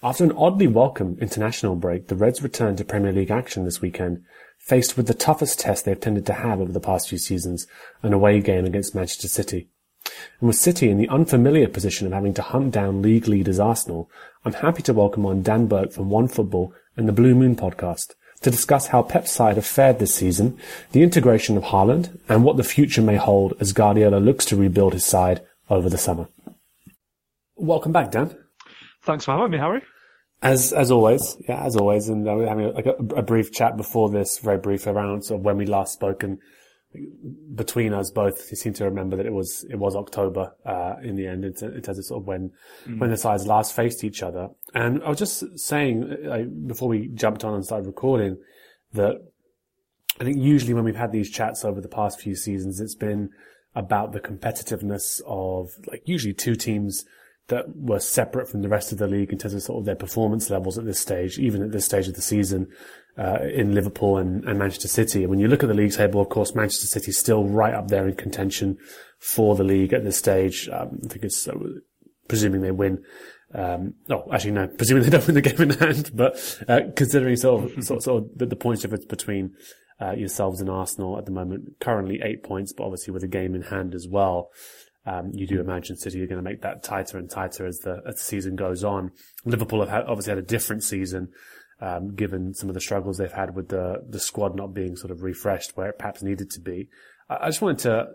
After 0.00 0.22
an 0.22 0.30
oddly 0.36 0.68
welcome 0.68 1.18
international 1.20 1.74
break, 1.74 2.06
the 2.06 2.14
Reds 2.14 2.40
returned 2.40 2.78
to 2.78 2.84
Premier 2.84 3.12
League 3.12 3.32
action 3.32 3.64
this 3.64 3.80
weekend, 3.80 4.22
faced 4.56 4.96
with 4.96 5.08
the 5.08 5.14
toughest 5.14 5.58
test 5.58 5.84
they've 5.84 5.98
tended 5.98 6.24
to 6.26 6.34
have 6.34 6.60
over 6.60 6.70
the 6.70 6.78
past 6.78 7.08
few 7.08 7.18
seasons, 7.18 7.66
an 8.04 8.12
away 8.12 8.40
game 8.40 8.64
against 8.64 8.94
Manchester 8.94 9.26
City. 9.26 9.66
And 10.38 10.46
with 10.46 10.54
City 10.54 10.88
in 10.88 10.98
the 10.98 11.08
unfamiliar 11.08 11.66
position 11.66 12.06
of 12.06 12.12
having 12.12 12.32
to 12.34 12.42
hunt 12.42 12.70
down 12.70 13.02
league 13.02 13.26
leaders 13.26 13.58
Arsenal, 13.58 14.08
I'm 14.44 14.52
happy 14.52 14.82
to 14.82 14.92
welcome 14.92 15.26
on 15.26 15.42
Dan 15.42 15.66
Burke 15.66 15.90
from 15.90 16.10
One 16.10 16.28
Football 16.28 16.72
and 16.96 17.08
the 17.08 17.12
Blue 17.12 17.34
Moon 17.34 17.56
podcast 17.56 18.14
to 18.42 18.52
discuss 18.52 18.86
how 18.86 19.02
Pep's 19.02 19.32
side 19.32 19.56
have 19.56 19.66
fared 19.66 19.98
this 19.98 20.14
season, 20.14 20.56
the 20.92 21.02
integration 21.02 21.56
of 21.56 21.64
Haaland, 21.64 22.16
and 22.28 22.44
what 22.44 22.56
the 22.56 22.62
future 22.62 23.02
may 23.02 23.16
hold 23.16 23.54
as 23.58 23.72
Guardiola 23.72 24.18
looks 24.18 24.44
to 24.44 24.56
rebuild 24.56 24.92
his 24.92 25.04
side 25.04 25.44
over 25.68 25.90
the 25.90 25.98
summer. 25.98 26.28
Welcome 27.56 27.90
back, 27.90 28.12
Dan. 28.12 28.36
Thanks 29.02 29.24
for 29.24 29.32
having 29.32 29.50
me, 29.50 29.58
Hari. 29.58 29.82
As 30.40 30.72
as 30.72 30.90
always, 30.90 31.36
yeah, 31.48 31.64
as 31.64 31.76
always, 31.76 32.08
and 32.08 32.28
uh, 32.28 32.32
we 32.34 32.42
were 32.42 32.48
having 32.48 32.66
a, 32.66 32.70
like 32.70 32.86
a, 32.86 32.94
a, 33.16 33.22
brief 33.22 33.52
chat 33.52 33.76
before 33.76 34.08
this, 34.08 34.38
very 34.38 34.58
brief 34.58 34.86
around 34.86 35.24
sort 35.24 35.40
of 35.40 35.44
when 35.44 35.56
we 35.56 35.66
last 35.66 35.94
spoke, 35.94 36.22
and 36.22 36.38
between 37.54 37.92
us 37.92 38.10
both, 38.10 38.50
you 38.50 38.56
seem 38.56 38.72
to 38.74 38.84
remember 38.84 39.16
that 39.16 39.26
it 39.26 39.32
was 39.32 39.66
it 39.68 39.76
was 39.76 39.96
October 39.96 40.54
uh, 40.64 40.94
in 41.02 41.16
the 41.16 41.26
end 41.26 41.44
in, 41.44 41.52
in, 41.74 41.82
terms 41.82 41.98
of 41.98 42.04
sort 42.04 42.22
of 42.22 42.26
when 42.26 42.52
mm. 42.86 42.98
when 42.98 43.10
the 43.10 43.16
sides 43.16 43.46
last 43.48 43.74
faced 43.74 44.04
each 44.04 44.22
other. 44.22 44.48
And 44.74 45.02
I 45.02 45.08
was 45.08 45.18
just 45.18 45.58
saying 45.58 46.04
uh, 46.30 46.44
before 46.66 46.88
we 46.88 47.08
jumped 47.08 47.44
on 47.44 47.54
and 47.54 47.64
started 47.64 47.86
recording 47.86 48.38
that 48.92 49.16
I 50.20 50.24
think 50.24 50.38
usually 50.38 50.74
when 50.74 50.84
we've 50.84 50.96
had 50.96 51.12
these 51.12 51.30
chats 51.30 51.64
over 51.64 51.80
the 51.80 51.88
past 51.88 52.20
few 52.20 52.34
seasons, 52.34 52.80
it's 52.80 52.94
been 52.94 53.30
about 53.74 54.12
the 54.12 54.20
competitiveness 54.20 55.20
of 55.26 55.70
like 55.86 56.02
usually 56.04 56.34
two 56.34 56.54
teams 56.54 57.04
that 57.48 57.64
were 57.74 58.00
separate 58.00 58.48
from 58.48 58.62
the 58.62 58.68
rest 58.68 58.92
of 58.92 58.98
the 58.98 59.06
league 59.06 59.32
in 59.32 59.38
terms 59.38 59.54
of 59.54 59.62
sort 59.62 59.78
of 59.78 59.84
their 59.86 59.96
performance 59.96 60.50
levels 60.50 60.78
at 60.78 60.84
this 60.84 61.00
stage, 61.00 61.38
even 61.38 61.62
at 61.62 61.72
this 61.72 61.84
stage 61.84 62.06
of 62.06 62.14
the 62.14 62.22
season 62.22 62.68
uh, 63.18 63.38
in 63.42 63.74
Liverpool 63.74 64.18
and, 64.18 64.44
and, 64.44 64.58
Manchester 64.58 64.88
City. 64.88 65.22
And 65.22 65.30
when 65.30 65.38
you 65.38 65.48
look 65.48 65.62
at 65.62 65.68
the 65.68 65.74
league 65.74 65.92
table, 65.92 66.20
of 66.20 66.28
course, 66.28 66.54
Manchester 66.54 66.86
City 66.86 67.10
is 67.10 67.18
still 67.18 67.44
right 67.44 67.74
up 67.74 67.88
there 67.88 68.06
in 68.06 68.14
contention 68.14 68.76
for 69.18 69.56
the 69.56 69.64
league 69.64 69.92
at 69.92 70.04
this 70.04 70.16
stage. 70.16 70.68
Um, 70.68 71.00
I 71.04 71.08
think 71.08 71.24
it's 71.24 71.48
uh, 71.48 71.54
presuming 72.28 72.60
they 72.60 72.70
win. 72.70 73.02
Um, 73.54 73.94
oh, 74.10 74.28
actually, 74.30 74.52
no, 74.52 74.68
presuming 74.68 75.04
they 75.04 75.10
don't 75.10 75.26
win 75.26 75.34
the 75.34 75.40
game 75.40 75.60
in 75.62 75.70
hand, 75.70 76.10
but 76.14 76.62
uh, 76.68 76.80
considering 76.94 77.36
sort 77.36 77.64
of, 77.64 77.84
sort, 77.84 78.02
sort 78.02 78.24
of 78.24 78.38
the, 78.38 78.46
the 78.46 78.56
points 78.56 78.82
difference 78.82 79.06
between 79.06 79.54
uh, 80.00 80.12
yourselves 80.12 80.60
and 80.60 80.70
Arsenal 80.70 81.18
at 81.18 81.24
the 81.24 81.32
moment, 81.32 81.80
currently 81.80 82.20
eight 82.22 82.42
points, 82.42 82.72
but 82.72 82.84
obviously 82.84 83.12
with 83.12 83.24
a 83.24 83.28
game 83.28 83.54
in 83.54 83.62
hand 83.62 83.94
as 83.94 84.06
well. 84.08 84.50
Um, 85.06 85.30
you 85.32 85.46
do 85.46 85.60
imagine 85.60 85.96
City 85.96 86.22
are 86.22 86.26
going 86.26 86.42
to 86.42 86.48
make 86.48 86.62
that 86.62 86.82
tighter 86.82 87.16
and 87.18 87.30
tighter 87.30 87.66
as 87.66 87.78
the, 87.78 88.02
as 88.06 88.16
the 88.16 88.20
season 88.20 88.56
goes 88.56 88.84
on. 88.84 89.10
Liverpool 89.44 89.80
have 89.80 89.88
had, 89.88 90.04
obviously 90.04 90.32
had 90.32 90.38
a 90.38 90.42
different 90.42 90.82
season 90.82 91.28
um, 91.80 92.14
given 92.14 92.54
some 92.54 92.68
of 92.68 92.74
the 92.74 92.80
struggles 92.80 93.18
they've 93.18 93.32
had 93.32 93.54
with 93.54 93.68
the 93.68 94.04
the 94.08 94.18
squad 94.18 94.56
not 94.56 94.74
being 94.74 94.96
sort 94.96 95.10
of 95.10 95.22
refreshed 95.22 95.76
where 95.76 95.88
it 95.88 95.98
perhaps 95.98 96.22
needed 96.22 96.50
to 96.50 96.60
be. 96.60 96.88
I, 97.28 97.38
I 97.42 97.46
just 97.46 97.62
wanted 97.62 97.78
to 97.80 97.94
uh, 98.00 98.06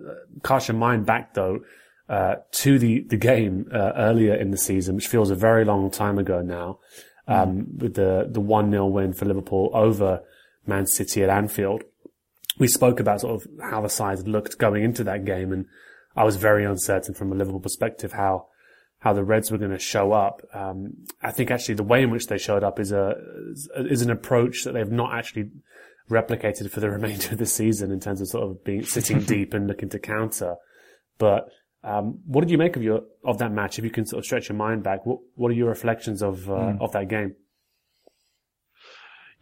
cast 0.44 0.68
your 0.68 0.78
mind 0.78 1.06
back 1.06 1.34
though 1.34 1.62
uh, 2.10 2.36
to 2.52 2.78
the 2.78 3.02
the 3.08 3.18
game 3.18 3.68
uh, 3.74 3.94
earlier 3.96 4.36
in 4.36 4.52
the 4.52 4.58
season, 4.58 4.96
which 4.96 5.08
feels 5.08 5.32
a 5.32 5.36
very 5.36 5.64
long 5.66 5.90
time 5.90 6.18
ago 6.18 6.42
now, 6.42 6.80
um, 7.28 7.62
mm. 7.64 7.82
with 7.82 7.94
the 7.96 8.28
the 8.30 8.42
one 8.42 8.70
0 8.72 8.88
win 8.88 9.14
for 9.14 9.26
Liverpool 9.26 9.72
over 9.74 10.22
Man 10.68 10.86
City 10.86 11.24
at 11.24 11.30
Anfield. 11.30 11.84
We 12.60 12.68
spoke 12.68 13.00
about 13.00 13.22
sort 13.22 13.42
of 13.42 13.48
how 13.62 13.82
the 13.82 13.90
sides 13.90 14.28
looked 14.28 14.58
going 14.58 14.84
into 14.84 15.04
that 15.06 15.26
game, 15.26 15.52
and 15.54 15.66
I 16.16 16.24
was 16.24 16.36
very 16.36 16.66
uncertain 16.66 17.14
from 17.14 17.32
a 17.32 17.36
Liverpool 17.36 17.60
perspective 17.60 18.14
how 18.14 18.48
how 19.00 19.12
the 19.12 19.24
Reds 19.24 19.52
were 19.52 19.58
going 19.58 19.72
to 19.72 19.80
show 19.80 20.14
up. 20.14 20.42
Um, 20.54 20.94
I 21.22 21.32
think 21.32 21.52
actually 21.52 21.76
the 21.76 21.84
way 21.84 22.04
in 22.04 22.10
which 22.10 22.28
they 22.28 22.38
showed 22.38 22.64
up 22.64 22.80
is 22.80 22.92
a 22.92 23.16
is 23.76 24.02
an 24.02 24.10
approach 24.10 24.64
that 24.64 24.74
they've 24.74 24.90
not 24.90 25.14
actually 25.14 25.50
replicated 26.10 26.70
for 26.70 26.80
the 26.80 26.90
remainder 26.98 27.32
of 27.32 27.38
the 27.38 27.46
season 27.46 27.92
in 27.92 28.00
terms 28.00 28.22
of 28.22 28.28
sort 28.28 28.50
of 28.50 28.64
being 28.64 28.84
sitting 28.84 29.20
deep 29.36 29.54
and 29.54 29.68
looking 29.68 29.90
to 29.90 30.00
counter. 30.00 30.56
But 31.18 31.50
um, 31.84 32.20
what 32.26 32.42
did 32.42 32.50
you 32.50 32.58
make 32.58 32.76
of 32.76 32.84
your 32.84 33.02
of 33.26 33.40
that 33.40 33.52
match? 33.52 33.78
If 33.78 33.84
you 33.84 33.92
can 33.92 34.06
sort 34.06 34.20
of 34.20 34.26
stretch 34.26 34.50
your 34.50 34.58
mind 34.58 34.84
back, 34.84 35.06
what 35.06 35.20
what 35.36 35.52
are 35.52 35.56
your 35.56 35.70
reflections 35.70 36.22
of 36.22 36.50
uh, 36.50 36.54
mm. 36.54 36.82
of 36.82 36.94
that 36.94 37.10
game? 37.10 37.36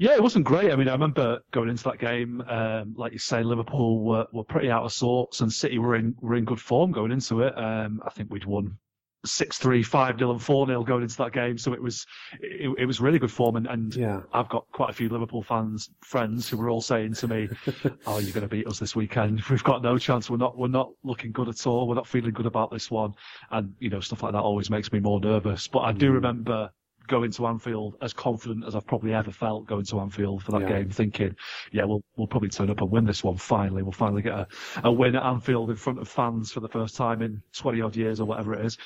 Yeah, 0.02 0.16
it 0.16 0.24
wasn't 0.24 0.46
great. 0.46 0.72
I 0.72 0.76
mean, 0.76 0.88
I 0.88 0.94
remember 0.94 1.42
going 1.52 1.70
into 1.70 1.84
that 1.84 2.00
game, 2.00 2.42
um, 2.50 2.96
like 2.98 3.12
you 3.14 3.20
say, 3.20 3.44
Liverpool 3.44 4.04
were, 4.04 4.26
were 4.34 4.44
pretty 4.44 4.72
out 4.72 4.84
of 4.84 4.92
sorts, 4.92 5.42
and 5.42 5.54
City 5.54 5.78
were 5.78 5.96
in 5.96 6.16
were 6.22 6.34
in 6.34 6.44
good 6.44 6.60
form 6.60 6.92
going 6.92 7.12
into 7.12 7.42
it. 7.42 7.56
Um, 7.56 8.02
I 8.04 8.10
think 8.10 8.32
we'd 8.32 8.46
won 8.46 8.80
six 9.28 9.60
three, 9.60 9.84
five 9.84 10.18
nil, 10.18 10.32
and 10.32 10.42
four 10.42 10.66
0 10.66 10.84
going 10.86 11.04
into 11.04 11.18
that 11.18 11.34
game. 11.34 11.56
So 11.60 11.74
it 11.74 11.82
was 11.84 12.08
it, 12.40 12.76
it 12.80 12.86
was 12.88 13.00
really 13.00 13.20
good 13.20 13.30
form. 13.30 13.58
And, 13.58 13.68
and 13.68 13.96
yeah. 13.96 14.22
I've 14.34 14.50
got 14.50 14.66
quite 14.72 14.90
a 14.90 14.94
few 14.94 15.08
Liverpool 15.08 15.44
fans 15.44 15.92
friends 16.04 16.50
who 16.50 16.58
were 16.58 16.72
all 16.72 16.82
saying 16.82 17.14
to 17.14 17.28
me, 17.28 17.50
"Oh, 18.08 18.18
you're 18.18 18.34
going 18.34 18.42
to 18.42 18.48
beat 18.48 18.66
us 18.66 18.80
this 18.80 18.96
weekend. 18.96 19.44
We've 19.52 19.64
got 19.64 19.84
no 19.84 20.00
chance. 20.00 20.32
We're 20.32 20.38
not 20.38 20.58
we're 20.58 20.68
not 20.68 20.90
looking 21.04 21.32
good 21.32 21.48
at 21.48 21.68
all. 21.68 21.88
We're 21.88 21.94
not 21.94 22.08
feeling 22.08 22.34
good 22.34 22.48
about 22.48 22.72
this 22.72 22.90
one." 22.90 23.14
And 23.52 23.76
you 23.78 23.92
know 23.92 24.00
stuff 24.00 24.24
like 24.24 24.34
that 24.34 24.42
always 24.42 24.72
makes 24.72 24.92
me 24.92 25.00
more 25.00 25.20
nervous. 25.20 25.68
But 25.68 25.82
I 25.82 25.92
do 25.92 26.10
mm. 26.10 26.16
remember 26.16 26.72
going 27.12 27.30
to 27.30 27.46
Anfield 27.46 27.98
as 28.02 28.14
confident 28.14 28.66
as 28.66 28.74
I've 28.74 28.88
probably 28.88 29.14
ever 29.14 29.32
felt 29.32 29.68
going 29.68 29.86
to 29.86 30.00
Anfield 30.00 30.42
for 30.42 30.54
that 30.54 30.62
yeah. 30.62 30.70
game, 30.70 30.90
thinking, 30.90 31.36
yeah, 31.72 31.84
we'll 31.84 32.04
we'll 32.16 32.26
probably 32.26 32.50
turn 32.50 32.72
up 32.72 32.82
and 32.82 32.90
win 32.90 33.06
this 33.06 33.24
one 33.24 33.38
finally. 33.38 33.84
We'll 33.84 33.92
finally 33.92 34.22
get 34.22 34.34
a, 34.34 34.48
a 34.86 34.92
win 34.92 35.16
at 35.16 35.24
Anfield 35.24 35.70
in 35.70 35.76
front 35.76 36.00
of 36.00 36.08
fans 36.08 36.52
for 36.52 36.62
the 36.62 36.70
first 36.70 36.96
time 36.96 37.22
in 37.22 37.44
20 37.54 37.82
odd 37.82 37.96
years 37.96 38.20
or 38.20 38.26
whatever 38.26 38.54
it 38.56 38.66
is. 38.66 38.78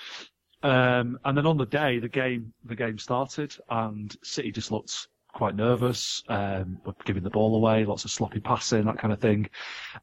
Um, 0.63 1.19
and 1.23 1.37
then 1.37 1.45
on 1.45 1.57
the 1.57 1.67
day, 1.67 1.99
the 1.99 2.09
game 2.09 2.51
the 2.65 2.75
game 2.75 2.97
started, 2.97 3.55
and 3.69 4.13
City 4.23 4.51
just 4.51 4.71
looked 4.71 5.07
quite 5.31 5.55
nervous, 5.55 6.23
um, 6.27 6.79
giving 7.05 7.23
the 7.23 7.29
ball 7.29 7.55
away, 7.55 7.85
lots 7.85 8.05
of 8.05 8.11
sloppy 8.11 8.39
passing, 8.39 8.85
that 8.85 8.97
kind 8.97 9.13
of 9.13 9.19
thing. 9.19 9.47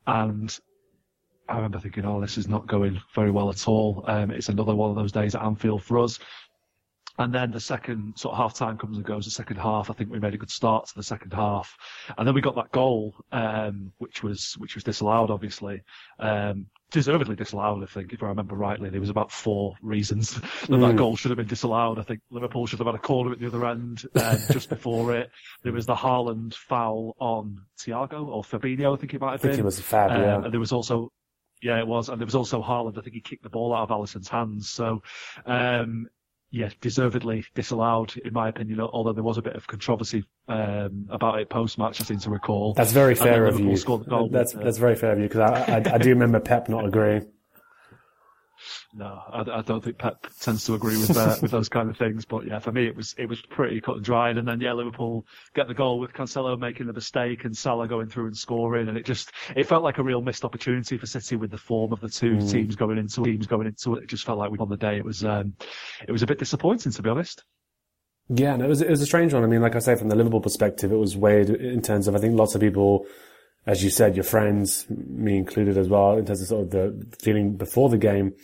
And 0.07 0.57
I 1.49 1.57
remember 1.57 1.81
thinking, 1.81 2.05
oh, 2.05 2.21
this 2.21 2.39
is 2.39 2.49
not 2.49 2.67
going 2.67 3.01
very 3.15 3.31
well 3.31 3.51
at 3.51 3.67
all. 3.67 4.05
Um, 4.07 4.31
it's 4.31 4.49
another 4.49 4.75
one 4.75 4.91
of 4.91 4.97
those 4.97 5.11
days 5.11 5.35
at 5.35 5.43
Anfield 5.43 5.83
for 5.83 5.99
us. 5.99 6.19
And 7.19 7.35
then 7.35 7.51
the 7.51 7.61
second 7.61 8.15
sort 8.17 8.33
of 8.33 8.39
half 8.39 8.55
time 8.55 8.79
comes 8.79 8.97
and 8.97 9.05
goes. 9.05 9.27
The 9.27 9.31
second 9.31 9.57
half, 9.57 9.91
I 9.91 9.93
think 9.93 10.11
we 10.11 10.19
made 10.19 10.35
a 10.35 10.39
good 10.39 10.51
start 10.51 10.87
to 10.87 10.95
the 10.95 11.03
second 11.03 11.33
half, 11.33 11.77
and 12.17 12.27
then 12.27 12.35
we 12.35 12.41
got 12.41 12.55
that 12.57 12.73
goal, 12.73 13.15
um, 13.33 13.93
which 13.99 14.23
was 14.23 14.55
which 14.59 14.75
was 14.75 14.85
disallowed, 14.85 15.31
obviously, 15.31 15.83
um, 16.19 16.67
deservedly 16.91 17.37
disallowed. 17.37 17.83
I 17.83 17.87
think, 17.87 18.13
if 18.13 18.23
I 18.23 18.27
remember 18.27 18.57
rightly, 18.57 18.89
there 18.89 19.01
was 19.01 19.11
about 19.11 19.31
four 19.31 19.75
reasons 19.83 20.35
that 20.41 20.71
mm. 20.71 20.81
that 20.81 20.97
goal 20.97 21.17
should 21.17 21.31
have 21.31 21.39
been 21.39 21.47
disallowed. 21.47 21.99
I 21.99 22.03
think 22.03 22.21
Liverpool 22.31 22.67
should 22.67 22.79
have 22.79 22.87
had 22.87 22.95
a 22.95 22.99
corner 22.99 23.33
at 23.33 23.41
the 23.41 23.47
other 23.47 23.67
end 23.67 24.05
um, 24.15 24.39
just 24.51 24.71
before 24.71 25.15
it. 25.15 25.31
There 25.63 25.73
was 25.73 25.85
the 25.85 25.95
Haaland 25.95 26.55
foul 26.55 27.15
on 27.19 27.61
Thiago 27.79 28.27
or 28.27 28.43
Fabinho, 28.43 28.97
I 28.97 29.01
think 29.01 29.13
it 29.13 29.21
might 29.21 29.33
have 29.33 29.41
I 29.41 29.43
think 29.43 29.53
been. 29.53 29.61
it 29.61 29.65
was 29.65 29.79
a 29.79 29.83
Fab, 29.83 30.11
yeah. 30.11 30.37
Um, 30.37 30.45
and 30.45 30.53
there 30.53 30.61
was 30.61 30.73
also 30.73 31.11
yeah, 31.63 31.79
it 31.79 31.87
was. 31.87 32.09
And 32.09 32.21
there 32.21 32.27
was 32.27 32.35
also 32.35 32.61
Haaland. 32.61 32.99
I 32.99 33.03
think 33.03 33.15
he 33.15 33.21
kicked 33.21 33.45
the 33.45 33.49
ball 33.49 33.73
out 33.73 33.85
of 33.85 33.91
Alisson's 33.91 34.29
hands. 34.29 34.69
So, 34.69 35.03
um, 35.47 36.09
yeah, 36.53 36.69
deservedly 36.83 37.47
disallowed, 37.55 38.15
in 38.19 38.35
my 38.35 38.49
opinion, 38.49 38.79
although 38.79 39.15
there 39.15 39.25
was 39.25 39.39
a 39.39 39.43
bit 39.43 39.57
of 39.57 39.67
controversy 39.67 40.23
um, 40.49 41.07
about 41.09 41.41
it 41.41 41.49
post 41.49 41.79
match, 41.79 41.99
I 42.01 42.05
seem 42.05 42.19
to 42.19 42.31
recall. 42.31 42.75
That's 42.75 42.93
very 42.93 43.15
fair 43.15 43.47
of 43.47 43.59
you. 43.59 43.75
That's, 44.31 44.53
that's 44.53 44.77
very 44.77 44.95
fair 44.95 45.13
of 45.13 45.19
you, 45.19 45.29
because 45.29 45.41
I, 45.41 45.77
I, 45.77 45.95
I, 45.95 45.99
do 45.99 46.11
remember 46.11 46.41
Pep 46.41 46.69
not 46.69 46.85
agreeing. 46.85 47.27
No, 48.95 49.23
I, 49.33 49.59
I, 49.59 49.63
don't 49.63 49.83
think 49.83 49.99
Pep 49.99 50.27
tends 50.41 50.65
to 50.67 50.75
agree 50.75 50.97
with 50.97 51.17
uh, 51.17 51.37
with 51.41 51.51
those 51.51 51.69
kind 51.69 51.91
of 51.91 51.97
things. 51.97 52.25
But 52.25 52.47
yeah, 52.47 52.59
for 52.59 52.73
me, 52.73 52.87
it 52.87 52.97
was 52.97 53.15
it 53.19 53.27
was 53.27 53.41
pretty 53.43 53.81
cut 53.81 53.97
and 53.97 54.05
dried. 54.05 54.39
And 54.39 54.47
then 54.47 54.61
yeah, 54.61 54.73
Liverpool 54.73 55.27
get 55.55 55.69
the 55.69 55.75
goal 55.75 55.99
with 55.99 56.13
Cancelo 56.13 56.59
making 56.59 56.87
the 56.87 56.93
mistake 56.93 57.45
and 57.45 57.57
Salah 57.57 57.89
going 57.89 58.09
through 58.09 58.27
and 58.27 58.37
scoring, 58.37 58.89
and 58.89 58.97
it 58.97 59.05
just 59.05 59.33
it 59.57 59.65
felt 59.65 59.83
like 59.83 59.99
a 59.99 60.03
real 60.03 60.23
missed 60.23 60.45
opportunity 60.45 60.99
for 60.99 61.07
City 61.07 61.37
with 61.37 61.51
the 61.51 61.59
form 61.59 61.93
of 61.93 62.01
the 62.01 62.09
two 62.09 62.37
mm. 62.37 62.51
teams 62.51 62.77
going 62.77 62.99
into 62.99 63.23
teams 63.23 63.47
going 63.47 63.67
into 63.67 63.97
it. 63.97 64.05
It 64.05 64.09
just 64.09 64.25
felt 64.25 64.39
like 64.39 64.51
we 64.51 64.59
on 64.59 64.69
the 64.69 64.77
day 64.77 64.97
it 64.97 65.05
was 65.05 65.25
um, 65.25 65.55
it 66.07 66.13
was 66.13 66.23
a 66.23 66.27
bit 66.27 66.39
disappointing 66.39 66.93
to 66.93 67.03
be 67.03 67.11
honest. 67.11 67.45
Yeah, 68.29 68.57
no, 68.57 68.67
it 68.67 68.69
was 68.69 68.83
it 68.83 68.91
was 68.91 69.03
a 69.03 69.07
strange 69.07 69.35
one. 69.35 69.43
I 69.43 69.47
mean, 69.47 69.63
like 69.63 69.77
I 69.77 69.81
say, 69.81 69.97
from 69.97 70.09
the 70.09 70.17
Liverpool 70.17 70.41
perspective, 70.41 70.93
it 70.93 70.97
was 70.97 71.17
weird 71.17 71.51
in 71.51 71.83
terms 71.83 72.09
of 72.09 72.15
I 72.15 72.19
think 72.19 72.37
lots 72.37 72.55
of 72.55 72.61
people 72.61 73.07
as 73.67 73.85
you 73.85 73.91
said, 73.91 74.17
your 74.17 74.25
friends, 74.25 74.87
me 74.89 75.37
included 75.37 75.79
as 75.79 75.89
well, 75.89 76.19
in 76.19 76.27
terms 76.27 76.41
of 76.43 76.49
sort 76.49 76.63
of 76.63 76.71
the 76.71 77.17
feeling 77.21 77.57
before 77.57 77.89
the 77.89 77.99
game, 77.99 78.35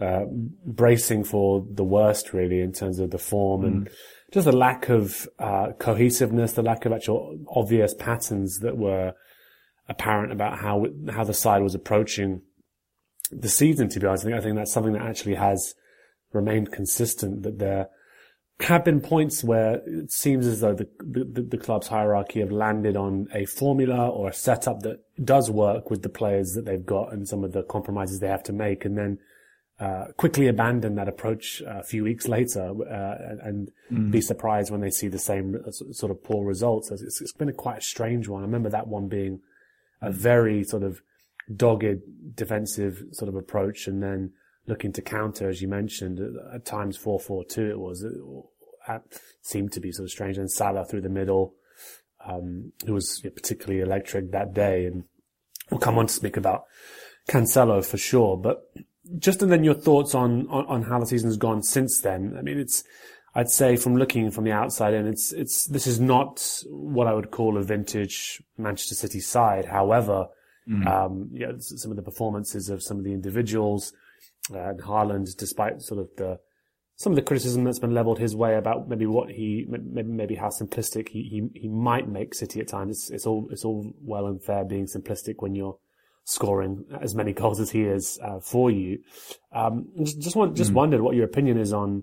uh, 0.00 0.24
bracing 0.64 1.24
for 1.24 1.66
the 1.70 1.84
worst 1.84 2.32
really 2.32 2.60
in 2.60 2.72
terms 2.72 2.98
of 2.98 3.10
the 3.10 3.18
form 3.18 3.62
mm. 3.62 3.66
and 3.66 3.90
just 4.32 4.46
the 4.46 4.52
lack 4.52 4.88
of 4.88 5.28
uh, 5.38 5.72
cohesiveness, 5.78 6.52
the 6.52 6.62
lack 6.62 6.86
of 6.86 6.92
actual 6.92 7.38
obvious 7.54 7.94
patterns 7.94 8.60
that 8.60 8.76
were 8.76 9.12
apparent 9.88 10.32
about 10.32 10.58
how 10.58 10.86
how 11.10 11.24
the 11.24 11.34
side 11.34 11.62
was 11.62 11.74
approaching 11.74 12.40
the 13.30 13.48
season. 13.48 13.88
To 13.88 14.00
be 14.00 14.06
honest, 14.06 14.24
I 14.24 14.28
think 14.28 14.38
I 14.38 14.40
think 14.42 14.56
that's 14.56 14.72
something 14.72 14.92
that 14.92 15.02
actually 15.02 15.34
has 15.34 15.74
remained 16.32 16.72
consistent. 16.72 17.42
That 17.42 17.58
there 17.58 17.88
have 18.62 18.84
been 18.84 19.00
points 19.00 19.42
where 19.42 19.80
it 19.86 20.12
seems 20.12 20.46
as 20.46 20.60
though 20.60 20.74
the, 20.74 20.88
the, 21.00 21.42
the, 21.42 21.58
club's 21.58 21.88
hierarchy 21.88 22.40
have 22.40 22.50
landed 22.50 22.96
on 22.96 23.26
a 23.34 23.46
formula 23.46 24.08
or 24.08 24.28
a 24.28 24.32
setup 24.32 24.80
that 24.80 24.98
does 25.24 25.50
work 25.50 25.90
with 25.90 26.02
the 26.02 26.08
players 26.08 26.52
that 26.52 26.64
they've 26.64 26.84
got 26.84 27.12
and 27.12 27.28
some 27.28 27.44
of 27.44 27.52
the 27.52 27.62
compromises 27.62 28.20
they 28.20 28.28
have 28.28 28.42
to 28.42 28.52
make 28.52 28.84
and 28.84 28.98
then 28.98 29.18
uh, 29.78 30.06
quickly 30.18 30.46
abandon 30.46 30.94
that 30.96 31.08
approach 31.08 31.62
a 31.66 31.82
few 31.82 32.04
weeks 32.04 32.28
later 32.28 32.70
uh, 32.82 33.46
and 33.46 33.70
mm. 33.90 34.10
be 34.10 34.20
surprised 34.20 34.70
when 34.70 34.82
they 34.82 34.90
see 34.90 35.08
the 35.08 35.18
same 35.18 35.56
sort 35.92 36.12
of 36.12 36.22
poor 36.22 36.44
results. 36.44 36.90
It's, 36.90 37.20
it's 37.20 37.32
been 37.32 37.48
a 37.48 37.54
quite 37.54 37.78
a 37.78 37.82
strange 37.82 38.28
one. 38.28 38.42
I 38.42 38.46
remember 38.46 38.68
that 38.68 38.88
one 38.88 39.08
being 39.08 39.40
a 40.02 40.10
very 40.10 40.64
sort 40.64 40.82
of 40.82 41.00
dogged 41.54 42.02
defensive 42.34 43.02
sort 43.12 43.28
of 43.30 43.36
approach 43.36 43.86
and 43.86 44.02
then 44.02 44.32
looking 44.66 44.92
to 44.92 45.02
counter, 45.02 45.48
as 45.48 45.60
you 45.60 45.68
mentioned, 45.68 46.20
at 46.54 46.64
times 46.64 46.98
4-4-2 46.98 47.70
it 47.70 47.78
was. 47.78 48.02
It, 48.02 48.14
seemed 49.42 49.72
to 49.72 49.80
be 49.80 49.92
sort 49.92 50.04
of 50.04 50.10
strange. 50.10 50.38
And 50.38 50.50
Salah 50.50 50.84
through 50.84 51.02
the 51.02 51.08
middle, 51.08 51.54
um, 52.24 52.72
who 52.86 52.94
was 52.94 53.20
particularly 53.20 53.80
electric 53.80 54.32
that 54.32 54.54
day. 54.54 54.86
And 54.86 55.04
we'll 55.70 55.80
come 55.80 55.98
on 55.98 56.06
to 56.06 56.12
speak 56.12 56.36
about 56.36 56.64
Cancelo 57.28 57.84
for 57.84 57.98
sure. 57.98 58.36
But 58.36 58.70
just 59.18 59.42
and 59.42 59.50
then 59.50 59.64
your 59.64 59.74
thoughts 59.74 60.14
on, 60.14 60.46
on, 60.48 60.66
on 60.66 60.82
how 60.82 60.98
the 60.98 61.06
season's 61.06 61.36
gone 61.36 61.62
since 61.62 62.00
then. 62.00 62.36
I 62.38 62.42
mean, 62.42 62.58
it's, 62.58 62.84
I'd 63.34 63.50
say 63.50 63.76
from 63.76 63.96
looking 63.96 64.30
from 64.30 64.44
the 64.44 64.52
outside 64.52 64.94
in, 64.94 65.06
it's, 65.06 65.32
it's, 65.32 65.66
this 65.66 65.86
is 65.86 66.00
not 66.00 66.62
what 66.68 67.06
I 67.06 67.14
would 67.14 67.30
call 67.30 67.56
a 67.56 67.62
vintage 67.62 68.42
Manchester 68.58 68.94
City 68.94 69.20
side. 69.20 69.66
However, 69.66 70.26
mm. 70.68 70.86
um, 70.86 71.30
yeah, 71.32 71.52
some 71.58 71.90
of 71.90 71.96
the 71.96 72.02
performances 72.02 72.68
of 72.68 72.82
some 72.82 72.98
of 72.98 73.04
the 73.04 73.12
individuals, 73.12 73.92
uh, 74.52 74.70
and 74.70 74.80
Haaland, 74.80 75.36
despite 75.36 75.82
sort 75.82 76.00
of 76.00 76.08
the 76.16 76.38
some 76.96 77.12
of 77.12 77.16
the 77.16 77.22
criticism 77.22 77.64
that's 77.64 77.78
been 77.78 77.94
leveled 77.94 78.18
his 78.18 78.36
way 78.36 78.56
about 78.56 78.88
maybe 78.88 79.06
what 79.06 79.30
he 79.30 79.64
maybe, 79.68 80.08
maybe 80.08 80.34
how 80.34 80.48
simplistic 80.48 81.08
he, 81.08 81.22
he 81.22 81.60
he 81.60 81.68
might 81.68 82.08
make 82.08 82.34
City 82.34 82.60
at 82.60 82.68
times. 82.68 82.90
It's, 82.90 83.10
it's 83.10 83.26
all 83.26 83.48
it's 83.50 83.64
all 83.64 83.92
well 84.02 84.26
and 84.26 84.42
fair 84.42 84.64
being 84.64 84.86
simplistic 84.86 85.36
when 85.38 85.54
you're 85.54 85.78
scoring 86.24 86.84
as 87.00 87.14
many 87.14 87.32
goals 87.32 87.58
as 87.60 87.70
he 87.70 87.82
is 87.82 88.18
uh, 88.22 88.40
for 88.40 88.70
you. 88.70 88.98
Um, 89.52 89.88
just 90.02 90.20
just, 90.20 90.36
want, 90.36 90.56
just 90.56 90.72
mm. 90.72 90.74
wondered 90.74 91.00
what 91.00 91.16
your 91.16 91.24
opinion 91.24 91.58
is 91.58 91.72
on 91.72 92.02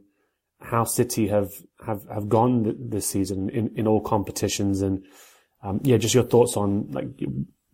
how 0.60 0.84
City 0.84 1.28
have 1.28 1.52
have 1.86 2.02
have 2.12 2.28
gone 2.28 2.76
this 2.90 3.08
season 3.08 3.50
in 3.50 3.72
in 3.76 3.88
all 3.88 4.02
competitions 4.02 4.82
and 4.82 5.04
um, 5.64 5.80
yeah, 5.84 5.98
just 5.98 6.14
your 6.14 6.24
thoughts 6.24 6.56
on 6.58 6.92
like 6.92 7.08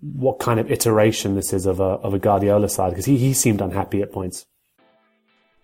what 0.01 0.39
kind 0.39 0.59
of 0.59 0.71
iteration 0.71 1.35
this 1.35 1.53
is 1.53 1.65
of 1.65 1.79
a 1.79 1.83
of 1.83 2.13
a 2.13 2.19
Guardiola 2.19 2.69
side 2.69 2.89
because 2.89 3.05
he 3.05 3.17
he 3.17 3.33
seemed 3.33 3.61
unhappy 3.61 4.01
at 4.01 4.11
points. 4.11 4.45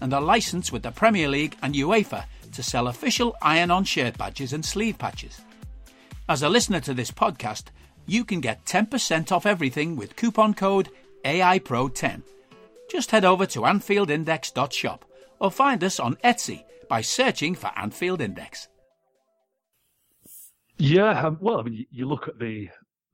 and 0.00 0.12
are 0.12 0.20
licensed 0.20 0.72
with 0.72 0.82
the 0.82 0.90
Premier 0.90 1.28
League 1.28 1.56
and 1.62 1.74
UEFA 1.74 2.24
to 2.52 2.62
sell 2.62 2.88
official 2.88 3.36
iron 3.42 3.70
on 3.70 3.84
shirt 3.84 4.16
badges 4.18 4.52
and 4.52 4.64
sleeve 4.64 4.98
patches. 4.98 5.40
As 6.28 6.42
a 6.42 6.48
listener 6.48 6.80
to 6.80 6.94
this 6.94 7.10
podcast, 7.10 7.64
you 8.06 8.24
can 8.24 8.40
get 8.40 8.64
10% 8.64 9.32
off 9.32 9.46
everything 9.46 9.96
with 9.96 10.16
coupon 10.16 10.54
code 10.54 10.88
AIPRO10. 11.24 12.22
Just 12.90 13.10
head 13.10 13.24
over 13.24 13.46
to 13.46 13.60
AnfieldIndex.shop 13.60 15.04
or 15.40 15.50
find 15.50 15.84
us 15.84 16.00
on 16.00 16.16
Etsy 16.16 16.64
by 16.88 17.00
searching 17.00 17.54
for 17.54 17.70
Anfield 17.76 18.20
Index. 18.20 18.68
Yeah, 20.78 21.30
well, 21.40 21.60
I 21.60 21.62
mean, 21.64 21.86
you 21.90 22.06
look 22.06 22.28
at 22.28 22.38
the 22.38 22.68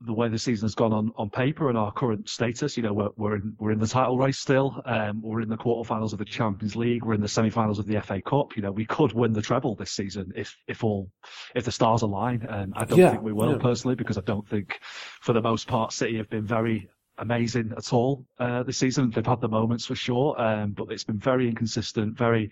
the 0.05 0.13
way 0.13 0.29
the 0.29 0.39
season 0.39 0.65
has 0.65 0.75
gone 0.75 0.93
on, 0.93 1.11
on 1.17 1.29
paper 1.29 1.69
and 1.69 1.77
our 1.77 1.91
current 1.91 2.29
status, 2.29 2.77
you 2.77 2.83
know, 2.83 2.93
we're, 2.93 3.09
we're 3.17 3.35
in 3.35 3.55
we're 3.59 3.71
in 3.71 3.79
the 3.79 3.87
title 3.87 4.17
race 4.17 4.39
still. 4.39 4.81
Um, 4.85 5.21
we're 5.21 5.41
in 5.41 5.49
the 5.49 5.57
quarterfinals 5.57 6.13
of 6.13 6.19
the 6.19 6.25
Champions 6.25 6.75
League. 6.75 7.03
We're 7.03 7.13
in 7.13 7.21
the 7.21 7.27
semi-finals 7.27 7.79
of 7.79 7.87
the 7.87 7.99
FA 8.01 8.21
Cup. 8.21 8.55
You 8.55 8.61
know, 8.61 8.71
we 8.71 8.85
could 8.85 9.13
win 9.13 9.33
the 9.33 9.41
treble 9.41 9.75
this 9.75 9.91
season 9.91 10.31
if 10.35 10.55
if 10.67 10.83
all 10.83 11.09
if 11.55 11.65
the 11.65 11.71
stars 11.71 12.01
align. 12.01 12.45
Um, 12.49 12.73
I 12.75 12.85
don't 12.85 12.99
yeah, 12.99 13.11
think 13.11 13.23
we 13.23 13.33
will 13.33 13.53
yeah. 13.53 13.57
personally 13.57 13.95
because 13.95 14.17
I 14.17 14.21
don't 14.21 14.47
think, 14.47 14.79
for 15.21 15.33
the 15.33 15.41
most 15.41 15.67
part, 15.67 15.91
City 15.91 16.17
have 16.17 16.29
been 16.29 16.45
very 16.45 16.89
amazing 17.17 17.71
at 17.77 17.93
all 17.93 18.25
uh, 18.39 18.63
this 18.63 18.77
season. 18.77 19.09
They've 19.09 19.25
had 19.25 19.41
the 19.41 19.47
moments 19.47 19.85
for 19.85 19.95
sure, 19.95 20.39
um, 20.39 20.71
but 20.71 20.91
it's 20.91 21.03
been 21.03 21.19
very 21.19 21.47
inconsistent, 21.47 22.17
very 22.17 22.51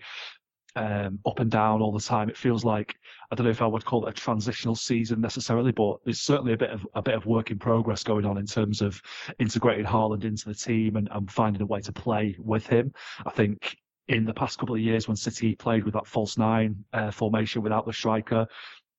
um, 0.76 1.18
up 1.26 1.38
and 1.38 1.50
down 1.50 1.82
all 1.82 1.92
the 1.92 2.00
time. 2.00 2.28
It 2.28 2.36
feels 2.36 2.64
like 2.64 2.96
I 3.30 3.34
don't 3.34 3.44
know 3.44 3.50
if 3.50 3.62
I 3.62 3.66
would 3.66 3.84
call 3.84 4.06
it 4.06 4.10
a 4.10 4.12
transitional 4.12 4.74
season 4.74 5.20
necessarily, 5.20 5.72
but 5.72 5.98
there's 6.04 6.20
certainly 6.20 6.52
a 6.52 6.56
bit 6.56 6.70
of 6.70 6.86
a 6.94 7.02
bit 7.02 7.14
of 7.14 7.26
work 7.26 7.50
in 7.50 7.58
progress 7.58 8.02
going 8.02 8.24
on 8.24 8.38
in 8.38 8.46
terms 8.46 8.82
of 8.82 9.00
integrating 9.38 9.84
Haaland 9.84 10.24
into 10.24 10.48
the 10.48 10.54
team 10.54 10.96
and, 10.96 11.08
and 11.12 11.30
finding 11.30 11.62
a 11.62 11.66
way 11.66 11.80
to 11.80 11.92
play 11.92 12.36
with 12.38 12.66
him. 12.66 12.92
I 13.26 13.30
think 13.30 13.76
in 14.08 14.24
the 14.24 14.34
past 14.34 14.58
couple 14.58 14.74
of 14.74 14.80
years 14.80 15.08
when 15.08 15.16
City 15.16 15.54
played 15.54 15.84
with 15.84 15.94
that 15.94 16.06
false 16.06 16.36
nine 16.36 16.84
uh, 16.92 17.10
formation 17.10 17.62
without 17.62 17.86
the 17.86 17.92
striker, 17.92 18.46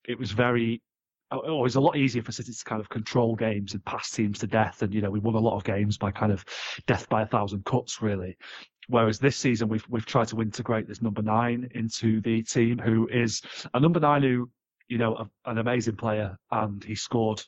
it 0.08 0.18
was 0.18 0.32
very 0.32 0.82
oh, 1.32 1.60
it 1.60 1.62
was 1.62 1.76
a 1.76 1.82
lot 1.82 1.98
easier 1.98 2.22
for 2.22 2.32
City 2.32 2.54
to 2.54 2.64
kind 2.64 2.82
of 2.82 2.90
control 2.90 3.36
games 3.36 3.74
and 3.74 3.84
pass 3.86 4.12
teams 4.12 4.40
to 4.40 4.48
death. 4.48 4.82
And, 4.82 4.94
you 4.94 5.02
know, 5.02 5.10
we 5.10 5.20
won 5.20 5.36
a 5.36 5.40
lot 5.40 5.56
of 5.56 5.64
games 5.64 5.98
by 5.98 6.12
kind 6.12 6.32
of 6.32 6.46
death 6.88 7.10
by 7.10 7.24
a 7.24 7.26
thousand 7.26 7.66
cuts, 7.66 8.02
really. 8.02 8.38
Whereas 8.88 9.20
this 9.20 9.38
season 9.38 9.70
we've 9.70 9.86
we've 9.90 10.06
tried 10.06 10.28
to 10.30 10.42
integrate 10.42 10.88
this 10.88 11.02
number 11.02 11.22
nine 11.22 11.70
into 11.74 12.22
the 12.22 12.44
team, 12.44 12.78
who 12.78 13.08
is 13.08 13.42
a 13.74 13.80
number 13.80 14.00
nine 14.00 14.24
who, 14.24 14.50
you 14.88 14.98
know, 14.98 15.16
a, 15.16 15.50
an 15.50 15.58
amazing 15.58 15.96
player, 15.96 16.38
and 16.52 16.84
he 16.84 16.96
scored. 16.96 17.42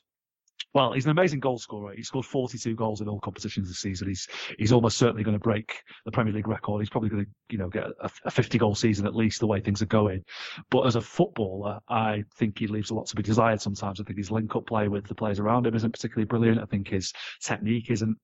Well, 0.74 0.92
he's 0.92 1.06
an 1.06 1.12
amazing 1.12 1.40
goal 1.40 1.58
scorer. 1.58 1.94
He 1.94 2.02
scored 2.02 2.26
42 2.26 2.74
goals 2.74 3.00
in 3.00 3.08
all 3.08 3.20
competitions 3.20 3.68
this 3.68 3.78
season. 3.78 4.08
He's 4.08 4.28
he's 4.58 4.72
almost 4.72 4.98
certainly 4.98 5.22
going 5.22 5.36
to 5.36 5.42
break 5.42 5.82
the 6.04 6.10
Premier 6.10 6.32
League 6.32 6.46
record. 6.46 6.82
He's 6.82 6.90
probably 6.90 7.08
going 7.08 7.24
to, 7.24 7.30
you 7.48 7.58
know, 7.58 7.68
get 7.68 7.84
a, 7.84 8.10
a 8.24 8.30
50 8.30 8.58
goal 8.58 8.74
season 8.74 9.06
at 9.06 9.16
least 9.16 9.40
the 9.40 9.46
way 9.46 9.60
things 9.60 9.80
are 9.80 9.86
going. 9.86 10.24
But 10.70 10.82
as 10.82 10.96
a 10.96 11.00
footballer, 11.00 11.80
I 11.88 12.24
think 12.36 12.58
he 12.58 12.66
leaves 12.66 12.90
a 12.90 12.94
lot 12.94 13.06
to 13.06 13.16
be 13.16 13.22
desired 13.22 13.62
sometimes. 13.62 13.98
I 13.98 14.04
think 14.04 14.18
his 14.18 14.30
link 14.30 14.54
up 14.56 14.66
play 14.66 14.88
with 14.88 15.06
the 15.06 15.14
players 15.14 15.40
around 15.40 15.66
him 15.66 15.74
isn't 15.74 15.92
particularly 15.92 16.26
brilliant. 16.26 16.60
I 16.60 16.66
think 16.66 16.88
his 16.88 17.14
technique 17.42 17.90
isn't 17.90 18.18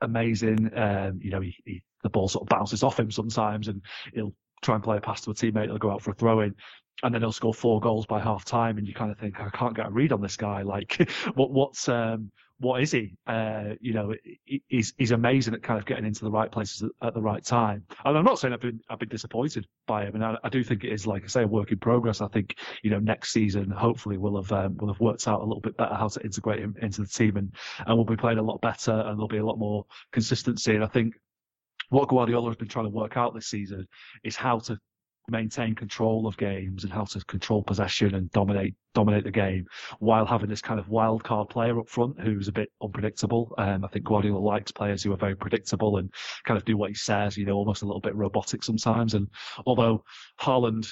amazing. 0.00 0.70
Um, 0.76 1.20
you 1.22 1.30
know, 1.30 1.40
he, 1.40 1.54
he, 1.64 1.82
the 2.06 2.10
ball 2.10 2.28
sort 2.28 2.42
of 2.42 2.48
bounces 2.48 2.82
off 2.82 2.98
him 2.98 3.10
sometimes, 3.10 3.68
and 3.68 3.82
he'll 4.14 4.32
try 4.62 4.74
and 4.74 4.84
play 4.84 4.96
a 4.96 5.00
pass 5.00 5.20
to 5.22 5.30
a 5.30 5.34
teammate. 5.34 5.66
He'll 5.66 5.78
go 5.78 5.90
out 5.90 6.02
for 6.02 6.12
a 6.12 6.14
throw 6.14 6.40
in, 6.40 6.54
and 7.02 7.14
then 7.14 7.22
he'll 7.22 7.32
score 7.32 7.54
four 7.54 7.80
goals 7.80 8.06
by 8.06 8.20
half 8.20 8.44
time, 8.44 8.78
and 8.78 8.86
you 8.86 8.94
kind 8.94 9.10
of 9.10 9.18
think, 9.18 9.40
I 9.40 9.50
can't 9.50 9.76
get 9.76 9.86
a 9.86 9.90
read 9.90 10.12
on 10.12 10.20
this 10.20 10.36
guy. 10.36 10.62
Like, 10.62 11.10
what 11.34 11.50
what's 11.50 11.88
um, 11.88 12.30
what 12.58 12.82
is 12.82 12.90
he? 12.90 13.16
Uh, 13.26 13.74
you 13.80 13.92
know, 13.92 14.14
he's 14.68 14.94
he's 14.96 15.10
amazing 15.10 15.52
at 15.54 15.62
kind 15.62 15.78
of 15.78 15.84
getting 15.84 16.06
into 16.06 16.24
the 16.24 16.30
right 16.30 16.50
places 16.50 16.88
at, 17.02 17.12
the 17.12 17.20
right 17.20 17.44
time. 17.44 17.84
And 18.04 18.16
I'm 18.16 18.24
not 18.24 18.38
saying 18.38 18.54
I've 18.54 18.60
been 18.60 18.80
I've 18.88 18.98
been 18.98 19.10
disappointed 19.10 19.66
by 19.86 20.06
him, 20.06 20.14
and 20.14 20.24
I, 20.24 20.36
I, 20.42 20.48
do 20.48 20.64
think 20.64 20.84
it 20.84 20.92
is, 20.92 21.06
like 21.06 21.24
I 21.24 21.26
say, 21.26 21.42
a 21.42 21.46
work 21.46 21.70
in 21.70 21.78
progress. 21.78 22.20
I 22.20 22.28
think 22.28 22.56
you 22.82 22.90
know 22.90 22.98
next 22.98 23.32
season 23.32 23.70
hopefully 23.70 24.16
we'll 24.16 24.42
have 24.42 24.52
um, 24.52 24.76
we'll 24.78 24.92
have 24.92 25.00
worked 25.00 25.28
out 25.28 25.40
a 25.40 25.44
little 25.44 25.60
bit 25.60 25.76
better 25.76 25.94
how 25.94 26.08
to 26.08 26.20
integrate 26.22 26.60
him 26.60 26.74
into 26.80 27.02
the 27.02 27.08
team, 27.08 27.36
and 27.36 27.52
and 27.86 27.96
we'll 27.96 28.06
be 28.06 28.16
playing 28.16 28.38
a 28.38 28.42
lot 28.42 28.60
better, 28.62 28.92
and 28.92 29.18
there'll 29.18 29.28
be 29.28 29.38
a 29.38 29.46
lot 29.46 29.58
more 29.58 29.84
consistency. 30.12 30.74
And 30.74 30.84
I 30.84 30.88
think 30.88 31.14
what 31.90 32.08
Guardiola 32.08 32.48
has 32.48 32.56
been 32.56 32.68
trying 32.68 32.86
to 32.86 32.90
work 32.90 33.16
out 33.16 33.34
this 33.34 33.46
season 33.46 33.86
is 34.24 34.36
how 34.36 34.58
to 34.60 34.78
maintain 35.28 35.74
control 35.74 36.26
of 36.26 36.36
games 36.36 36.84
and 36.84 36.92
how 36.92 37.04
to 37.04 37.20
control 37.24 37.62
possession 37.62 38.14
and 38.14 38.30
dominate 38.30 38.74
dominate 38.94 39.24
the 39.24 39.30
game 39.30 39.66
while 39.98 40.24
having 40.24 40.48
this 40.48 40.62
kind 40.62 40.78
of 40.78 40.88
wild 40.88 41.24
card 41.24 41.48
player 41.48 41.78
up 41.80 41.88
front 41.88 42.18
who's 42.20 42.48
a 42.48 42.52
bit 42.52 42.70
unpredictable. 42.82 43.52
Um, 43.58 43.84
I 43.84 43.88
think 43.88 44.04
Guardiola 44.04 44.38
likes 44.38 44.70
players 44.70 45.02
who 45.02 45.12
are 45.12 45.18
very 45.18 45.36
predictable 45.36 45.96
and 45.98 46.12
kind 46.44 46.56
of 46.56 46.64
do 46.64 46.76
what 46.76 46.90
he 46.90 46.94
says, 46.94 47.36
you 47.36 47.44
know, 47.44 47.54
almost 47.54 47.82
a 47.82 47.86
little 47.86 48.00
bit 48.00 48.14
robotic 48.14 48.62
sometimes. 48.62 49.14
And 49.14 49.28
although 49.66 50.04
Haaland 50.40 50.90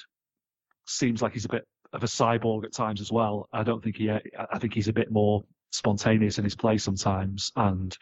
seems 0.86 1.22
like 1.22 1.32
he's 1.32 1.46
a 1.46 1.50
bit 1.50 1.66
of 1.92 2.02
a 2.02 2.06
cyborg 2.06 2.64
at 2.64 2.72
times 2.72 3.00
as 3.00 3.12
well, 3.12 3.48
I 3.52 3.62
don't 3.62 3.82
think 3.82 3.96
he. 3.96 4.10
I 4.10 4.58
think 4.58 4.74
he's 4.74 4.88
a 4.88 4.92
bit 4.92 5.10
more 5.10 5.44
spontaneous 5.70 6.38
in 6.38 6.44
his 6.44 6.54
play 6.54 6.78
sometimes 6.78 7.50
and 7.56 7.96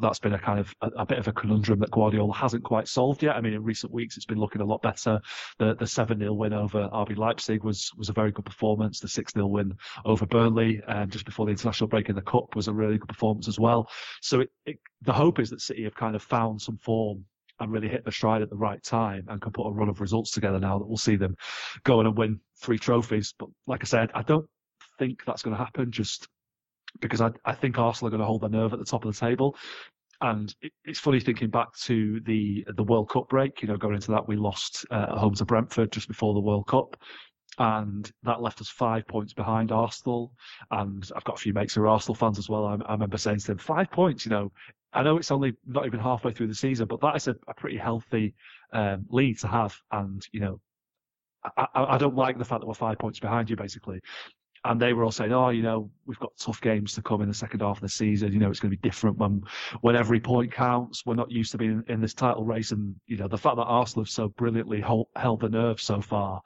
that's 0.00 0.18
been 0.18 0.34
a 0.34 0.38
kind 0.38 0.58
of 0.58 0.74
a, 0.80 0.88
a, 0.98 1.06
bit 1.06 1.18
of 1.18 1.28
a 1.28 1.32
conundrum 1.32 1.78
that 1.80 1.90
Guardiola 1.90 2.34
hasn't 2.34 2.64
quite 2.64 2.88
solved 2.88 3.22
yet. 3.22 3.36
I 3.36 3.40
mean, 3.40 3.54
in 3.54 3.62
recent 3.62 3.92
weeks, 3.92 4.16
it's 4.16 4.26
been 4.26 4.38
looking 4.38 4.60
a 4.60 4.64
lot 4.64 4.82
better. 4.82 5.20
The 5.58 5.74
the 5.74 5.86
seven 5.86 6.18
0 6.18 6.32
win 6.34 6.52
over 6.52 6.88
RB 6.88 7.16
Leipzig 7.16 7.62
was 7.62 7.90
was 7.96 8.08
a 8.08 8.12
very 8.12 8.32
good 8.32 8.44
performance. 8.44 9.00
The 9.00 9.08
six 9.08 9.32
0 9.32 9.46
win 9.46 9.74
over 10.04 10.26
Burnley 10.26 10.82
um, 10.86 11.10
just 11.10 11.24
before 11.24 11.46
the 11.46 11.52
international 11.52 11.88
break 11.88 12.08
in 12.08 12.16
the 12.16 12.22
cup 12.22 12.56
was 12.56 12.68
a 12.68 12.72
really 12.72 12.98
good 12.98 13.08
performance 13.08 13.48
as 13.48 13.58
well. 13.58 13.88
So 14.20 14.40
it, 14.40 14.50
it, 14.66 14.78
the 15.02 15.12
hope 15.12 15.38
is 15.38 15.50
that 15.50 15.60
City 15.60 15.84
have 15.84 15.94
kind 15.94 16.16
of 16.16 16.22
found 16.22 16.60
some 16.60 16.78
form 16.78 17.24
and 17.60 17.70
really 17.70 17.88
hit 17.88 18.04
the 18.04 18.12
stride 18.12 18.42
at 18.42 18.50
the 18.50 18.56
right 18.56 18.82
time 18.82 19.26
and 19.28 19.40
can 19.40 19.52
put 19.52 19.68
a 19.68 19.72
run 19.72 19.88
of 19.88 20.00
results 20.00 20.32
together 20.32 20.58
now 20.58 20.78
that 20.78 20.86
we'll 20.86 20.96
see 20.96 21.16
them 21.16 21.36
go 21.84 22.00
and 22.00 22.16
win 22.16 22.40
three 22.60 22.78
trophies. 22.78 23.34
But 23.38 23.48
like 23.66 23.82
I 23.82 23.86
said, 23.86 24.10
I 24.14 24.22
don't 24.22 24.46
think 24.98 25.24
that's 25.24 25.42
going 25.42 25.56
to 25.56 25.62
happen. 25.62 25.92
Just 25.92 26.28
because 27.00 27.20
I, 27.20 27.30
I 27.44 27.54
think 27.54 27.78
Arsenal 27.78 28.08
are 28.08 28.10
going 28.10 28.20
to 28.20 28.26
hold 28.26 28.42
their 28.42 28.50
nerve 28.50 28.72
at 28.72 28.78
the 28.78 28.84
top 28.84 29.04
of 29.04 29.12
the 29.12 29.18
table. 29.18 29.56
And 30.20 30.54
it, 30.62 30.72
it's 30.84 31.00
funny 31.00 31.20
thinking 31.20 31.50
back 31.50 31.74
to 31.82 32.20
the 32.20 32.64
the 32.76 32.84
World 32.84 33.10
Cup 33.10 33.28
break. 33.28 33.62
You 33.62 33.68
know, 33.68 33.76
going 33.76 33.94
into 33.94 34.12
that, 34.12 34.28
we 34.28 34.36
lost 34.36 34.86
uh, 34.90 35.06
at 35.10 35.18
home 35.18 35.34
to 35.34 35.44
Brentford 35.44 35.92
just 35.92 36.08
before 36.08 36.34
the 36.34 36.40
World 36.40 36.66
Cup, 36.66 36.96
and 37.58 38.10
that 38.22 38.40
left 38.40 38.60
us 38.60 38.68
five 38.68 39.06
points 39.08 39.32
behind 39.32 39.72
Arsenal. 39.72 40.32
And 40.70 41.08
I've 41.14 41.24
got 41.24 41.36
a 41.38 41.40
few 41.40 41.52
mates 41.52 41.74
who 41.74 41.82
are 41.82 41.88
Arsenal 41.88 42.14
fans 42.14 42.38
as 42.38 42.48
well. 42.48 42.64
I, 42.64 42.76
I 42.86 42.92
remember 42.92 43.18
saying 43.18 43.40
to 43.40 43.46
them, 43.48 43.58
five 43.58 43.90
points. 43.90 44.24
You 44.24 44.30
know, 44.30 44.52
I 44.92 45.02
know 45.02 45.18
it's 45.18 45.32
only 45.32 45.54
not 45.66 45.86
even 45.86 46.00
halfway 46.00 46.32
through 46.32 46.48
the 46.48 46.54
season, 46.54 46.86
but 46.86 47.00
that 47.00 47.16
is 47.16 47.28
a, 47.28 47.34
a 47.48 47.54
pretty 47.54 47.76
healthy 47.76 48.34
um, 48.72 49.06
lead 49.10 49.40
to 49.40 49.48
have. 49.48 49.76
And 49.90 50.24
you 50.32 50.40
know, 50.40 50.60
I, 51.56 51.66
I, 51.74 51.98
don't 51.98 52.14
like 52.14 52.38
the 52.38 52.44
fact 52.44 52.60
that 52.60 52.66
we're 52.66 52.74
five 52.74 52.98
points 52.98 53.18
behind 53.18 53.50
you, 53.50 53.56
basically 53.56 54.00
and 54.64 54.80
they 54.80 54.92
were 54.92 55.04
all 55.04 55.10
saying, 55.10 55.32
"Oh, 55.32 55.50
you 55.50 55.62
know, 55.62 55.90
we've 56.06 56.18
got 56.18 56.32
tough 56.38 56.60
games 56.60 56.94
to 56.94 57.02
come 57.02 57.20
in 57.20 57.28
the 57.28 57.34
second 57.34 57.60
half 57.60 57.76
of 57.76 57.82
the 57.82 57.88
season. 57.88 58.32
You 58.32 58.38
know, 58.38 58.50
it's 58.50 58.60
going 58.60 58.70
to 58.70 58.76
be 58.76 58.88
different 58.88 59.18
when 59.18 59.42
when 59.82 59.94
every 59.94 60.20
point 60.20 60.52
counts. 60.52 61.04
We're 61.04 61.14
not 61.14 61.30
used 61.30 61.52
to 61.52 61.58
being 61.58 61.82
in, 61.88 62.00
this 62.00 62.14
title 62.14 62.44
race, 62.44 62.72
and 62.72 62.94
you 63.06 63.16
know, 63.16 63.28
the 63.28 63.38
fact 63.38 63.56
that 63.56 63.64
Arsenal 63.64 64.04
have 64.04 64.10
so 64.10 64.28
brilliantly 64.28 64.80
hold, 64.80 65.08
held 65.16 65.40
the 65.40 65.48
nerve 65.48 65.80
so 65.80 66.00
far 66.00 66.40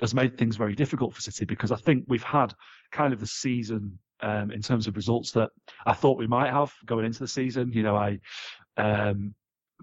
has 0.00 0.14
made 0.14 0.36
things 0.36 0.56
very 0.56 0.74
difficult 0.74 1.14
for 1.14 1.22
City 1.22 1.46
because 1.46 1.72
I 1.72 1.76
think 1.76 2.04
we've 2.06 2.22
had 2.22 2.52
kind 2.92 3.14
of 3.14 3.20
the 3.20 3.26
season 3.26 3.98
um, 4.20 4.50
in 4.50 4.60
terms 4.60 4.86
of 4.86 4.94
results 4.94 5.32
that 5.32 5.48
I 5.86 5.94
thought 5.94 6.18
we 6.18 6.26
might 6.26 6.52
have 6.52 6.72
going 6.84 7.06
into 7.06 7.20
the 7.20 7.28
season. 7.28 7.72
You 7.72 7.82
know, 7.82 7.96
I." 7.96 8.18
Um, 8.78 9.34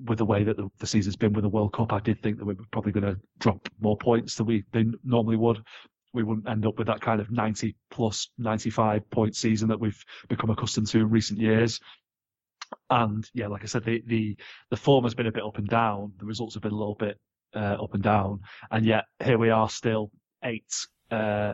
with 0.08 0.18
the 0.18 0.25
way 0.25 0.44
that 0.44 0.58
the, 0.58 0.68
the, 0.80 0.88
season's 0.88 1.16
been 1.16 1.34
with 1.34 1.44
the 1.44 1.50
World 1.50 1.74
Cup, 1.74 1.94
I 1.94 2.00
did 2.00 2.20
think 2.24 2.40
that 2.40 2.46
we 2.46 2.56
were 2.56 2.63
probably 2.72 2.92
going 2.92 3.13
to 3.13 3.20
drop 3.38 3.70
more 3.80 3.96
points 3.96 4.34
than 4.34 4.48
we 4.48 4.63
than 4.72 4.96
normally 5.04 5.36
would 5.38 5.60
we 6.13 6.24
wouldn't 6.24 6.48
end 6.48 6.65
up 6.65 6.77
with 6.77 6.88
that 6.88 7.01
kind 7.01 7.20
of 7.20 7.32
90 7.32 7.75
plus 7.89 8.29
95 8.38 9.10
point 9.10 9.36
season 9.36 9.67
that 9.70 9.79
we've 9.79 10.03
become 10.29 10.50
accustomed 10.50 10.88
to 10.88 11.00
in 11.00 11.10
recent 11.10 11.39
years. 11.39 11.79
And 12.89 13.27
yeah, 13.34 13.48
like 13.48 13.63
I 13.63 13.65
said, 13.65 13.84
the, 13.84 14.03
the, 14.05 14.38
the 14.70 14.77
form 14.77 15.03
has 15.03 15.13
been 15.13 15.27
a 15.27 15.32
bit 15.32 15.43
up 15.43 15.58
and 15.58 15.67
down. 15.67 16.13
The 16.20 16.25
results 16.25 16.53
have 16.53 16.63
been 16.63 16.72
a 16.72 16.77
little 16.77 16.96
bit 16.96 17.20
uh, 17.55 17.77
up 17.82 17.93
and 17.93 18.03
down. 18.03 18.41
And 18.72 18.86
yet 18.86 19.05
here 19.24 19.38
we 19.38 19.50
are 19.50 19.70
still 19.70 20.12
eight, 20.43 20.72
uh, 21.12 21.53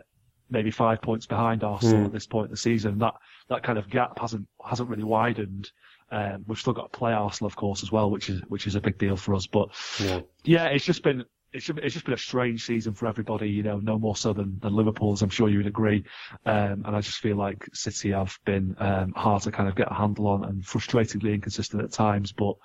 maybe 0.50 0.72
five 0.72 1.02
points 1.02 1.26
behind 1.26 1.64
Arsenal 1.64 2.04
mm. 2.04 2.06
at 2.06 2.12
this 2.12 2.28
point 2.28 2.48
in 2.48 2.52
the 2.52 2.58
season. 2.58 3.00
That, 3.00 3.16
that 3.50 3.64
kind 3.64 3.78
of 3.78 3.90
gap 3.90 4.20
hasn't, 4.20 4.48
hasn't 4.64 4.90
really 4.90 5.04
widened. 5.04 5.72
Um, 6.12 6.44
we've 6.48 6.60
still 6.60 6.74
got 6.74 6.92
to 6.92 6.98
play 6.98 7.14
Arsenal, 7.14 7.48
of 7.48 7.56
course, 7.56 7.84
as 7.84 7.92
well, 7.92 8.10
which 8.10 8.30
is, 8.30 8.42
which 8.48 8.68
is 8.68 8.76
a 8.76 8.82
big 8.82 8.98
deal 8.98 9.16
for 9.16 9.36
us. 9.36 9.48
But 9.48 9.70
yeah, 10.00 10.22
yeah 10.44 10.66
it's 10.66 10.86
just 10.86 11.04
been, 11.04 11.24
it's, 11.52 11.70
it's 11.70 11.94
just 11.94 12.06
been 12.06 12.14
a 12.14 12.18
strange 12.18 12.66
season 12.66 12.94
for 12.94 13.08
everybody, 13.08 13.50
you 13.50 13.64
know, 13.64 13.80
no 13.80 13.98
more 13.98 14.16
so 14.16 14.34
than, 14.34 14.60
than 14.62 14.74
Liverpool, 14.74 15.14
as 15.14 15.22
I'm 15.22 15.30
sure 15.30 15.50
you 15.50 15.58
would 15.58 15.68
agree. 15.68 16.04
Um, 16.46 16.84
and 16.86 16.96
I 16.96 17.02
just 17.02 17.20
feel 17.20 17.38
like 17.38 17.68
City 17.74 18.12
have 18.12 18.38
been 18.46 18.76
um, 18.80 19.14
hard 19.14 19.44
to 19.44 19.52
kind 19.52 19.68
of 19.68 19.76
get 19.76 19.92
a 19.92 19.94
handle 19.94 20.28
on 20.28 20.44
and 20.44 20.64
frustratingly 20.64 21.34
inconsistent 21.34 21.84
at 21.84 21.92
times. 21.92 22.32
But 22.32 22.56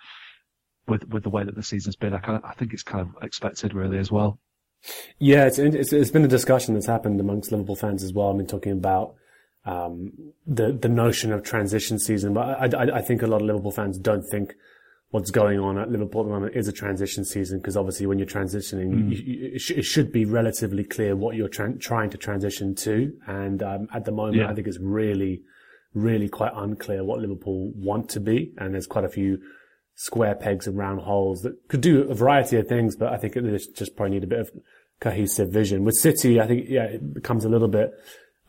with 0.87 1.09
with 1.09 1.23
the 1.23 1.31
way 1.31 1.45
that 1.45 1.55
the 1.55 1.63
season's 1.63 1.97
been, 1.97 2.15
I 2.15 2.19
kind 2.19 2.37
of 2.37 2.45
I 2.45 2.53
think 2.55 2.73
it's 2.73 2.83
kind 2.83 3.01
of 3.01 3.23
expected 3.23 3.73
really 3.73 3.99
as 3.99 4.13
well. 4.13 4.39
Yeah, 5.19 5.47
it's, 5.47 5.59
it's, 5.59 5.95
it's 5.95 6.11
been 6.11 6.25
a 6.25 6.29
discussion 6.29 6.75
that's 6.75 6.87
happened 6.87 7.19
amongst 7.19 7.51
Liverpool 7.51 7.77
fans 7.77 8.03
as 8.03 8.13
well. 8.13 8.29
I 8.29 8.35
mean, 8.35 8.47
talking 8.47 8.73
about 8.73 9.15
um, 9.65 10.13
the 10.47 10.73
the 10.73 10.91
notion 10.91 11.33
of 11.33 11.43
transition 11.43 11.99
season, 11.99 12.35
but 12.35 12.75
I, 12.75 12.85
I, 12.85 12.99
I 12.99 13.01
think 13.01 13.23
a 13.23 13.27
lot 13.27 13.41
of 13.41 13.47
Liverpool 13.47 13.73
fans 13.73 13.99
don't 13.99 14.25
think 14.31 14.55
what's 15.15 15.31
going 15.31 15.61
on 15.61 15.79
at 15.79 15.89
Liverpool 15.89 16.23
at 16.23 16.25
the 16.25 16.31
moment 16.33 16.57
is 16.57 16.67
a 16.67 16.73
transition 16.73 17.25
season 17.25 17.61
because 17.61 17.77
obviously 17.77 18.05
when 18.05 18.19
you're 18.19 18.27
transitioning, 18.27 18.89
mm. 18.89 19.11
you, 19.13 19.35
you, 19.35 19.55
it, 19.55 19.61
sh- 19.61 19.71
it, 19.71 19.85
should 19.85 20.11
be 20.11 20.25
relatively 20.25 20.83
clear 20.83 21.15
what 21.15 21.37
you're 21.37 21.47
tra- 21.47 21.79
trying 21.79 22.11
to 22.11 22.19
transition 22.19 22.75
to. 22.75 23.17
And 23.29 23.63
um, 23.63 23.87
at 23.95 24.05
the 24.05 24.11
moment, 24.11 24.39
yeah. 24.39 24.51
I 24.51 24.55
think 24.55 24.67
it's 24.67 24.81
really, 24.81 25.43
really 25.95 26.29
quite 26.29 26.51
unclear 26.57 27.05
what 27.05 27.21
Liverpool 27.21 27.71
want 27.77 28.09
to 28.09 28.19
be. 28.19 28.55
And 28.59 28.75
there's 28.75 28.89
quite 28.89 29.05
a 29.05 29.09
few 29.09 29.39
square 29.95 30.35
pegs 30.35 30.67
and 30.67 30.77
round 30.77 31.03
holes 31.03 31.43
that 31.43 31.69
could 31.69 31.81
do 31.81 32.11
a 32.11 32.15
variety 32.15 32.57
of 32.57 32.67
things, 32.67 32.97
but 32.97 33.13
I 33.13 33.17
think 33.17 33.37
it 33.37 33.63
just 33.77 33.95
probably 33.95 34.17
need 34.17 34.25
a 34.25 34.27
bit 34.27 34.41
of 34.41 34.51
cohesive 34.99 35.49
vision. 35.49 35.85
With 35.85 35.95
City, 35.95 36.41
I 36.41 36.49
think, 36.49 36.69
yeah, 36.69 36.87
it 36.87 37.15
becomes 37.15 37.45
a 37.45 37.49
little 37.49 37.69
bit, 37.69 37.93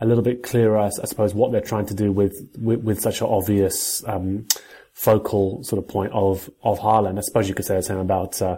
a 0.01 0.07
little 0.07 0.24
bit 0.24 0.41
clearer, 0.41 0.79
I 0.79 0.89
suppose, 0.89 1.36
what 1.36 1.51
they're 1.51 1.62
trying 1.62 1.86
to 1.86 1.93
do 1.93 2.12
with, 2.12 2.34
with, 2.57 2.79
with 2.79 3.01
such 3.01 3.22
an 3.22 3.27
obvious, 3.27 4.03
um, 4.07 4.48
focal 4.95 5.61
sort 5.63 5.77
of 5.83 5.87
point 5.87 6.11
of 6.13 6.49
of 6.63 6.79
Haaland. 6.79 7.17
I 7.17 7.21
suppose 7.21 7.47
you 7.47 7.53
could 7.53 7.65
say 7.65 7.75
the 7.75 7.83
same 7.83 7.97
about 7.97 8.41
uh, 8.41 8.57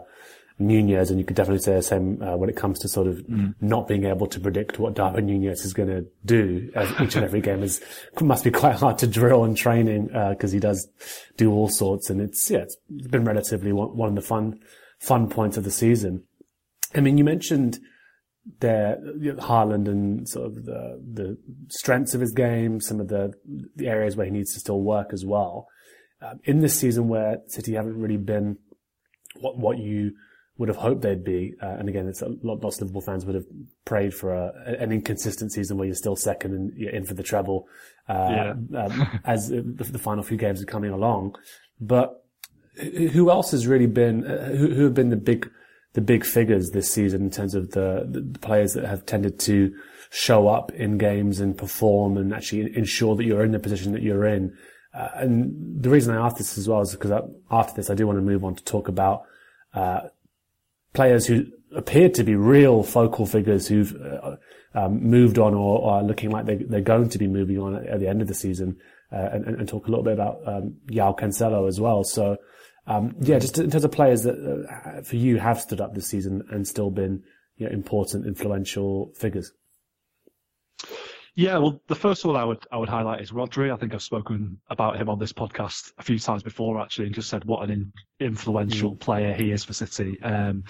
Nunez, 0.60 1.10
and 1.10 1.20
you 1.20 1.25
could 1.25 1.36
definitely 1.36 1.62
say 1.62 1.74
the 1.74 1.82
same 1.82 2.22
uh, 2.22 2.38
when 2.38 2.50
it 2.50 2.56
comes 2.56 2.79
to 2.79 2.88
sort 2.88 3.08
of 3.08 3.17
mm. 3.17 3.53
not 3.60 3.88
being 3.88 4.06
able 4.06 4.27
to 4.27 4.39
predict 4.39 4.79
what 4.79 4.94
Darwin 4.94 5.25
Nunez 5.25 5.65
is 5.65 5.74
going 5.74 5.89
to 5.89 6.06
do. 6.25 6.72
As 6.75 6.89
each 7.01 7.15
and 7.15 7.25
every 7.25 7.41
game 7.41 7.63
is 7.63 7.82
must 8.22 8.44
be 8.44 8.51
quite 8.51 8.75
hard 8.75 9.00
to 9.00 9.08
drill 9.08 9.44
in 9.44 9.56
training 9.56 10.08
because 10.08 10.51
uh, 10.51 10.53
he 10.53 10.60
does 10.60 10.88
do 11.38 11.51
all 11.51 11.70
sorts, 11.70 12.10
and 12.10 12.22
it's 12.22 12.50
yeah, 12.50 12.60
it's 12.60 12.77
been 13.10 13.25
relatively 13.25 13.74
one, 13.74 13.98
one 13.98 14.10
of 14.10 14.15
the 14.15 14.22
fun 14.22 14.60
fun 15.00 15.29
points 15.29 15.58
of 15.58 15.63
the 15.63 15.72
season. 15.72 16.24
I 16.96 17.01
mean, 17.01 17.17
you 17.17 17.24
mentioned 17.24 17.79
there 18.60 18.98
Haaland 19.22 19.88
and 19.88 20.29
sort 20.29 20.46
of 20.46 20.65
the 20.65 21.01
the 21.13 21.38
strengths 21.70 22.13
of 22.13 22.22
his 22.22 22.32
game, 22.32 22.79
some 22.79 23.00
of 23.00 23.08
the 23.08 23.34
the 23.75 23.88
areas 23.88 24.15
where 24.15 24.27
he 24.27 24.32
needs 24.32 24.53
to 24.53 24.60
still 24.60 24.82
work 24.82 25.13
as 25.13 25.25
well 25.25 25.67
um, 26.22 26.40
in 26.44 26.60
this 26.60 26.80
season 26.80 27.08
where 27.08 27.42
City 27.48 27.74
haven't 27.74 28.00
really 28.00 28.18
been 28.18 28.58
what 29.40 29.58
what 29.58 29.78
you 29.78 30.14
would 30.58 30.70
have 30.70 30.78
hoped 30.78 31.02
they'd 31.02 31.24
be. 31.24 31.54
Uh, 31.62 31.76
and 31.80 31.88
again, 31.88 32.08
it's 32.08 32.22
a 32.22 32.30
lot, 32.42 32.64
lots 32.64 32.78
of 32.78 32.84
Liverpool 32.84 33.02
fans 33.02 33.26
would 33.26 33.36
have 33.36 33.46
prayed 33.86 34.14
for 34.14 34.34
a, 34.34 34.52
an 34.80 34.92
inconsistent 34.92 35.52
season 35.52 35.78
where 35.78 35.86
you're 35.86 35.96
still 35.96 36.16
second 36.16 36.54
and 36.54 36.74
you're 36.76 36.90
in 36.90 37.06
for 37.06 37.14
the 37.14 37.24
treble 37.24 37.68
uh, 38.10 38.54
yeah. 38.72 38.84
um, 38.84 39.20
as 39.26 39.50
the, 39.50 39.62
the, 39.62 40.00
final 40.00 40.24
few 40.24 40.38
games 40.38 40.62
are 40.62 40.66
coming 40.66 40.92
along. 40.92 41.36
But 41.80 42.24
who 42.76 43.30
else 43.30 43.52
has 43.52 43.68
really 43.68 43.88
been 43.88 44.26
uh, 44.26 44.50
who, 44.56 44.74
who, 44.74 44.84
have 44.86 44.94
been 44.94 45.10
the 45.10 45.16
big 45.16 45.50
the 45.94 46.02
big 46.02 46.24
figures 46.24 46.72
this 46.72 46.92
season 46.92 47.24
in 47.24 47.32
terms 47.32 47.56
of 47.56 47.72
the, 47.72 48.08
the 48.10 48.40
players 48.40 48.74
that 48.74 48.86
have 48.86 49.06
tended 49.06 49.40
to 49.40 49.74
show 50.10 50.48
up 50.48 50.72
in 50.72 50.98
games 50.98 51.40
and 51.40 51.58
perform 51.58 52.18
and 52.18 52.34
actually 52.34 52.76
ensure 52.78 53.16
that 53.16 53.26
you're 53.26 53.44
in 53.44 53.52
the 53.52 53.60
position 53.60 53.92
that 53.92 54.02
you're 54.02 54.26
in 54.26 54.56
uh, 54.98 55.10
and 55.16 55.84
the 55.84 55.89
reason 55.89 56.16
I 56.16 56.25
ask 56.25 56.38
this 56.38 56.58
as 56.58 56.68
well 56.68 56.82
is 56.82 56.92
because 56.92 57.12
after 57.51 57.74
this, 57.75 57.89
I 57.89 57.94
do 57.94 58.08
want 58.08 58.18
to 58.18 58.24
move 58.24 58.44
on 58.44 58.56
to 58.56 58.63
talk 58.63 58.88
about 58.88 59.25
uh, 59.74 60.08
players 60.94 61.27
who 61.27 61.46
appear 61.75 62.10
to 62.10 62.24
be 62.24 62.36
real 62.36 62.82
focal 62.82 63.27
figures 63.27 63.68
who've 63.68 63.96
uh, 63.96 64.38
um, 64.74 65.04
moved 65.04 65.38
on 65.38 65.54
or, 65.54 65.80
or, 65.80 65.92
are 65.94 66.04
looking 66.04 66.32
like 66.32 66.46
they, 66.46 66.56
they're 66.56 66.82
going 66.82 67.10
to 67.10 67.20
be 67.20 67.27
moving 67.27 67.60
on 67.60 67.75
at, 67.75 67.86
at 67.86 68.00
the 68.00 68.08
end 68.08 68.22
of 68.22 68.27
the 68.27 68.34
season, 68.34 68.77
uh, 69.12 69.30
and, 69.34 69.46
and, 69.46 69.70
talk 69.70 69.86
a 69.86 69.89
little 69.89 70.04
bit 70.04 70.13
about 70.13 70.39
um, 70.46 70.75
João 70.88 71.18
Cancelo 71.18 71.68
as 71.68 71.80
well. 71.80 72.04
So, 72.04 72.38
um, 72.88 73.16
yeah, 73.20 73.38
just 73.38 73.60
in 73.60 73.70
terms 73.70 73.84
of 73.84 73.92
players 73.92 74.24
that 74.24 74.36
uh, 74.36 75.01
for 75.04 75.16
you 75.16 75.38
have 75.38 75.62
stood 75.62 75.80
up 75.80 75.94
this 75.94 76.08
season 76.08 76.44
and 76.50 76.68
still 76.68 76.89
been 76.89 77.24
you 77.58 77.68
know, 77.68 77.72
important, 77.72 78.25
influential 78.25 79.12
figures. 79.16 79.51
Yeah, 81.38 81.60
well, 81.60 81.79
the 81.86 81.94
first 81.94 82.25
one 82.25 82.36
I 82.36 82.44
would 82.44 82.65
I 82.72 82.77
would 82.77 82.89
highlight 82.89 83.22
is 83.22 83.29
Rodri. 83.29 83.72
I 83.72 83.77
think 83.77 83.94
I've 83.94 84.01
spoken 84.01 84.60
about 84.72 84.98
him 84.98 85.08
on 85.08 85.20
this 85.20 85.32
podcast 85.32 85.94
a 86.00 86.01
few 86.01 86.17
times 86.17 86.41
before, 86.41 86.82
actually, 86.82 87.06
and 87.06 87.13
just 87.13 87.29
said 87.29 87.46
what 87.46 87.62
an 87.63 87.70
in, 87.70 87.94
influential 88.20 88.96
mm. 88.96 89.00
player 89.00 89.36
he 89.36 89.51
is 89.51 89.63
for 89.63 89.74
City. 89.74 90.20
Um, 90.24 90.63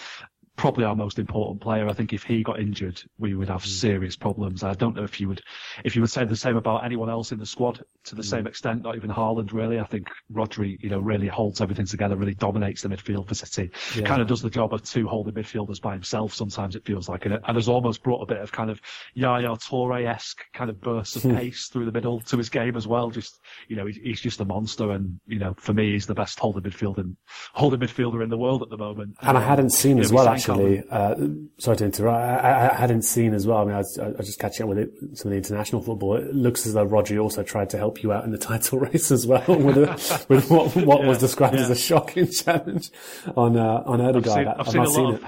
probably 0.57 0.83
our 0.83 0.95
most 0.95 1.19
important 1.19 1.61
player. 1.61 1.87
I 1.87 1.93
think 1.93 2.11
if 2.13 2.23
he 2.23 2.43
got 2.43 2.59
injured, 2.59 3.01
we 3.19 3.35
would 3.35 3.47
have 3.47 3.63
mm. 3.63 3.67
serious 3.67 4.15
problems. 4.15 4.63
I 4.63 4.73
don't 4.73 4.95
know 4.95 5.03
if 5.03 5.21
you 5.21 5.27
would, 5.29 5.41
if 5.85 5.95
you 5.95 6.01
would 6.01 6.09
say 6.09 6.25
the 6.25 6.35
same 6.35 6.57
about 6.57 6.83
anyone 6.83 7.09
else 7.09 7.31
in 7.31 7.37
the 7.37 7.45
squad 7.45 7.83
to 8.05 8.15
the 8.15 8.23
mm. 8.23 8.25
same 8.25 8.47
extent. 8.47 8.81
Not 8.81 8.95
even 8.95 9.11
Haaland, 9.11 9.53
really. 9.53 9.79
I 9.79 9.85
think 9.85 10.09
Rodri, 10.33 10.81
you 10.81 10.89
know, 10.89 10.99
really 10.99 11.27
holds 11.27 11.61
everything 11.61 11.85
together, 11.85 12.15
really 12.15 12.33
dominates 12.33 12.81
the 12.81 12.89
midfield 12.89 13.27
for 13.27 13.35
City. 13.35 13.69
Yeah. 13.95 14.05
Kind 14.05 14.21
of 14.21 14.27
does 14.27 14.41
the 14.41 14.49
job 14.49 14.73
of 14.73 14.83
two 14.83 15.07
holding 15.07 15.35
midfielders 15.35 15.79
by 15.79 15.93
himself. 15.93 16.33
Sometimes 16.33 16.75
it 16.75 16.85
feels 16.85 17.07
like, 17.07 17.25
and, 17.25 17.35
and 17.35 17.55
has 17.55 17.69
almost 17.69 18.01
brought 18.01 18.23
a 18.23 18.25
bit 18.25 18.39
of 18.39 18.51
kind 18.51 18.71
of 18.71 18.81
Yaya 19.13 19.49
Toure 19.49 20.07
esque 20.07 20.43
kind 20.53 20.71
of 20.71 20.81
bursts 20.81 21.17
of 21.17 21.21
hmm. 21.21 21.35
pace 21.35 21.67
through 21.67 21.85
the 21.85 21.91
middle 21.91 22.19
to 22.21 22.37
his 22.37 22.49
game 22.49 22.75
as 22.75 22.87
well. 22.87 23.11
Just 23.11 23.39
you 23.67 23.75
know, 23.75 23.85
he's, 23.85 23.97
he's, 23.97 24.21
just 24.21 24.41
a 24.41 24.45
monster, 24.45 24.89
and 24.91 25.19
you 25.27 25.37
know, 25.37 25.53
for 25.57 25.73
me, 25.73 25.91
he's 25.91 26.07
the 26.07 26.15
best 26.15 26.39
holding 26.39 26.63
midfielder, 26.63 27.15
holding 27.53 27.79
midfielder 27.79 28.23
in 28.23 28.29
the 28.29 28.37
world 28.37 28.63
at 28.63 28.69
the 28.69 28.77
moment. 28.77 29.15
And 29.21 29.37
um, 29.37 29.37
I 29.37 29.45
hadn't 29.45 29.69
seen 29.69 29.99
as 29.99 30.11
well 30.11 30.27
actually 30.27 30.46
actually, 30.49 30.83
uh, 30.89 31.15
sorry 31.57 31.77
to 31.77 31.85
interrupt, 31.85 32.17
I, 32.17 32.69
I, 32.69 32.73
hadn't 32.75 33.03
seen 33.03 33.33
as 33.33 33.45
well. 33.45 33.59
I 33.59 33.65
mean, 33.65 33.73
I 33.73 33.77
was, 33.77 33.99
I 33.99 34.09
was, 34.09 34.25
just 34.27 34.39
catching 34.39 34.63
up 34.63 34.69
with 34.69 34.79
it, 34.79 34.91
some 35.17 35.29
of 35.29 35.31
the 35.31 35.37
international 35.37 35.81
football. 35.81 36.15
It 36.15 36.33
looks 36.33 36.65
as 36.65 36.73
though 36.73 36.85
Rodri 36.85 37.21
also 37.21 37.43
tried 37.43 37.69
to 37.71 37.77
help 37.77 38.03
you 38.03 38.11
out 38.11 38.23
in 38.23 38.31
the 38.31 38.37
title 38.37 38.79
race 38.87 39.11
as 39.11 39.27
well 39.27 39.43
with, 39.47 39.77
a, 39.77 40.25
with 40.29 40.49
what, 40.49 40.75
what 40.75 41.01
yeah, 41.01 41.07
was 41.07 41.17
described 41.17 41.55
yeah. 41.55 41.61
as 41.61 41.69
a 41.69 41.75
shocking 41.75 42.29
challenge 42.31 42.89
on 43.35 43.57
uh, 43.57 43.83
on 43.85 43.99
Ødegaard. 43.99 44.59
I've 44.59 44.67
seen, 44.69 44.81
I've, 44.81 44.89
seen 44.89 45.05
a 45.05 45.09
lot 45.09 45.13
of 45.15 45.23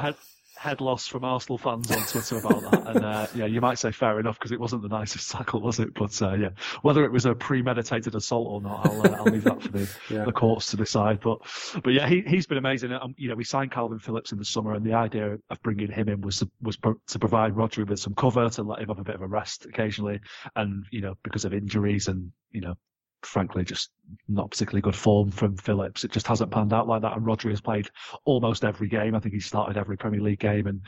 head 0.60 0.82
loss 0.82 1.08
from 1.08 1.24
Arsenal 1.24 1.58
fans 1.58 1.90
on 1.90 2.06
Twitter 2.06 2.38
about 2.38 2.70
that. 2.70 2.88
And 2.88 3.06
uh, 3.06 3.28
yeah, 3.34 3.46
you 3.46 3.62
might 3.62 3.80
say 3.80 3.94
fair 3.94 4.20
enough 4.20 4.38
because 4.38 4.52
it 4.52 4.60
wasn't 4.60 4.82
the 4.82 4.90
nicest 4.90 5.32
tackle, 5.32 5.62
was 5.62 5.80
it? 5.80 5.94
But 5.94 6.22
uh, 6.22 6.34
yeah, 6.34 6.50
whether 6.82 7.06
it 7.06 7.12
was 7.14 7.26
a 7.26 7.34
premeditated 7.34 8.14
assault 8.14 8.46
or 8.46 8.62
not, 8.62 8.86
I'll, 8.86 9.02
uh, 9.02 9.18
I'll 9.18 9.24
leave 9.24 9.46
that 9.46 9.62
for 9.62 9.70
the, 9.70 9.90
yeah. 10.10 10.26
the 10.26 10.34
courts 10.34 10.72
to 10.72 10.78
decide. 10.78 11.22
But 11.22 11.40
but 11.82 11.94
yeah, 11.94 12.10
he 12.10 12.24
he's 12.28 12.46
been 12.46 12.58
amazing. 12.58 12.92
Um, 12.92 13.16
you 13.18 13.30
know, 13.30 13.36
we 13.36 13.46
signed 13.46 13.72
Kalvin 13.72 14.02
Phillips 14.02 14.34
in 14.34 14.38
the 14.38 14.44
summer, 14.44 14.74
and 14.74 14.86
the 14.86 14.96
idea 14.96 15.38
of 15.50 15.62
bringing 15.64 15.90
him 15.90 16.10
in 16.10 16.20
was 16.20 16.40
to, 16.40 16.50
was 16.62 16.76
pro- 16.76 17.00
to 17.08 17.20
provide 17.20 17.54
Rodri 17.54 17.88
with 17.88 18.00
some 18.00 18.14
cover 18.14 18.50
to 18.50 18.64
let 18.64 18.80
him 18.80 18.90
have 18.90 19.00
a 19.00 19.04
bit 19.04 19.16
of 19.16 19.22
a 19.22 19.28
rest 19.28 19.66
occasionally, 19.66 20.20
and 20.58 20.84
you 20.92 21.00
know 21.00 21.16
because 21.24 21.46
of 21.46 21.54
injuries 21.54 22.10
and 22.10 22.34
you 22.52 22.60
know 22.60 22.76
frankly 23.24 23.64
just 23.64 23.90
not 24.28 24.52
particularly 24.52 24.82
good 24.82 24.96
form 24.96 25.32
from 25.32 25.58
Phillips. 25.58 26.04
It 26.04 26.12
just 26.12 26.28
hasn't 26.28 26.52
panned 26.52 26.74
out 26.74 26.88
like 26.88 27.02
that. 27.02 27.16
And 27.16 27.26
Rodri 27.26 27.52
has 27.52 27.62
played 27.62 27.90
almost 28.26 28.64
every 28.64 28.88
game. 28.88 29.16
I 29.16 29.20
think 29.20 29.34
he 29.34 29.40
started 29.40 29.78
every 29.78 29.98
Premier 29.98 30.22
League 30.22 30.40
game, 30.40 30.68
and 30.68 30.82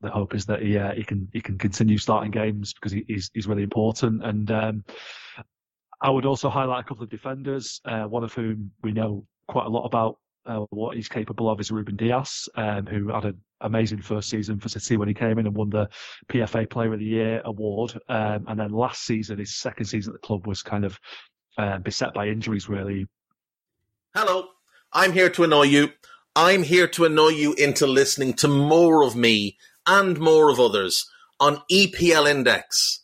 the 0.00 0.10
hope 0.10 0.34
is 0.34 0.46
that 0.46 0.62
he 0.62 0.78
uh, 0.78 0.92
he 0.92 1.04
can 1.04 1.28
he 1.32 1.40
can 1.40 1.58
continue 1.58 1.98
starting 1.98 2.30
games 2.30 2.72
because 2.72 2.92
he, 2.92 3.04
he's 3.08 3.30
he's 3.34 3.46
really 3.46 3.62
important. 3.62 4.24
And 4.24 4.50
um, 4.50 4.84
I 6.00 6.10
would 6.10 6.26
also 6.26 6.48
highlight 6.48 6.84
a 6.84 6.88
couple 6.88 7.04
of 7.04 7.10
defenders, 7.10 7.80
uh, 7.84 8.04
one 8.04 8.24
of 8.24 8.32
whom 8.32 8.70
we 8.82 8.92
know 8.92 9.26
quite 9.48 9.66
a 9.66 9.70
lot 9.70 9.84
about. 9.84 10.18
Uh, 10.46 10.64
what 10.70 10.96
he's 10.96 11.08
capable 11.08 11.50
of 11.50 11.60
is 11.60 11.70
Ruben 11.70 11.94
Dias, 11.94 12.48
um, 12.54 12.86
who 12.86 13.08
had 13.08 13.26
an 13.26 13.38
amazing 13.60 14.00
first 14.00 14.30
season 14.30 14.58
for 14.58 14.70
City 14.70 14.96
when 14.96 15.06
he 15.08 15.12
came 15.12 15.38
in 15.38 15.46
and 15.46 15.54
won 15.54 15.68
the 15.68 15.90
PFA 16.28 16.70
Player 16.70 16.94
of 16.94 17.00
the 17.00 17.04
Year 17.04 17.42
award. 17.44 17.92
Um, 18.08 18.46
and 18.48 18.58
then 18.58 18.70
last 18.70 19.04
season, 19.04 19.40
his 19.40 19.56
second 19.56 19.84
season 19.84 20.14
at 20.14 20.22
the 20.22 20.26
club 20.26 20.46
was 20.46 20.62
kind 20.62 20.86
of 20.86 20.98
uh, 21.58 21.78
beset 21.78 22.14
by 22.14 22.28
injuries, 22.28 22.68
really. 22.68 23.08
Hello, 24.14 24.46
I'm 24.92 25.12
here 25.12 25.28
to 25.30 25.44
annoy 25.44 25.64
you. 25.64 25.90
I'm 26.34 26.62
here 26.62 26.86
to 26.88 27.04
annoy 27.04 27.30
you 27.30 27.52
into 27.54 27.86
listening 27.86 28.34
to 28.34 28.48
more 28.48 29.02
of 29.02 29.16
me 29.16 29.58
and 29.86 30.18
more 30.20 30.50
of 30.50 30.60
others 30.60 31.10
on 31.40 31.62
EPL 31.70 32.30
Index. 32.30 33.00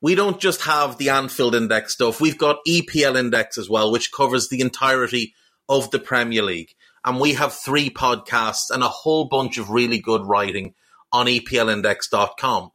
We 0.00 0.14
don't 0.14 0.38
just 0.38 0.62
have 0.62 0.98
the 0.98 1.08
Anfield 1.08 1.54
Index 1.54 1.94
stuff, 1.94 2.20
we've 2.20 2.38
got 2.38 2.58
EPL 2.68 3.18
Index 3.18 3.56
as 3.56 3.70
well, 3.70 3.90
which 3.90 4.12
covers 4.12 4.48
the 4.48 4.60
entirety 4.60 5.34
of 5.68 5.90
the 5.90 5.98
Premier 5.98 6.42
League. 6.42 6.74
And 7.06 7.18
we 7.18 7.34
have 7.34 7.54
three 7.54 7.90
podcasts 7.90 8.70
and 8.70 8.82
a 8.82 8.88
whole 8.88 9.26
bunch 9.26 9.56
of 9.56 9.70
really 9.70 9.98
good 9.98 10.26
writing 10.26 10.74
on 11.12 11.26
EPLindex.com. 11.26 12.70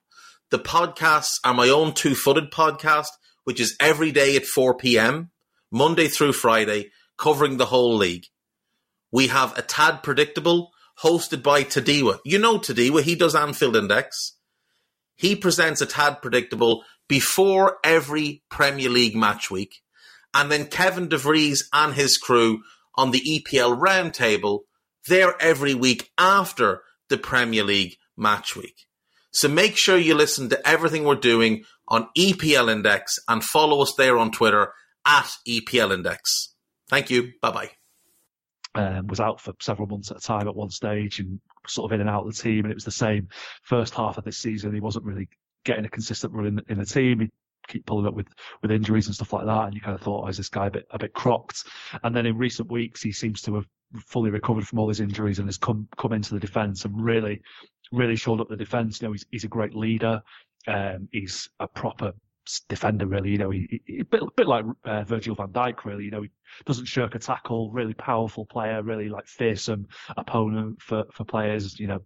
The 0.50 0.60
podcasts 0.60 1.40
are 1.44 1.54
my 1.54 1.70
own 1.70 1.94
two 1.94 2.16
footed 2.16 2.52
podcast 2.52 3.10
which 3.50 3.60
is 3.60 3.76
every 3.80 4.12
day 4.12 4.36
at 4.36 4.46
4 4.46 4.78
p.m., 4.78 5.32
Monday 5.72 6.08
through 6.08 6.34
Friday, 6.34 6.92
covering 7.18 7.58
the 7.58 7.66
whole 7.66 7.96
league. 7.96 8.26
We 9.12 9.26
have 9.30 9.58
a 9.58 9.64
Tad 9.64 10.04
Predictable, 10.04 10.70
hosted 11.04 11.42
by 11.42 11.64
Tadiwa. 11.64 12.20
You 12.24 12.38
know 12.38 12.60
Tadiwa, 12.60 13.02
he 13.02 13.16
does 13.16 13.34
Anfield 13.34 13.76
Index. 13.76 14.38
He 15.16 15.36
presents 15.36 15.82
a 15.82 15.88
Tad 15.88 16.22
Predictable 16.22 16.84
before 17.08 17.78
every 17.84 18.44
Premier 18.52 18.88
League 18.88 19.16
match 19.16 19.50
week. 19.50 19.82
And 20.32 20.52
then 20.52 20.68
Kevin 20.68 21.10
DeVries 21.10 21.62
and 21.74 21.96
his 21.96 22.18
crew 22.18 22.62
on 22.94 23.10
the 23.10 23.20
EPL 23.22 23.80
Roundtable, 23.80 24.60
they're 25.08 25.34
every 25.42 25.74
week 25.74 26.12
after 26.20 26.84
the 27.10 27.18
Premier 27.18 27.64
League 27.64 27.96
match 28.16 28.56
week. 28.56 28.86
So 29.32 29.48
make 29.48 29.78
sure 29.78 29.98
you 29.98 30.16
listen 30.16 30.50
to 30.50 30.68
everything 30.68 31.04
we're 31.04 31.16
doing 31.16 31.64
on 31.88 32.08
EPL 32.18 32.72
Index 32.72 33.18
and 33.28 33.44
follow 33.44 33.82
us 33.82 33.94
there 33.98 34.18
on 34.18 34.32
Twitter 34.32 34.74
at 35.06 35.32
EPL 35.48 35.94
Index. 35.94 36.54
Thank 36.90 37.10
you. 37.10 37.34
Bye 37.42 37.52
bye. 37.52 37.70
Um, 38.76 39.08
was 39.08 39.20
out 39.20 39.42
for 39.42 39.54
several 39.60 39.88
months 39.88 40.12
at 40.12 40.18
a 40.18 40.22
time 40.22 40.48
at 40.48 40.56
one 40.56 40.70
stage 40.70 41.20
and 41.20 41.40
sort 41.68 41.92
of 41.92 41.96
in 41.96 42.02
and 42.02 42.10
out 42.10 42.28
of 42.28 42.36
the 42.36 42.42
team. 42.42 42.66
And 42.66 42.72
it 42.72 42.76
was 42.76 42.86
the 42.86 42.92
same 42.92 43.30
first 43.64 43.94
half 43.94 44.18
of 44.18 44.24
this 44.24 44.38
season. 44.38 44.74
He 44.74 44.80
wasn't 44.80 45.06
really 45.06 45.28
getting 45.66 45.86
a 45.86 45.90
consistent 45.90 46.34
run 46.34 46.46
in, 46.46 46.62
in 46.70 46.80
the 46.80 46.86
team. 46.86 47.20
He 47.20 47.30
keep 47.68 47.86
pulling 47.86 48.08
up 48.08 48.14
with, 48.14 48.28
with 48.62 48.72
injuries 48.72 49.08
and 49.08 49.16
stuff 49.16 49.34
like 49.34 49.46
that. 49.46 49.66
And 49.66 49.74
you 49.74 49.82
kind 49.82 49.96
of 49.96 50.02
thought, 50.02 50.26
oh, 50.26 50.28
is 50.28 50.38
this 50.38 50.50
guy 50.50 50.68
a 50.68 50.72
bit, 50.72 50.88
a 50.92 51.00
bit 51.00 51.14
crocked? 51.14 51.64
And 52.04 52.16
then 52.16 52.26
in 52.26 52.38
recent 52.38 52.72
weeks, 52.72 53.02
he 53.02 53.12
seems 53.12 53.42
to 53.44 53.56
have 53.56 53.66
fully 54.06 54.30
recovered 54.30 54.68
from 54.68 54.80
all 54.80 54.88
his 54.88 55.00
injuries 55.00 55.40
and 55.40 55.48
has 55.48 55.58
come, 55.58 55.88
come 55.98 56.14
into 56.14 56.34
the 56.34 56.40
defence 56.40 56.86
and 56.86 57.04
really, 57.04 57.42
really 57.92 58.16
showed 58.16 58.42
up 58.42 58.50
the 58.50 58.56
defence. 58.56 59.02
You 59.02 59.08
know, 59.08 59.12
he's, 59.14 59.26
he's 59.32 59.44
a 59.44 59.50
great 59.50 59.76
leader. 59.76 60.22
Um, 60.68 61.08
he's 61.12 61.50
a 61.60 61.68
proper 61.68 62.14
defender, 62.68 63.06
really. 63.06 63.30
You 63.30 63.38
know, 63.38 63.50
he, 63.50 63.82
he 63.86 64.00
a 64.00 64.06
bit, 64.06 64.22
bit 64.36 64.48
like 64.48 64.66
uh, 64.86 65.04
Virgil 65.04 65.36
van 65.36 65.50
Dijk, 65.50 65.86
really. 65.86 66.06
You 66.06 66.12
know, 66.12 66.22
he 66.22 66.30
doesn't 66.66 66.86
shirk 66.86 67.16
a 67.16 67.20
tackle. 67.20 67.72
Really 67.72 67.94
powerful 67.94 68.46
player. 68.46 68.82
Really 68.82 69.10
like 69.10 69.28
fearsome 69.28 69.88
opponent 70.18 70.82
for 70.82 71.06
for 71.14 71.24
players. 71.24 71.80
You 71.80 71.88
know, 71.88 72.00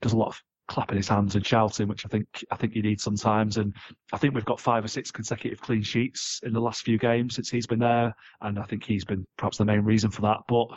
does 0.00 0.12
a 0.12 0.16
lot 0.16 0.28
of 0.28 0.42
clapping 0.68 0.96
his 0.96 1.08
hands 1.08 1.34
and 1.34 1.46
shouting, 1.46 1.88
which 1.88 2.04
I 2.04 2.08
think 2.08 2.26
I 2.50 2.56
think 2.56 2.74
you 2.74 2.82
need 2.82 3.00
sometimes. 3.00 3.56
And 3.56 3.74
I 4.12 4.18
think 4.18 4.34
we've 4.34 4.44
got 4.44 4.60
five 4.60 4.84
or 4.84 4.88
six 4.88 5.10
consecutive 5.10 5.60
clean 5.60 5.82
sheets 5.82 6.40
in 6.42 6.52
the 6.52 6.60
last 6.60 6.82
few 6.82 6.98
games 6.98 7.34
since 7.34 7.50
he's 7.50 7.66
been 7.66 7.78
there, 7.78 8.14
and 8.40 8.58
I 8.58 8.64
think 8.64 8.84
he's 8.84 9.04
been 9.04 9.26
perhaps 9.36 9.58
the 9.58 9.64
main 9.64 9.80
reason 9.80 10.10
for 10.10 10.22
that. 10.22 10.38
But 10.48 10.68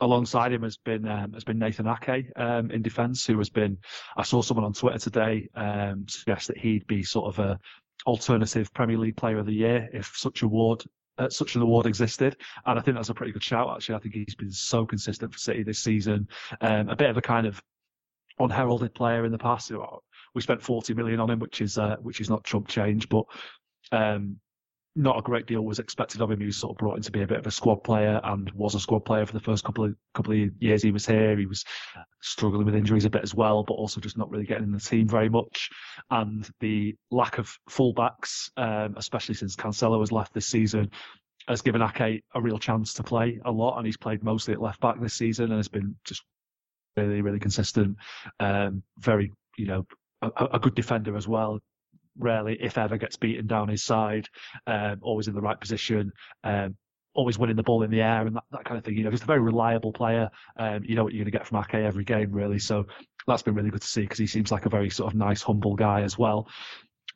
alongside 0.00 0.52
him 0.52 0.62
has 0.62 0.76
been 0.76 1.06
um, 1.06 1.32
has 1.32 1.44
been 1.44 1.58
Nathan 1.58 1.88
Ake 1.88 2.26
um, 2.36 2.70
in 2.70 2.82
defence, 2.82 3.26
who 3.26 3.38
has 3.38 3.50
been. 3.50 3.78
I 4.16 4.22
saw 4.22 4.42
someone 4.42 4.64
on 4.64 4.72
Twitter 4.72 4.98
today 4.98 5.48
um, 5.54 6.06
suggest 6.08 6.48
that 6.48 6.58
he'd 6.58 6.86
be 6.86 7.02
sort 7.02 7.34
of 7.34 7.38
a 7.38 7.58
alternative 8.06 8.72
Premier 8.72 8.98
League 8.98 9.16
Player 9.16 9.38
of 9.38 9.46
the 9.46 9.54
Year 9.54 9.88
if 9.92 10.12
such 10.14 10.42
award 10.42 10.84
uh, 11.18 11.28
such 11.28 11.54
an 11.56 11.62
award 11.62 11.86
existed. 11.86 12.36
And 12.64 12.78
I 12.78 12.82
think 12.82 12.96
that's 12.96 13.08
a 13.08 13.14
pretty 13.14 13.32
good 13.32 13.42
shout, 13.42 13.74
actually. 13.74 13.94
I 13.94 13.98
think 14.00 14.14
he's 14.14 14.34
been 14.34 14.50
so 14.50 14.84
consistent 14.84 15.32
for 15.32 15.38
City 15.38 15.62
this 15.62 15.78
season. 15.78 16.28
Um, 16.60 16.88
a 16.88 16.96
bit 16.96 17.10
of 17.10 17.16
a 17.16 17.22
kind 17.22 17.46
of 17.46 17.60
unheralded 18.38 18.94
player 18.94 19.24
in 19.24 19.32
the 19.32 19.38
past. 19.38 19.72
We 20.34 20.42
spent 20.42 20.62
40 20.62 20.94
million 20.94 21.20
on 21.20 21.30
him, 21.30 21.38
which 21.38 21.60
is 21.60 21.78
uh, 21.78 21.96
which 22.00 22.20
is 22.20 22.28
not 22.28 22.44
chump 22.44 22.68
change, 22.68 23.08
but 23.08 23.24
um, 23.92 24.38
not 24.96 25.18
a 25.18 25.22
great 25.22 25.46
deal 25.46 25.62
was 25.62 25.78
expected 25.78 26.22
of 26.22 26.30
him. 26.30 26.40
He 26.40 26.46
was 26.46 26.56
sort 26.56 26.72
of 26.72 26.78
brought 26.78 26.96
in 26.96 27.02
to 27.02 27.12
be 27.12 27.22
a 27.22 27.26
bit 27.26 27.38
of 27.38 27.46
a 27.46 27.50
squad 27.50 27.84
player 27.84 28.18
and 28.24 28.50
was 28.52 28.74
a 28.74 28.80
squad 28.80 29.04
player 29.04 29.26
for 29.26 29.34
the 29.34 29.40
first 29.40 29.62
couple 29.62 29.84
of 29.84 29.94
couple 30.14 30.32
of 30.32 30.50
years 30.58 30.82
he 30.82 30.90
was 30.90 31.06
here. 31.06 31.36
He 31.36 31.46
was 31.46 31.64
struggling 32.22 32.64
with 32.64 32.74
injuries 32.74 33.04
a 33.04 33.10
bit 33.10 33.22
as 33.22 33.34
well, 33.34 33.62
but 33.62 33.74
also 33.74 34.00
just 34.00 34.16
not 34.16 34.30
really 34.30 34.46
getting 34.46 34.64
in 34.64 34.72
the 34.72 34.80
team 34.80 35.06
very 35.06 35.28
much. 35.28 35.68
And 36.10 36.48
the 36.60 36.96
lack 37.10 37.36
of 37.38 37.54
fullbacks, 37.68 38.50
um, 38.56 38.94
especially 38.96 39.34
since 39.34 39.54
Cancelo 39.54 40.00
has 40.00 40.12
left 40.12 40.32
this 40.32 40.46
season, 40.46 40.90
has 41.46 41.60
given 41.60 41.82
Ake 41.82 42.24
a 42.34 42.40
real 42.40 42.58
chance 42.58 42.94
to 42.94 43.02
play 43.02 43.38
a 43.44 43.52
lot, 43.52 43.76
and 43.76 43.86
he's 43.86 43.98
played 43.98 44.24
mostly 44.24 44.54
at 44.54 44.62
left 44.62 44.80
back 44.80 44.98
this 44.98 45.14
season 45.14 45.46
and 45.46 45.58
has 45.58 45.68
been 45.68 45.96
just 46.04 46.22
really, 46.96 47.22
really 47.22 47.38
consistent. 47.38 47.96
Um, 48.40 48.82
very, 48.98 49.32
you 49.56 49.66
know, 49.66 49.86
a, 50.22 50.46
a, 50.54 50.58
good 50.58 50.74
defender 50.74 51.16
as 51.16 51.28
well. 51.28 51.60
Rarely, 52.18 52.56
if 52.60 52.78
ever, 52.78 52.96
gets 52.96 53.16
beaten 53.16 53.46
down 53.46 53.68
his 53.68 53.82
side. 53.82 54.28
Um, 54.66 55.00
always 55.02 55.28
in 55.28 55.34
the 55.34 55.40
right 55.40 55.60
position. 55.60 56.12
Um, 56.44 56.76
always 57.14 57.38
winning 57.38 57.56
the 57.56 57.62
ball 57.62 57.82
in 57.82 57.90
the 57.90 58.02
air 58.02 58.26
and 58.26 58.36
that, 58.36 58.44
that 58.52 58.64
kind 58.64 58.78
of 58.78 58.84
thing. 58.84 58.96
You 58.96 59.04
know, 59.04 59.10
he's 59.10 59.22
a 59.22 59.26
very 59.26 59.40
reliable 59.40 59.92
player. 59.92 60.30
Um, 60.56 60.84
you 60.84 60.94
know 60.94 61.04
what 61.04 61.12
you're 61.12 61.24
going 61.24 61.32
to 61.32 61.38
get 61.38 61.46
from 61.46 61.58
Ake 61.58 61.74
every 61.74 62.04
game, 62.04 62.30
really. 62.32 62.58
So 62.58 62.86
that's 63.26 63.42
been 63.42 63.54
really 63.54 63.70
good 63.70 63.82
to 63.82 63.86
see 63.86 64.02
because 64.02 64.18
he 64.18 64.26
seems 64.26 64.52
like 64.52 64.66
a 64.66 64.70
very 64.70 64.90
sort 64.90 65.12
of 65.12 65.18
nice, 65.18 65.42
humble 65.42 65.74
guy 65.74 66.02
as 66.02 66.18
well. 66.18 66.48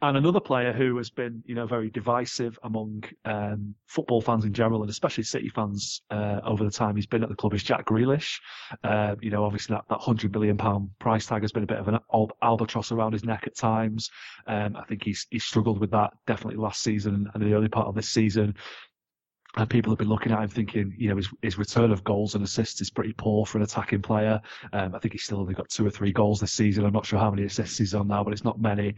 And 0.02 0.16
another 0.16 0.40
player 0.40 0.72
who 0.72 0.96
has 0.96 1.10
been, 1.10 1.42
you 1.44 1.54
know, 1.54 1.66
very 1.66 1.90
divisive 1.90 2.58
among 2.62 3.04
um, 3.26 3.74
football 3.86 4.22
fans 4.22 4.46
in 4.46 4.54
general, 4.54 4.80
and 4.80 4.90
especially 4.90 5.24
City 5.24 5.50
fans 5.50 6.00
uh, 6.10 6.40
over 6.42 6.64
the 6.64 6.70
time 6.70 6.96
he's 6.96 7.06
been 7.06 7.22
at 7.22 7.28
the 7.28 7.34
club, 7.34 7.52
is 7.52 7.62
Jack 7.62 7.84
Grealish. 7.84 8.40
Uh, 8.82 9.16
you 9.20 9.30
know, 9.30 9.44
obviously 9.44 9.74
that, 9.74 9.84
that 9.90 10.00
hundred 10.00 10.32
million 10.32 10.56
pound 10.56 10.88
price 11.00 11.26
tag 11.26 11.42
has 11.42 11.52
been 11.52 11.64
a 11.64 11.66
bit 11.66 11.78
of 11.78 11.88
an 11.88 11.98
albatross 12.42 12.92
around 12.92 13.12
his 13.12 13.24
neck 13.24 13.44
at 13.46 13.54
times. 13.54 14.10
Um, 14.46 14.74
I 14.74 14.84
think 14.84 15.04
he's 15.04 15.26
he 15.30 15.38
struggled 15.38 15.78
with 15.78 15.90
that 15.90 16.12
definitely 16.26 16.56
last 16.56 16.80
season 16.80 17.28
and 17.34 17.42
the 17.42 17.52
early 17.52 17.68
part 17.68 17.86
of 17.86 17.94
this 17.94 18.08
season 18.08 18.54
and 19.56 19.68
people 19.68 19.90
have 19.90 19.98
been 19.98 20.08
looking 20.08 20.32
at 20.32 20.42
him 20.42 20.48
thinking, 20.48 20.94
you 20.96 21.08
know, 21.08 21.16
his, 21.16 21.28
his 21.42 21.58
return 21.58 21.90
of 21.90 22.04
goals 22.04 22.34
and 22.34 22.44
assists 22.44 22.80
is 22.80 22.90
pretty 22.90 23.12
poor 23.12 23.44
for 23.44 23.58
an 23.58 23.64
attacking 23.64 24.02
player. 24.02 24.40
Um, 24.72 24.94
I 24.94 24.98
think 24.98 25.12
he's 25.12 25.24
still 25.24 25.40
only 25.40 25.54
got 25.54 25.68
two 25.68 25.86
or 25.86 25.90
three 25.90 26.12
goals 26.12 26.40
this 26.40 26.52
season. 26.52 26.84
I'm 26.84 26.92
not 26.92 27.06
sure 27.06 27.18
how 27.18 27.30
many 27.30 27.44
assists 27.44 27.78
he's 27.78 27.94
on 27.94 28.08
now, 28.08 28.22
but 28.22 28.32
it's 28.32 28.44
not 28.44 28.60
many. 28.60 28.94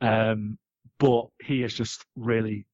Um, 0.00 0.58
but 0.98 1.26
he 1.42 1.60
has 1.62 1.74
just 1.74 2.04
really 2.14 2.66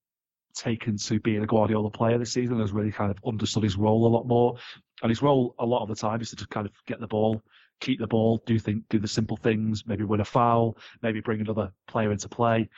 taken 0.55 0.99
to 0.99 1.19
being 1.21 1.43
a 1.43 1.47
Guardiola 1.47 1.91
player 1.91 2.19
this 2.19 2.33
season. 2.33 2.61
Has 2.61 2.73
really 2.73 2.93
kind 2.93 3.11
of 3.11 3.19
understood 3.27 3.63
his 3.63 3.77
role 3.77 4.07
a 4.07 4.13
lot 4.15 4.27
more, 4.27 4.57
and 5.03 5.11
his 5.11 5.23
role 5.23 5.55
a 5.59 5.67
lot 5.67 5.83
of 5.83 5.89
the 5.89 5.97
time 5.97 6.21
is 6.21 6.31
to 6.31 6.37
just 6.37 6.51
kind 6.51 6.67
of 6.67 6.73
get 6.87 7.01
the 7.01 7.07
ball, 7.07 7.43
keep 7.81 7.99
the 7.99 8.07
ball, 8.07 8.43
do 8.47 8.59
think, 8.59 8.85
do 8.91 8.99
the 8.99 9.09
simple 9.09 9.37
things, 9.37 9.85
maybe 9.87 10.05
win 10.05 10.21
a 10.21 10.25
foul, 10.25 10.77
maybe 11.03 11.21
bring 11.21 11.41
another 11.41 11.73
player 11.89 12.13
into 12.13 12.29
play 12.29 12.69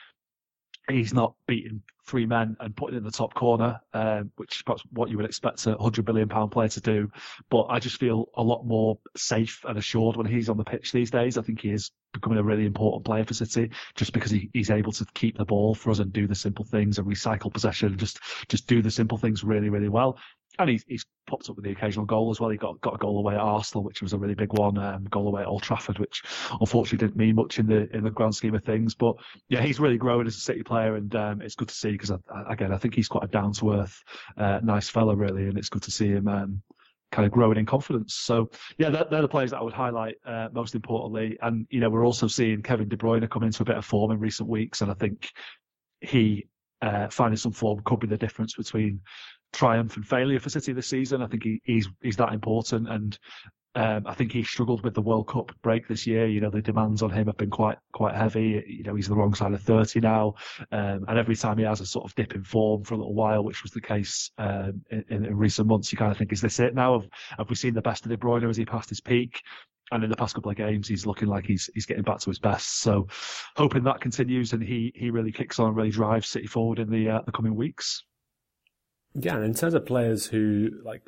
he's 0.89 1.15
not 1.15 1.35
beating 1.47 1.83
three 2.07 2.27
men 2.27 2.57
and 2.61 2.77
putting 2.77 2.97
it 2.97 2.99
in 2.99 3.05
the 3.05 3.11
top 3.11 3.35
corner, 3.35 3.81
um, 3.95 4.31
which 4.37 4.57
is 4.57 4.63
perhaps 4.63 4.83
what 4.91 5.09
you 5.11 5.17
would 5.17 5.27
expect 5.27 5.67
a 5.67 5.77
hundred 5.77 6.05
billion 6.05 6.29
pound 6.29 6.53
player 6.53 6.69
to 6.69 6.81
do. 6.81 7.11
But 7.51 7.65
I 7.65 7.79
just 7.79 7.99
feel 7.99 8.27
a 8.37 8.43
lot 8.43 8.65
more 8.65 8.99
safe 9.17 9.61
and 9.67 9.79
assured 9.79 10.17
when 10.17 10.27
he's 10.27 10.49
on 10.49 10.59
the 10.59 10.65
pitch 10.65 10.93
these 10.93 11.11
days. 11.11 11.39
I 11.39 11.43
think 11.43 11.61
he 11.61 11.71
is 11.71 11.91
becoming 12.13 12.39
a 12.39 12.43
really 12.43 12.67
important 12.67 13.05
player 13.05 13.25
for 13.25 13.35
City 13.35 13.71
just 13.95 14.13
because 14.13 14.31
he, 14.31 14.51
he's 14.53 14.71
able 14.71 14.93
to 14.93 15.07
keep 15.15 15.39
the 15.39 15.45
ball 15.45 15.75
for 15.75 15.91
us 15.91 15.99
and 15.99 16.13
do 16.13 16.27
the 16.27 16.35
simple 16.35 16.65
things 16.65 16.99
and 16.99 17.07
recycle 17.07 17.53
possession 17.53 17.89
and 17.89 17.99
just 17.99 18.21
just 18.49 18.67
do 18.67 18.83
the 18.83 18.91
simple 18.91 19.19
things 19.19 19.43
really 19.43 19.69
really 19.69 19.89
well 19.89 20.19
and 20.59 20.71
he's, 20.71 20.85
he's 20.87 21.05
popped 21.27 21.49
up 21.49 21.57
with 21.57 21.65
the 21.65 21.73
occasional 21.73 22.05
goal 22.05 22.31
as 22.31 22.41
well. 22.41 22.51
He 22.51 22.57
got 22.57 22.81
got 22.81 22.95
a 22.95 22.99
goal 22.99 23.19
away 23.19 23.35
at 23.35 23.41
Arsenal, 23.41 23.85
which 23.85 24.03
was 24.03 24.13
a 24.13 24.19
really 24.19 24.35
big 24.35 24.53
one. 24.53 24.79
Um, 24.79 25.05
goal 25.05 25.27
away 25.27 25.43
at 25.43 25.49
Old 25.49 25.63
Trafford, 25.63 25.99
which 25.99 26.23
unfortunately 26.61 27.07
didn't 27.07 27.17
mean 27.17 27.35
much 27.35 27.59
in 27.59 27.67
the 27.67 27.89
in 27.95 28.05
the 28.05 28.11
grand 28.11 28.35
scheme 28.35 28.55
of 28.55 28.65
things. 28.65 28.95
But 28.95 29.17
yeah, 29.49 29.63
he's 29.63 29.81
really 29.81 29.99
growing 29.99 30.27
as 30.27 30.37
a 30.37 30.41
City 30.41 30.63
player, 30.63 30.97
and 30.97 31.15
um, 31.17 31.41
it's 31.43 31.55
good 31.55 31.69
to 31.69 31.75
see 31.75 31.93
because 31.93 32.13
again, 32.49 32.73
I 32.73 32.79
think 32.79 32.95
he's 32.95 33.09
quite 33.09 33.25
a 33.25 33.29
down 33.29 33.53
to 33.55 33.73
earth, 33.73 34.03
uh, 34.37 34.61
nice 34.63 34.89
fella 34.89 35.17
really, 35.17 35.49
and 35.49 35.59
it's 35.59 35.69
good 35.69 35.83
to 35.83 35.91
see 35.91 36.09
him. 36.09 36.29
Um, 36.29 36.63
kind 37.13 37.27
of 37.27 37.33
growing 37.33 37.57
in 37.57 37.65
confidence. 37.65 38.15
So 38.15 38.51
yeah, 38.77 38.91
they're, 38.91 39.07
they're 39.09 39.23
the 39.23 39.29
players 39.29 39.53
that 39.53 39.59
I 39.59 39.63
would 39.63 39.73
highlight 39.73 40.17
uh, 40.27 40.49
most 40.53 40.75
importantly. 40.75 41.39
And 41.43 41.65
you 41.71 41.79
know, 41.79 41.89
we're 41.89 42.05
also 42.05 42.27
seeing 42.27 42.61
Kevin 42.61 42.89
De 42.89 42.97
Bruyne 42.97 43.31
come 43.31 43.45
into 43.45 43.63
a 43.63 43.67
bit 43.67 43.77
of 43.77 43.85
form 43.85 44.11
in 44.11 44.19
recent 44.19 44.49
weeks, 44.49 44.81
and 44.81 44.91
I 44.91 44.95
think 44.95 45.31
he 46.01 46.49
uh, 46.85 47.09
finding 47.09 47.37
some 47.37 47.53
form 47.53 47.81
could 47.85 48.01
be 48.01 48.07
the 48.07 48.17
difference 48.17 48.55
between 48.55 49.01
triumph 49.53 49.97
and 49.97 50.07
failure 50.07 50.39
for 50.39 50.51
City 50.51 50.73
this 50.73 50.89
season. 50.89 51.23
I 51.23 51.27
think 51.27 51.43
he, 51.43 51.61
he's 51.65 51.89
he's 52.03 52.17
that 52.17 52.33
important, 52.33 52.89
and 52.89 53.19
um, 53.75 54.05
I 54.07 54.15
think 54.15 54.33
he 54.33 54.43
struggled 54.43 54.85
with 54.85 54.95
the 54.95 55.01
World 55.01 55.29
Cup 55.29 55.51
break 55.63 55.89
this 55.89 56.07
year. 56.07 56.27
You 56.27 56.41
know, 56.41 56.51
the 56.51 56.61
demands 56.61 57.03
on 57.03 57.11
him 57.11 57.27
have 57.27 57.39
been 57.39 57.51
quite 57.51 57.79
quite 57.93 58.15
heavy. 58.15 58.63
You 58.67 58.85
know, 58.85 58.95
he's 58.95 59.09
the 59.09 59.17
wrong 59.17 59.35
side 59.35 59.55
of 59.55 59.63
30 59.63 60.01
now, 60.01 60.35
um, 60.73 61.05
and 61.09 61.19
every 61.19 61.37
time 61.37 61.57
he 61.57 61.65
has 61.65 61.81
a 61.81 61.87
sort 61.87 62.05
of 62.05 62.15
dip 62.17 62.35
in 62.35 62.45
form 62.45 62.85
for 62.85 62.95
a 62.95 62.99
little 62.99 63.15
while, 63.15 63.43
which 63.43 63.63
was 63.63 63.73
the 63.73 63.81
case 63.81 64.31
um, 64.37 64.83
in, 64.91 65.05
in, 65.09 65.37
recent 65.37 65.67
months, 65.67 65.91
you 65.91 65.97
kind 65.97 66.13
of 66.13 66.19
think, 66.19 66.33
is 66.33 66.43
this 66.43 66.61
it 66.61 66.75
now? 66.75 67.01
Have, 67.01 67.09
have 67.39 67.49
we 67.49 67.57
seen 67.57 67.73
the 67.73 67.83
best 67.83 68.05
of 68.05 68.11
De 68.11 68.19
Bruyne? 68.19 68.47
Has 68.47 68.57
he 68.59 68.67
passed 68.67 68.91
his 68.91 69.01
peak? 69.01 69.41
And 69.91 70.03
in 70.03 70.11
the 70.11 70.17
past 70.17 70.35
couple 70.35 70.51
of 70.51 70.57
games, 70.57 70.89
he's 70.89 71.07
looking 71.07 71.29
like 71.29 71.45
he's 71.45 71.69
he's 71.75 71.87
getting 71.87 72.05
back 72.05 72.19
to 72.21 72.31
his 72.31 72.39
best. 72.39 72.81
So, 72.81 73.07
hoping 73.57 73.85
that 73.85 74.01
continues 74.01 74.53
and 74.53 74.63
he 74.63 74.93
he 74.95 75.11
really 75.11 75.31
kicks 75.31 75.59
on 75.59 75.69
and 75.69 75.77
really 75.77 75.91
drives 75.91 76.29
City 76.29 76.47
forward 76.47 76.79
in 76.79 76.91
the 76.91 77.11
uh, 77.11 77.21
the 77.27 77.33
coming 77.33 77.55
weeks. 77.55 78.03
Yeah, 79.15 79.37
and 79.37 79.45
in 79.45 79.55
terms 79.55 79.75
of 79.75 79.87
players 79.87 80.27
who, 80.27 80.71
like, 80.85 81.03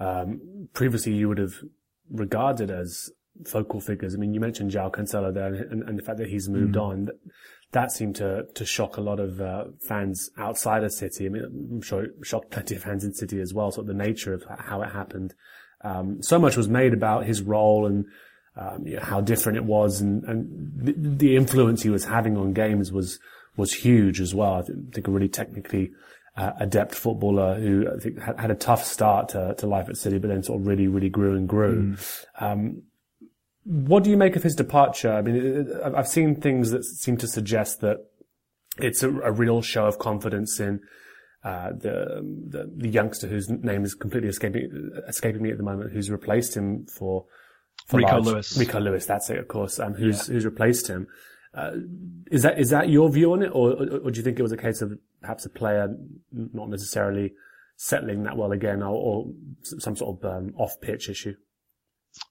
um, 0.00 0.68
previously 0.72 1.12
you 1.12 1.28
would 1.28 1.38
have 1.38 1.54
regarded 2.10 2.70
as 2.70 3.10
focal 3.46 3.80
figures. 3.80 4.14
I 4.14 4.18
mean, 4.18 4.34
you 4.34 4.40
mentioned 4.40 4.70
João 4.70 4.92
Cancelo 4.92 5.32
there, 5.32 5.54
and, 5.54 5.82
and, 5.82 5.98
the 5.98 6.02
fact 6.02 6.18
that 6.18 6.28
he's 6.28 6.48
moved 6.48 6.74
mm. 6.74 6.82
on. 6.82 7.08
That 7.72 7.90
seemed 7.90 8.14
to 8.16 8.44
to 8.54 8.64
shock 8.64 8.96
a 8.96 9.00
lot 9.00 9.18
of 9.18 9.40
uh, 9.40 9.64
fans 9.80 10.30
outside 10.38 10.84
of 10.84 10.92
City. 10.92 11.26
I 11.26 11.28
mean, 11.28 11.42
I'm 11.44 11.82
sure 11.82 12.04
it 12.04 12.12
shocked 12.22 12.50
plenty 12.50 12.76
of 12.76 12.82
fans 12.82 13.04
in 13.04 13.14
City 13.14 13.40
as 13.40 13.52
well. 13.52 13.72
Sort 13.72 13.88
of 13.88 13.96
the 13.96 14.04
nature 14.04 14.32
of 14.32 14.44
how 14.58 14.82
it 14.82 14.92
happened. 14.92 15.34
Um, 15.84 16.22
so 16.22 16.38
much 16.38 16.56
was 16.56 16.68
made 16.68 16.92
about 16.92 17.26
his 17.26 17.42
role 17.42 17.86
and 17.86 18.06
um, 18.56 18.86
you 18.86 18.96
know, 18.96 19.02
how 19.02 19.20
different 19.20 19.58
it 19.58 19.64
was, 19.64 20.00
and, 20.00 20.22
and 20.24 20.72
the, 20.76 20.94
the, 20.96 21.36
influence 21.36 21.82
he 21.82 21.90
was 21.90 22.04
having 22.04 22.36
on 22.36 22.52
games 22.52 22.92
was 22.92 23.18
was 23.56 23.72
huge 23.72 24.20
as 24.20 24.34
well. 24.34 24.54
I 24.54 24.62
think 24.62 25.08
a 25.08 25.10
really 25.10 25.28
technically 25.28 25.90
uh, 26.36 26.52
adept 26.58 26.94
footballer 26.94 27.54
who 27.54 27.86
I 27.92 27.98
think 27.98 28.20
had, 28.20 28.38
had, 28.38 28.50
a 28.50 28.54
tough 28.54 28.84
start 28.84 29.30
to, 29.30 29.54
to 29.58 29.66
life 29.66 29.88
at 29.88 29.96
City, 29.96 30.18
but 30.18 30.28
then 30.28 30.42
sort 30.42 30.60
of 30.60 30.66
really, 30.66 30.86
really 30.86 31.08
grew 31.08 31.36
and 31.36 31.48
grew. 31.48 31.82
Mm. 31.82 32.24
Um, 32.40 32.82
what 33.64 34.04
do 34.04 34.10
you 34.10 34.16
make 34.16 34.36
of 34.36 34.42
his 34.42 34.54
departure? 34.54 35.12
I 35.12 35.22
mean, 35.22 35.72
I've 35.82 36.08
seen 36.08 36.34
things 36.36 36.70
that 36.70 36.84
seem 36.84 37.16
to 37.18 37.28
suggest 37.28 37.80
that 37.80 38.06
it's 38.78 39.02
a, 39.02 39.10
a 39.10 39.32
real 39.32 39.62
show 39.62 39.86
of 39.86 39.98
confidence 39.98 40.60
in 40.60 40.80
uh, 41.44 41.70
the, 41.72 42.22
the, 42.48 42.72
the 42.74 42.88
youngster 42.88 43.28
whose 43.28 43.50
name 43.50 43.84
is 43.84 43.94
completely 43.94 44.30
escaping 44.30 44.90
escaping 45.06 45.42
me 45.42 45.50
at 45.50 45.58
the 45.58 45.62
moment, 45.62 45.92
who's 45.92 46.10
replaced 46.10 46.56
him 46.56 46.86
for, 46.86 47.26
for 47.86 47.98
Rico 47.98 48.12
large, 48.12 48.24
Lewis. 48.24 48.58
Rico 48.58 48.80
Lewis, 48.80 49.04
that's 49.04 49.28
it, 49.28 49.38
of 49.38 49.46
course. 49.46 49.78
Um, 49.78 49.92
who's 49.92 50.26
yeah. 50.26 50.34
who's 50.34 50.46
replaced 50.46 50.88
him? 50.88 51.06
Uh, 51.54 51.72
is 52.30 52.42
that 52.42 52.58
is 52.58 52.70
that 52.70 52.88
your 52.88 53.10
view 53.12 53.32
on 53.32 53.42
it, 53.42 53.50
or, 53.52 53.72
or, 53.72 53.98
or, 54.04 54.10
do 54.10 54.18
you 54.18 54.24
think 54.24 54.38
it 54.38 54.42
was 54.42 54.52
a 54.52 54.56
case 54.56 54.80
of 54.80 54.92
perhaps 55.20 55.44
a 55.44 55.50
player 55.50 55.94
not 56.32 56.68
necessarily 56.68 57.32
settling 57.76 58.22
that 58.22 58.36
well 58.36 58.52
again, 58.52 58.82
or, 58.82 58.94
or 58.94 59.26
some 59.62 59.94
sort 59.94 60.18
of 60.18 60.24
um, 60.24 60.54
off 60.56 60.72
pitch 60.80 61.10
issue? 61.10 61.34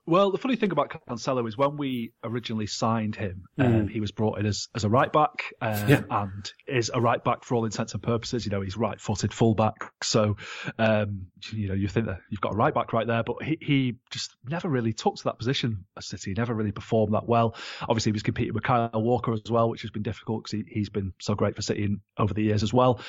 Well, 0.06 0.32
the 0.32 0.38
funny 0.38 0.56
thing 0.56 0.72
about 0.72 0.94
Cancelo 1.08 1.48
is 1.48 1.58
when 1.58 1.78
we 1.78 2.14
originally 2.24 2.68
signed 2.68 3.16
him, 3.16 3.46
mm. 3.58 3.66
um, 3.66 3.88
he 3.88 4.00
was 4.00 4.12
brought 4.12 4.40
in 4.40 4.46
as, 4.46 4.68
as 4.76 4.84
a 4.84 4.90
right 4.90 5.12
back 5.12 5.54
um, 5.62 5.90
yeah. 5.90 6.02
and 6.10 6.52
is 6.68 6.92
a 6.94 7.00
right 7.00 7.24
back 7.24 7.44
for 7.44 7.56
all 7.56 7.66
intents 7.66 7.94
and 7.94 8.04
purposes. 8.04 8.46
You 8.46 8.52
know, 8.52 8.62
he's 8.62 8.78
right 8.78 9.00
footed 9.00 9.34
fullback. 9.34 9.92
So, 10.02 10.36
um, 10.78 11.28
you 11.52 11.70
know, 11.70 11.74
you 11.74 11.88
think 11.88 12.08
that 12.08 12.20
you've 12.30 12.42
got 12.42 12.54
a 12.54 12.58
right 12.58 12.74
back 12.74 12.92
right 12.94 13.08
there, 13.08 13.24
but 13.24 13.44
he, 13.44 13.58
he 13.62 13.96
just 14.10 14.36
never 14.46 14.68
really 14.70 14.94
took 14.94 15.16
to 15.16 15.24
that 15.26 15.38
position 15.38 15.86
at 15.98 16.04
City. 16.04 16.32
He 16.32 16.36
never 16.36 16.54
really 16.54 16.72
performed 16.72 17.14
that 17.14 17.28
well. 17.28 17.56
Obviously, 17.82 18.12
he 18.12 18.14
was 18.14 18.24
competing 18.24 18.54
with 18.54 18.64
Kyle 18.64 18.90
Walker 18.94 19.34
as 19.34 19.50
well, 19.50 19.70
which 19.70 19.82
has 19.84 19.92
been 19.92 20.04
difficult 20.04 20.44
because 20.44 20.52
he, 20.52 20.64
he's 20.68 20.90
been 20.90 21.14
so 21.20 21.36
great 21.36 21.56
for 21.56 21.62
City 21.62 21.84
in, 21.86 22.02
over 22.18 22.34
the 22.34 22.44
years 22.44 22.64
as 22.64 22.74
well. 22.74 23.00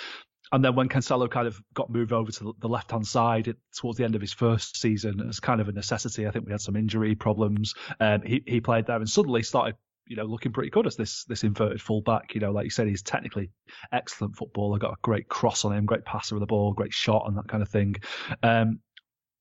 And 0.52 0.64
then 0.64 0.74
when 0.74 0.88
Cancelo 0.88 1.30
kind 1.30 1.46
of 1.46 1.60
got 1.72 1.90
moved 1.90 2.12
over 2.12 2.30
to 2.30 2.54
the 2.60 2.68
left 2.68 2.90
hand 2.90 3.06
side 3.06 3.48
it, 3.48 3.56
towards 3.76 3.98
the 3.98 4.04
end 4.04 4.14
of 4.14 4.20
his 4.20 4.32
first 4.32 4.76
season 4.76 5.26
as 5.28 5.40
kind 5.40 5.60
of 5.60 5.68
a 5.68 5.72
necessity, 5.72 6.26
I 6.26 6.30
think 6.30 6.46
we 6.46 6.52
had 6.52 6.60
some 6.60 6.76
injury 6.76 7.14
problems. 7.14 7.74
Um, 7.98 8.22
he 8.22 8.42
he 8.46 8.60
played 8.60 8.86
there 8.86 8.96
and 8.96 9.08
suddenly 9.08 9.42
started 9.42 9.76
you 10.06 10.16
know, 10.16 10.24
looking 10.24 10.52
pretty 10.52 10.70
good 10.70 10.86
as 10.86 10.96
this 10.96 11.24
this 11.24 11.44
inverted 11.44 11.80
fullback. 11.80 12.34
You 12.34 12.40
know, 12.40 12.52
like 12.52 12.64
you 12.64 12.70
said, 12.70 12.86
he's 12.86 13.02
technically 13.02 13.50
excellent 13.92 14.36
footballer. 14.36 14.78
Got 14.78 14.92
a 14.92 14.98
great 15.02 15.28
cross 15.28 15.64
on 15.64 15.72
him, 15.72 15.86
great 15.86 16.04
passer 16.04 16.36
of 16.36 16.40
the 16.40 16.46
ball, 16.46 16.72
great 16.72 16.92
shot, 16.92 17.24
and 17.26 17.36
that 17.38 17.48
kind 17.48 17.62
of 17.62 17.68
thing. 17.68 17.96
Um, 18.42 18.80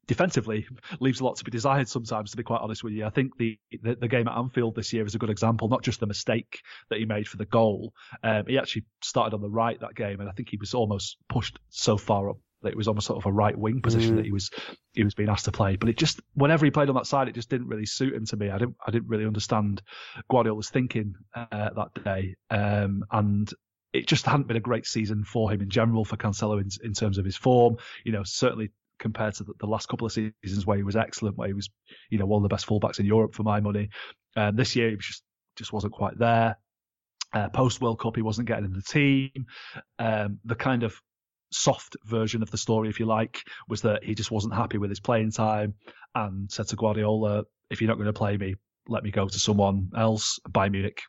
defensively 0.08 0.68
leaves 1.00 1.20
a 1.20 1.26
lot 1.26 1.38
to 1.38 1.44
be 1.44 1.52
desired 1.52 1.88
sometimes 1.88 2.32
to 2.32 2.38
be 2.38 2.44
quite 2.44 2.62
honest 2.62 2.84
with 2.84 2.94
you. 2.94 3.06
I 3.06 3.10
think 3.10 3.38
the, 3.38 3.58
the, 3.82 3.96
the 3.96 4.08
game 4.08 4.28
at 4.28 4.38
anfield 4.38 4.76
this 4.76 4.94
year 4.94 5.06
is 5.06 5.16
a 5.16 5.20
good 5.20 5.30
example 5.30 5.68
not 5.68 5.84
just 5.84 6.00
the 6.00 6.08
mistake 6.08 6.62
that 6.90 7.00
he 7.00 7.06
made 7.06 7.28
for 7.28 7.38
the 7.38 7.46
goal. 7.46 7.94
Um, 8.24 8.46
he 8.48 8.58
actually 8.58 8.86
started 9.02 9.34
on 9.34 9.42
the 9.42 9.50
right 9.50 9.80
that 9.80 9.96
game 9.96 10.20
and 10.20 10.30
i 10.30 10.32
think 10.32 10.50
he 10.50 10.58
was 10.58 10.74
almost 10.74 11.18
pushed 11.30 11.58
so 11.70 11.98
far 11.98 12.30
up 12.30 12.38
that 12.64 12.70
it 12.70 12.78
was 12.78 12.88
almost 12.88 13.08
sort 13.08 13.20
of 13.20 13.26
a 13.26 13.32
right 13.32 13.58
wing 13.58 13.82
position 13.82 14.14
mm. 14.14 14.16
that 14.18 14.26
he 14.26 14.32
was 14.32 14.50
he 14.94 15.04
was 15.04 15.14
being 15.14 15.30
asked 15.30 15.46
to 15.46 15.52
play. 15.52 15.76
But 15.76 15.90
it 15.90 15.98
just 15.98 16.20
whenever 16.34 16.66
he 16.66 16.72
played 16.72 16.90
on 16.90 16.96
that 16.96 17.06
side 17.06 17.28
it 17.28 17.36
just 17.36 17.50
didn't 17.50 17.68
really 17.68 17.86
suit 17.86 18.14
him 18.14 18.26
to 18.26 18.38
me. 18.38 18.50
I 18.50 18.58
didn't 18.58 18.76
i 18.86 18.92
didn't 18.92 19.10
really 19.10 19.26
understand 19.26 19.82
guardiola's 20.30 20.70
thinking 20.70 21.16
uh, 21.36 21.70
that 21.76 22.04
day. 22.04 22.36
Um, 22.50 23.06
and 23.12 23.52
it 23.94 24.08
just 24.08 24.26
hadn't 24.26 24.48
been 24.48 24.58
a 24.58 24.62
great 24.62 24.88
season 24.88 25.24
for 25.24 25.52
him 25.52 25.62
in 25.62 25.70
general 25.70 26.04
for 26.04 26.18
Cancelo 26.18 26.60
in, 26.60 26.70
in 26.84 26.94
terms 26.94 27.20
of 27.20 27.26
his 27.26 27.36
form. 27.36 27.78
You 28.04 28.12
know, 28.12 28.24
certainly 28.24 28.72
compared 29.04 29.36
to 29.36 29.44
the, 29.44 29.54
the, 29.60 29.68
last 29.68 29.88
couple 29.88 30.08
of 30.08 30.14
seasons 30.14 30.66
where 30.66 30.78
he 30.78 30.84
was 30.84 30.96
excellent, 30.96 31.38
where 31.38 31.50
he 31.50 31.54
was, 31.54 31.70
you 32.10 32.18
know, 32.18 32.26
one 32.26 32.40
of 32.40 32.44
the 32.44 32.54
best 32.54 32.66
fullbacks 32.66 33.00
in 33.00 33.06
Europe 33.06 33.36
for 33.36 33.44
my 33.44 33.60
money. 33.60 33.90
Um, 34.36 34.56
this 34.56 34.76
year 34.76 34.90
he 34.90 34.96
just 34.96 35.22
just 35.58 35.72
wasn't 35.72 35.94
quite 35.94 36.18
there. 36.18 36.58
Uh, 37.34 37.50
Post 37.50 37.82
World 37.82 38.00
Cup, 38.00 38.16
he 38.16 38.22
wasn't 38.22 38.48
getting 38.48 38.66
in 38.66 38.74
the 38.74 38.82
team. 38.82 39.46
Um, 40.00 40.40
the 40.46 40.56
kind 40.56 40.84
of 40.84 41.00
soft 41.52 41.98
version 42.06 42.42
of 42.42 42.50
the 42.50 42.58
story, 42.58 42.90
if 42.90 43.00
you 43.00 43.06
like, 43.06 43.44
was 43.68 43.82
that 43.82 44.04
he 44.04 44.16
just 44.16 44.32
wasn't 44.32 44.56
happy 44.56 44.78
with 44.78 44.90
his 44.90 45.00
playing 45.00 45.32
time 45.32 45.76
and 46.16 46.50
said 46.52 46.68
to 46.70 46.76
Guardiola, 46.76 47.44
"If 47.70 47.82
you're 47.82 47.90
not 47.90 47.98
going 47.98 48.08
to 48.08 48.14
play 48.14 48.38
me, 48.38 48.56
let 48.88 49.04
me 49.04 49.12
go 49.12 49.28
to 49.28 49.40
someone 49.40 49.90
else." 49.96 50.40
Bayern 50.50 50.72
Munich 50.72 51.02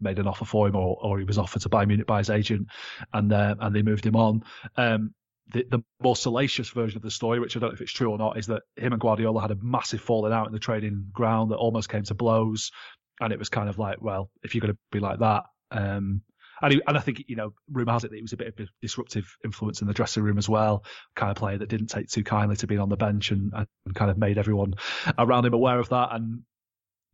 made 0.00 0.18
an 0.18 0.28
offer 0.28 0.44
for 0.44 0.68
him, 0.68 0.76
or, 0.76 0.98
or 1.02 1.18
he 1.18 1.24
was 1.24 1.38
offered 1.38 1.62
to 1.62 1.68
Bayern 1.68 1.88
Munich 1.88 2.06
by 2.06 2.18
his 2.18 2.30
agent, 2.30 2.68
and 3.12 3.32
uh, 3.32 3.56
and 3.58 3.74
they 3.74 3.82
moved 3.82 4.06
him 4.06 4.16
on. 4.16 4.44
Um, 4.76 5.14
the, 5.52 5.64
the 5.70 5.80
more 6.02 6.16
salacious 6.16 6.70
version 6.70 6.96
of 6.96 7.02
the 7.02 7.10
story, 7.10 7.40
which 7.40 7.56
I 7.56 7.60
don't 7.60 7.70
know 7.70 7.74
if 7.74 7.80
it's 7.80 7.92
true 7.92 8.10
or 8.10 8.18
not, 8.18 8.38
is 8.38 8.46
that 8.46 8.62
him 8.76 8.92
and 8.92 9.00
Guardiola 9.00 9.40
had 9.40 9.50
a 9.50 9.58
massive 9.60 10.00
falling 10.00 10.32
out 10.32 10.46
in 10.46 10.52
the 10.52 10.58
training 10.58 11.08
ground 11.12 11.50
that 11.50 11.56
almost 11.56 11.88
came 11.88 12.04
to 12.04 12.14
blows. 12.14 12.70
And 13.20 13.32
it 13.32 13.38
was 13.38 13.48
kind 13.48 13.68
of 13.68 13.78
like, 13.78 14.00
well, 14.00 14.30
if 14.42 14.54
you're 14.54 14.62
going 14.62 14.72
to 14.72 14.78
be 14.90 15.00
like 15.00 15.20
that, 15.20 15.44
um, 15.70 16.22
and, 16.62 16.72
he, 16.72 16.82
and 16.86 16.96
I 16.96 17.00
think, 17.00 17.24
you 17.26 17.36
know, 17.36 17.52
rumour 17.70 17.92
has 17.92 18.04
it 18.04 18.10
that 18.10 18.16
he 18.16 18.22
was 18.22 18.32
a 18.32 18.36
bit 18.36 18.48
of 18.48 18.54
a 18.58 18.68
disruptive 18.80 19.36
influence 19.44 19.80
in 19.82 19.88
the 19.88 19.94
dressing 19.94 20.22
room 20.22 20.38
as 20.38 20.48
well. 20.48 20.84
Kind 21.14 21.30
of 21.30 21.36
player 21.36 21.58
that 21.58 21.68
didn't 21.68 21.88
take 21.88 22.08
too 22.08 22.24
kindly 22.24 22.56
to 22.56 22.66
being 22.66 22.80
on 22.80 22.88
the 22.88 22.96
bench 22.96 23.32
and, 23.32 23.52
and 23.54 23.94
kind 23.94 24.10
of 24.10 24.18
made 24.18 24.38
everyone 24.38 24.74
around 25.18 25.46
him 25.46 25.54
aware 25.54 25.78
of 25.78 25.90
that. 25.90 26.10
And 26.12 26.42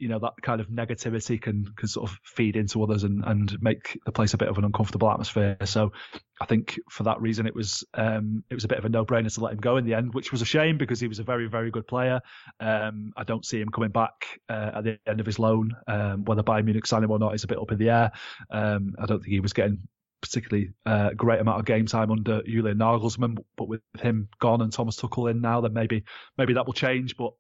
you 0.01 0.09
know 0.09 0.19
that 0.19 0.33
kind 0.43 0.61
of 0.61 0.69
negativity 0.69 1.41
can 1.41 1.67
can 1.77 1.87
sort 1.87 2.11
of 2.11 2.19
feed 2.25 2.57
into 2.57 2.83
others 2.83 3.05
and 3.05 3.23
and 3.25 3.57
make 3.61 3.99
the 4.07 4.13
place 4.13 4.35
a 4.35 4.39
bit 4.39 4.49
of 4.49 4.59
an 4.59 4.65
uncomfortable 4.65 5.11
atmosphere. 5.11 5.59
So 5.65 5.93
I 6.41 6.47
think 6.47 6.81
for 6.91 7.05
that 7.05 7.21
reason 7.21 7.47
it 7.47 7.55
was 7.55 7.85
um, 7.95 8.43
it 8.51 8.55
was 8.55 8.65
a 8.65 8.69
bit 8.69 8.79
of 8.79 8.87
a 8.87 8.89
no 8.89 9.05
brainer 9.05 9.33
to 9.33 9.41
let 9.41 9.53
him 9.53 9.61
go 9.61 9.77
in 9.77 9.85
the 9.85 9.95
end, 9.95 10.15
which 10.15 10.33
was 10.33 10.43
a 10.43 10.47
shame 10.47 10.79
because 10.79 10.99
he 10.99 11.07
was 11.07 11.19
a 11.19 11.23
very 11.23 11.49
very 11.49 11.71
good 11.71 11.87
player. 11.87 12.21
Um, 12.59 13.13
I 13.17 13.25
don't 13.25 13.45
see 13.45 13.61
him 13.61 13.69
coming 13.69 13.91
back 13.91 14.41
uh, 14.49 14.71
at 14.77 14.85
the 14.85 14.99
end 15.07 15.21
of 15.21 15.27
his 15.27 15.39
loan. 15.39 15.77
Um, 15.87 16.25
whether 16.25 16.43
Bayern 16.43 16.65
Munich 16.65 16.87
sign 16.87 17.05
him 17.05 17.11
or 17.11 17.19
not 17.19 17.35
is 17.35 17.45
a 17.45 17.49
bit 17.49 17.59
up 17.59 17.71
in 17.71 17.79
the 17.79 17.91
air. 17.91 18.13
Um, 18.51 18.95
I 18.99 19.07
don't 19.07 19.21
think 19.21 19.33
he 19.33 19.41
was 19.41 19.53
getting 19.53 19.87
particularly 20.23 20.73
uh, 20.87 21.11
great 21.17 21.41
amount 21.41 21.59
of 21.61 21.65
game 21.65 21.87
time 21.87 22.11
under 22.11 22.43
Julian 22.43 22.79
Nagelsmann, 22.79 23.39
but 23.57 23.69
with 23.69 23.81
him 23.99 24.29
gone 24.39 24.61
and 24.61 24.73
Thomas 24.73 24.97
Tuchel 24.97 25.31
in 25.31 25.41
now, 25.41 25.61
then 25.61 25.73
maybe 25.73 26.05
maybe 26.39 26.55
that 26.55 26.67
will 26.67 26.73
change. 26.73 27.17
But 27.17 27.33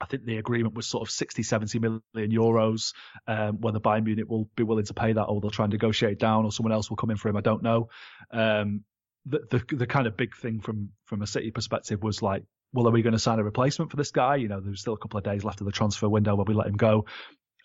I 0.00 0.06
think 0.06 0.24
the 0.24 0.38
agreement 0.38 0.74
was 0.74 0.86
sort 0.86 1.06
of 1.06 1.10
60, 1.10 1.42
70 1.42 1.78
million 1.78 2.02
euros. 2.14 2.94
Um, 3.26 3.60
whether 3.60 3.80
Bayern 3.80 4.04
Munich 4.04 4.28
will 4.28 4.48
be 4.56 4.62
willing 4.62 4.86
to 4.86 4.94
pay 4.94 5.12
that 5.12 5.24
or 5.24 5.40
they'll 5.40 5.50
try 5.50 5.66
and 5.66 5.72
negotiate 5.72 6.18
down 6.18 6.44
or 6.44 6.52
someone 6.52 6.72
else 6.72 6.88
will 6.88 6.96
come 6.96 7.10
in 7.10 7.16
for 7.16 7.28
him, 7.28 7.36
I 7.36 7.42
don't 7.42 7.62
know. 7.62 7.88
Um, 8.30 8.84
the, 9.26 9.40
the, 9.50 9.76
the 9.76 9.86
kind 9.86 10.06
of 10.06 10.16
big 10.16 10.34
thing 10.34 10.60
from 10.60 10.90
from 11.04 11.20
a 11.20 11.26
City 11.26 11.50
perspective 11.50 12.02
was 12.02 12.22
like, 12.22 12.44
well, 12.72 12.88
are 12.88 12.92
we 12.92 13.02
going 13.02 13.12
to 13.12 13.18
sign 13.18 13.38
a 13.38 13.44
replacement 13.44 13.90
for 13.90 13.96
this 13.96 14.12
guy? 14.12 14.36
You 14.36 14.48
know, 14.48 14.60
there's 14.60 14.80
still 14.80 14.94
a 14.94 14.98
couple 14.98 15.18
of 15.18 15.24
days 15.24 15.44
left 15.44 15.60
of 15.60 15.66
the 15.66 15.72
transfer 15.72 16.08
window 16.08 16.34
where 16.34 16.44
we 16.44 16.54
let 16.54 16.66
him 16.66 16.76
go, 16.76 17.04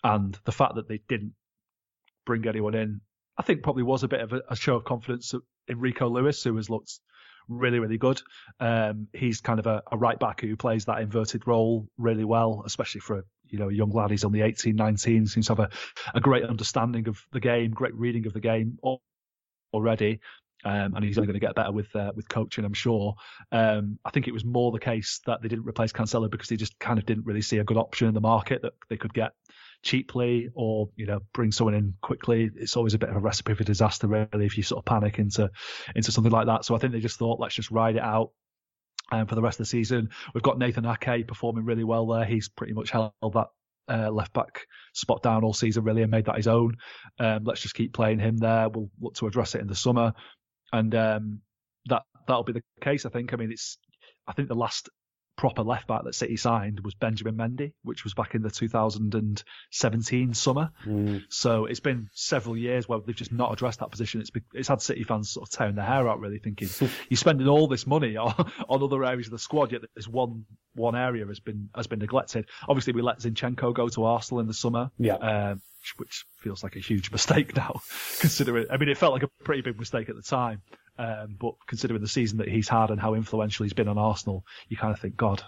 and 0.04 0.38
the 0.44 0.52
fact 0.52 0.74
that 0.74 0.88
they 0.88 1.00
didn't 1.08 1.32
bring 2.26 2.46
anyone 2.46 2.74
in, 2.74 3.00
I 3.38 3.42
think 3.42 3.62
probably 3.62 3.84
was 3.84 4.02
a 4.02 4.08
bit 4.08 4.20
of 4.20 4.32
a, 4.32 4.42
a 4.50 4.56
show 4.56 4.76
of 4.76 4.84
confidence 4.84 5.32
in 5.68 5.80
Rico 5.80 6.08
Lewis, 6.08 6.42
who 6.42 6.56
has 6.56 6.68
looked 6.68 7.00
really, 7.48 7.78
really 7.78 7.98
good. 7.98 8.20
Um, 8.60 9.08
he's 9.12 9.40
kind 9.40 9.58
of 9.58 9.66
a, 9.66 9.82
a, 9.90 9.96
right 9.96 10.18
back 10.18 10.40
who 10.40 10.56
plays 10.56 10.84
that 10.86 11.00
inverted 11.00 11.46
role 11.46 11.88
really 11.98 12.24
well, 12.24 12.62
especially 12.66 13.00
for 13.00 13.18
a 13.18 13.22
you 13.48 13.58
know 13.58 13.68
a 13.68 13.72
young 13.72 13.90
lad. 13.90 14.10
He's 14.10 14.24
only 14.24 14.42
18, 14.42 14.74
19, 14.74 15.26
seems 15.26 15.46
to 15.46 15.54
have 15.54 15.60
a, 15.60 15.70
a 16.14 16.20
great 16.20 16.44
understanding 16.44 17.08
of 17.08 17.20
the 17.32 17.40
game, 17.40 17.70
great 17.70 17.94
reading 17.94 18.26
of 18.26 18.32
the 18.32 18.40
game 18.40 18.78
already. 19.72 20.20
Um, 20.64 20.94
and 20.96 21.04
he's 21.04 21.16
only 21.16 21.26
going 21.26 21.38
to 21.38 21.46
get 21.46 21.54
better 21.54 21.70
with 21.70 21.94
uh, 21.94 22.12
with 22.16 22.28
coaching, 22.28 22.64
I'm 22.64 22.74
sure. 22.74 23.14
Um, 23.52 23.98
I 24.04 24.10
think 24.10 24.26
it 24.26 24.32
was 24.32 24.44
more 24.44 24.72
the 24.72 24.80
case 24.80 25.20
that 25.26 25.42
they 25.42 25.48
didn't 25.48 25.66
replace 25.66 25.92
Cancelo 25.92 26.30
because 26.30 26.48
they 26.48 26.56
just 26.56 26.78
kind 26.78 26.98
of 26.98 27.06
didn't 27.06 27.26
really 27.26 27.42
see 27.42 27.58
a 27.58 27.64
good 27.64 27.76
option 27.76 28.08
in 28.08 28.14
the 28.14 28.20
market 28.20 28.62
that 28.62 28.72
they 28.88 28.96
could 28.96 29.14
get 29.14 29.32
cheaply 29.82 30.48
or 30.54 30.88
you 30.96 31.06
know 31.06 31.20
bring 31.32 31.52
someone 31.52 31.74
in 31.74 31.94
quickly. 32.02 32.50
It's 32.56 32.76
always 32.76 32.94
a 32.94 32.98
bit 32.98 33.10
of 33.10 33.16
a 33.16 33.20
recipe 33.20 33.54
for 33.54 33.64
disaster, 33.64 34.06
really, 34.06 34.46
if 34.46 34.56
you 34.56 34.62
sort 34.62 34.78
of 34.78 34.84
panic 34.84 35.18
into 35.18 35.50
into 35.94 36.12
something 36.12 36.32
like 36.32 36.46
that. 36.46 36.64
So 36.64 36.74
I 36.74 36.78
think 36.78 36.92
they 36.92 37.00
just 37.00 37.18
thought, 37.18 37.40
let's 37.40 37.54
just 37.54 37.70
ride 37.70 37.96
it 37.96 38.02
out. 38.02 38.30
Um, 39.12 39.28
for 39.28 39.36
the 39.36 39.42
rest 39.42 39.60
of 39.60 39.66
the 39.66 39.70
season, 39.70 40.10
we've 40.34 40.42
got 40.42 40.58
Nathan 40.58 40.84
Ake 40.84 41.28
performing 41.28 41.64
really 41.64 41.84
well 41.84 42.08
there. 42.08 42.24
He's 42.24 42.48
pretty 42.48 42.72
much 42.72 42.90
held 42.90 43.12
that 43.22 43.46
uh, 43.88 44.10
left 44.10 44.32
back 44.32 44.66
spot 44.94 45.22
down 45.22 45.44
all 45.44 45.52
season 45.52 45.84
really 45.84 46.02
and 46.02 46.10
made 46.10 46.24
that 46.24 46.36
his 46.36 46.48
own. 46.48 46.76
Um, 47.20 47.44
let's 47.44 47.60
just 47.60 47.74
keep 47.74 47.92
playing 47.92 48.18
him 48.18 48.36
there. 48.36 48.68
We'll 48.68 48.90
look 49.00 49.14
to 49.16 49.28
address 49.28 49.54
it 49.54 49.60
in 49.60 49.68
the 49.68 49.74
summer, 49.74 50.12
and 50.72 50.94
um, 50.94 51.40
that 51.86 52.02
that'll 52.26 52.44
be 52.44 52.52
the 52.52 52.64
case. 52.80 53.06
I 53.06 53.10
think. 53.10 53.32
I 53.32 53.36
mean, 53.36 53.52
it's 53.52 53.78
I 54.26 54.32
think 54.32 54.48
the 54.48 54.54
last 54.54 54.88
proper 55.36 55.62
left 55.62 55.86
back 55.86 56.04
that 56.04 56.14
City 56.14 56.36
signed 56.36 56.80
was 56.80 56.94
Benjamin 56.94 57.36
Mendy, 57.36 57.72
which 57.82 58.04
was 58.04 58.14
back 58.14 58.34
in 58.34 58.42
the 58.42 58.50
2017 58.50 60.34
summer. 60.34 60.70
Mm. 60.84 61.24
So 61.28 61.66
it's 61.66 61.80
been 61.80 62.08
several 62.12 62.56
years 62.56 62.88
where 62.88 62.98
they've 63.00 63.14
just 63.14 63.32
not 63.32 63.52
addressed 63.52 63.80
that 63.80 63.90
position. 63.90 64.20
It's 64.20 64.30
it's 64.54 64.68
had 64.68 64.80
City 64.80 65.04
fans 65.04 65.30
sort 65.30 65.48
of 65.48 65.52
tearing 65.52 65.74
their 65.74 65.84
hair 65.84 66.08
out, 66.08 66.20
really 66.20 66.38
thinking 66.38 66.68
you're 67.08 67.16
spending 67.16 67.48
all 67.48 67.68
this 67.68 67.86
money 67.86 68.16
on, 68.16 68.50
on 68.68 68.82
other 68.82 69.04
areas 69.04 69.26
of 69.26 69.32
the 69.32 69.38
squad, 69.38 69.72
yet 69.72 69.82
this 69.94 70.08
one 70.08 70.46
one 70.74 70.96
area 70.96 71.26
has 71.26 71.40
been 71.40 71.68
has 71.74 71.86
been 71.86 71.98
neglected. 71.98 72.46
Obviously, 72.68 72.92
we 72.92 73.02
let 73.02 73.18
Zinchenko 73.18 73.74
go 73.74 73.88
to 73.88 74.04
Arsenal 74.04 74.40
in 74.40 74.46
the 74.46 74.54
summer. 74.54 74.90
Yeah. 74.98 75.14
Um, 75.14 75.62
which 75.98 76.24
feels 76.38 76.64
like 76.64 76.74
a 76.74 76.80
huge 76.80 77.10
mistake 77.12 77.54
now, 77.54 77.80
considering. 78.18 78.66
I 78.70 78.76
mean, 78.76 78.88
it 78.88 78.98
felt 78.98 79.12
like 79.12 79.22
a 79.22 79.28
pretty 79.44 79.62
big 79.62 79.78
mistake 79.78 80.08
at 80.08 80.16
the 80.16 80.22
time. 80.22 80.62
Um, 80.98 81.36
but 81.38 81.54
considering 81.66 82.00
the 82.00 82.08
season 82.08 82.38
that 82.38 82.48
he's 82.48 82.68
had 82.68 82.90
and 82.90 83.00
how 83.00 83.14
influential 83.14 83.64
he's 83.64 83.72
been 83.72 83.88
on 83.88 83.98
Arsenal, 83.98 84.44
you 84.68 84.76
kind 84.76 84.92
of 84.94 85.00
think, 85.00 85.16
God, 85.16 85.42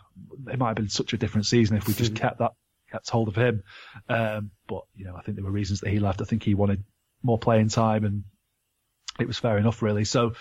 it 0.51 0.59
might 0.59 0.69
have 0.69 0.77
been 0.77 0.89
such 0.89 1.13
a 1.13 1.19
different 1.19 1.47
season 1.47 1.77
if 1.77 1.87
we 1.87 1.95
just 1.95 2.15
mm. 2.15 2.21
kept 2.21 2.39
that, 2.39 2.53
kept 2.91 3.09
hold 3.09 3.29
of 3.29 3.37
him. 3.37 3.63
Um, 4.09 4.51
but 4.67 4.83
you 4.95 5.05
know, 5.05 5.17
I 5.17 5.23
think 5.23 5.37
there 5.37 5.45
were 5.45 5.51
reasons 5.51 5.81
that 5.81 5.91
he 5.91 6.01
left. 6.01 6.21
I 6.21 6.25
think 6.25 6.43
he 6.43 6.55
wanted 6.55 6.85
more 7.23 7.39
playing 7.39 7.69
time, 7.69 8.05
and 8.05 8.25
it 9.19 9.27
was 9.27 9.39
fair 9.39 9.59
enough, 9.59 9.83
really. 9.83 10.05
So, 10.05 10.35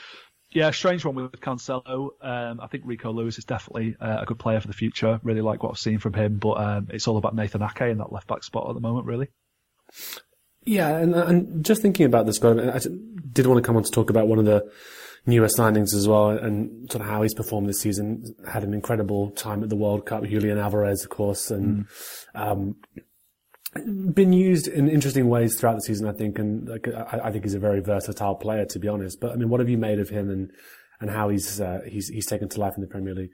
yeah, 0.51 0.71
strange 0.71 1.03
one 1.03 1.15
with 1.15 1.39
Cancelo. 1.39 2.09
Um, 2.21 2.59
I 2.61 2.67
think 2.67 2.83
Rico 2.85 3.11
Lewis 3.11 3.37
is 3.37 3.45
definitely 3.45 3.95
uh, 3.99 4.19
a 4.21 4.25
good 4.25 4.39
player 4.39 4.59
for 4.61 4.67
the 4.67 4.73
future. 4.73 5.19
Really 5.23 5.41
like 5.41 5.63
what 5.63 5.71
I've 5.71 5.79
seen 5.79 5.99
from 5.99 6.13
him, 6.13 6.37
but 6.37 6.53
um, 6.53 6.87
it's 6.91 7.07
all 7.07 7.17
about 7.17 7.35
Nathan 7.35 7.63
Ake 7.63 7.81
in 7.81 7.97
that 7.99 8.11
left 8.11 8.27
back 8.27 8.43
spot 8.43 8.69
at 8.69 8.75
the 8.75 8.81
moment, 8.81 9.05
really. 9.05 9.29
Yeah, 10.67 10.97
and, 10.97 11.15
and 11.15 11.65
just 11.65 11.81
thinking 11.81 12.05
about 12.05 12.25
this, 12.25 12.43
I 12.43 12.79
did 13.31 13.47
want 13.47 13.57
to 13.57 13.65
come 13.65 13.77
on 13.77 13.83
to 13.83 13.91
talk 13.91 14.09
about 14.09 14.27
one 14.27 14.37
of 14.37 14.45
the 14.45 14.69
newer 15.25 15.47
signings 15.47 15.93
as 15.93 16.07
well 16.07 16.29
and 16.29 16.91
sort 16.91 17.01
of 17.01 17.09
how 17.09 17.21
he's 17.21 17.33
performed 17.33 17.69
this 17.69 17.79
season. 17.79 18.35
Had 18.45 18.63
an 18.63 18.73
incredible 18.73 19.31
time 19.31 19.63
at 19.63 19.69
the 19.69 19.77
World 19.77 20.05
Cup, 20.05 20.25
Julian 20.25 20.57
Alvarez, 20.57 21.03
of 21.03 21.09
course, 21.09 21.51
and 21.51 21.85
mm. 21.85 21.85
um, 22.35 22.75
been 24.13 24.33
used 24.33 24.67
in 24.67 24.89
interesting 24.89 25.29
ways 25.29 25.57
throughout 25.57 25.75
the 25.75 25.81
season, 25.81 26.05
I 26.07 26.11
think. 26.11 26.37
And 26.37 26.67
like, 26.67 26.87
I, 26.87 27.21
I, 27.25 27.31
think 27.31 27.45
he's 27.45 27.53
a 27.53 27.59
very 27.59 27.79
versatile 27.79 28.35
player, 28.35 28.65
to 28.65 28.79
be 28.79 28.89
honest. 28.89 29.21
But 29.21 29.31
I 29.31 29.35
mean, 29.35 29.47
what 29.47 29.61
have 29.61 29.69
you 29.69 29.77
made 29.77 29.99
of 29.99 30.09
him 30.09 30.29
and, 30.29 30.51
and 30.99 31.09
how 31.09 31.29
he's, 31.29 31.61
uh, 31.61 31.79
he's, 31.87 32.09
he's 32.09 32.25
taken 32.25 32.49
to 32.49 32.59
life 32.59 32.73
in 32.75 32.81
the 32.81 32.87
Premier 32.87 33.15
League? 33.15 33.31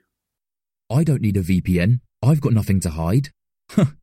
I 0.90 1.04
don't 1.04 1.22
need 1.22 1.38
a 1.38 1.44
VPN. 1.44 2.02
I've 2.22 2.42
got 2.42 2.54
nothing 2.54 2.80
to 2.82 2.92
hide. 2.92 3.30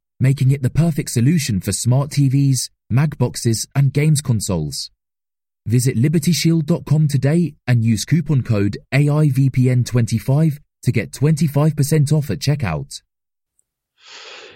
making 0.21 0.51
it 0.51 0.61
the 0.61 0.69
perfect 0.69 1.09
solution 1.09 1.59
for 1.59 1.71
smart 1.71 2.11
TVs, 2.11 2.69
mag 2.91 3.17
boxes, 3.17 3.67
and 3.75 3.91
games 3.91 4.21
consoles. 4.21 4.91
Visit 5.65 5.97
libertyshield.com 5.97 7.07
today 7.07 7.55
and 7.65 7.83
use 7.83 8.05
coupon 8.05 8.43
code 8.43 8.77
AIVPN25 8.93 10.59
to 10.83 10.91
get 10.91 11.11
25% 11.11 12.11
off 12.13 12.29
at 12.29 12.39
checkout. 12.39 13.01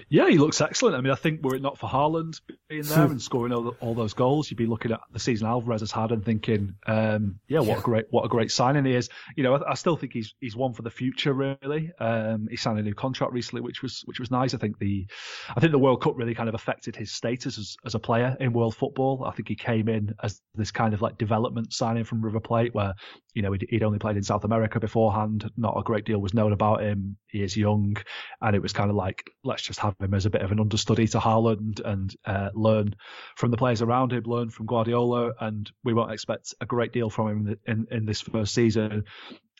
Yeah, 0.07 0.29
he 0.29 0.37
looks 0.37 0.61
excellent. 0.61 0.95
I 0.95 1.01
mean, 1.01 1.11
I 1.11 1.15
think 1.15 1.43
were 1.43 1.55
it 1.55 1.61
not 1.61 1.79
for 1.79 1.89
Haaland 1.89 2.39
being 2.69 2.83
there 2.83 3.05
and 3.05 3.21
scoring 3.21 3.51
all, 3.51 3.69
all, 3.79 3.95
those 3.95 4.13
goals, 4.13 4.49
you'd 4.49 4.57
be 4.57 4.67
looking 4.67 4.91
at 4.91 4.99
the 5.11 5.19
season 5.19 5.47
Alvarez 5.47 5.81
has 5.81 5.91
had 5.91 6.11
and 6.11 6.23
thinking, 6.23 6.75
um, 6.85 7.39
yeah, 7.47 7.59
what 7.59 7.67
yeah. 7.69 7.79
a 7.79 7.81
great 7.81 8.05
what 8.11 8.25
a 8.25 8.29
great 8.29 8.51
signing 8.51 8.85
he 8.85 8.93
is. 8.93 9.09
You 9.35 9.43
know, 9.43 9.55
I, 9.55 9.71
I, 9.71 9.73
still 9.73 9.95
think 9.95 10.13
he's 10.13 10.35
he's 10.39 10.55
one 10.55 10.73
for 10.73 10.83
the 10.83 10.91
future. 10.91 11.33
Really, 11.33 11.91
um, 11.99 12.47
he 12.49 12.55
signed 12.55 12.77
a 12.77 12.83
new 12.83 12.93
contract 12.93 13.33
recently, 13.33 13.61
which 13.61 13.81
was 13.81 14.03
which 14.05 14.19
was 14.19 14.29
nice. 14.29 14.53
I 14.53 14.57
think 14.57 14.77
the 14.77 15.07
I 15.55 15.59
think 15.59 15.71
the 15.71 15.79
World 15.79 16.01
Cup 16.01 16.13
really 16.17 16.35
kind 16.35 16.49
of 16.49 16.55
affected 16.55 16.95
his 16.95 17.11
status 17.11 17.57
as, 17.57 17.75
as 17.83 17.95
a 17.95 17.99
player 17.99 18.37
in 18.39 18.53
world 18.53 18.75
football. 18.75 19.23
I 19.25 19.31
think 19.31 19.47
he 19.47 19.55
came 19.55 19.89
in 19.89 20.13
as 20.21 20.39
this 20.53 20.71
kind 20.71 20.93
of 20.93 21.01
like 21.01 21.17
development 21.17 21.73
signing 21.73 22.03
from 22.03 22.23
River 22.23 22.39
Plate, 22.39 22.75
where 22.75 22.93
you 23.33 23.41
know 23.41 23.53
he'd, 23.53 23.65
he'd 23.69 23.83
only 23.83 23.99
played 23.99 24.17
in 24.17 24.23
South 24.23 24.43
America 24.43 24.79
beforehand. 24.79 25.49
Not 25.57 25.77
a 25.77 25.83
great 25.83 26.05
deal 26.05 26.19
was 26.19 26.33
known 26.33 26.53
about 26.53 26.83
him. 26.83 27.17
He 27.27 27.41
is 27.41 27.57
young, 27.57 27.97
and 28.41 28.55
it 28.55 28.61
was 28.61 28.71
kind 28.71 28.91
of 28.91 28.95
like 28.95 29.31
let's 29.43 29.63
just 29.63 29.79
have 29.79 29.94
him 29.99 30.13
as 30.13 30.25
a 30.25 30.29
bit 30.29 30.41
of 30.41 30.51
an 30.51 30.59
understudy 30.59 31.07
to 31.09 31.19
Haaland 31.19 31.81
and 31.83 32.15
uh, 32.25 32.49
learn 32.53 32.95
from 33.35 33.51
the 33.51 33.57
players 33.57 33.81
around 33.81 34.13
him, 34.13 34.23
learn 34.25 34.49
from 34.49 34.65
Guardiola, 34.65 35.33
and 35.39 35.71
we 35.83 35.93
won't 35.93 36.11
expect 36.11 36.53
a 36.61 36.65
great 36.65 36.93
deal 36.93 37.09
from 37.09 37.29
him 37.29 37.57
in, 37.65 37.87
in 37.91 38.05
this 38.05 38.21
first 38.21 38.53
season. 38.53 39.03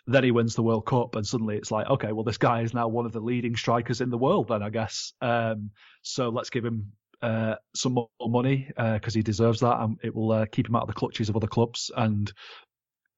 Then 0.08 0.24
he 0.24 0.32
wins 0.32 0.56
the 0.56 0.63
World 0.63 0.86
Cup, 0.86 1.15
and 1.15 1.26
suddenly 1.26 1.58
it's 1.58 1.71
like, 1.71 1.88
okay, 1.88 2.12
well, 2.12 2.24
this 2.24 2.38
guy 2.38 2.62
is 2.62 2.74
now 2.74 2.88
one 2.88 3.06
of 3.06 3.12
the 3.12 3.19
leading 3.19 3.56
strikers 3.56 4.02
in 4.02 4.10
the 4.10 4.17
world. 4.17 4.50
Then 4.50 4.62
I 4.62 4.69
guess, 4.69 5.13
um, 5.21 5.71
so 6.04 6.30
let's 6.30 6.52
give 6.52 6.63
him 6.63 6.91
uh, 7.21 7.56
some 7.76 7.93
more 7.93 8.10
money 8.21 8.67
because 8.67 9.15
uh, 9.15 9.19
he 9.19 9.24
deserves 9.24 9.62
that, 9.62 9.80
and 9.80 9.98
it 10.04 10.13
will 10.13 10.32
uh, 10.32 10.45
keep 10.45 10.67
him 10.67 10.76
out 10.76 10.84
of 10.84 10.88
the 10.89 10.93
clutches 10.93 11.30
of 11.30 11.36
other 11.36 11.48
clubs. 11.48 11.89
And 11.95 12.32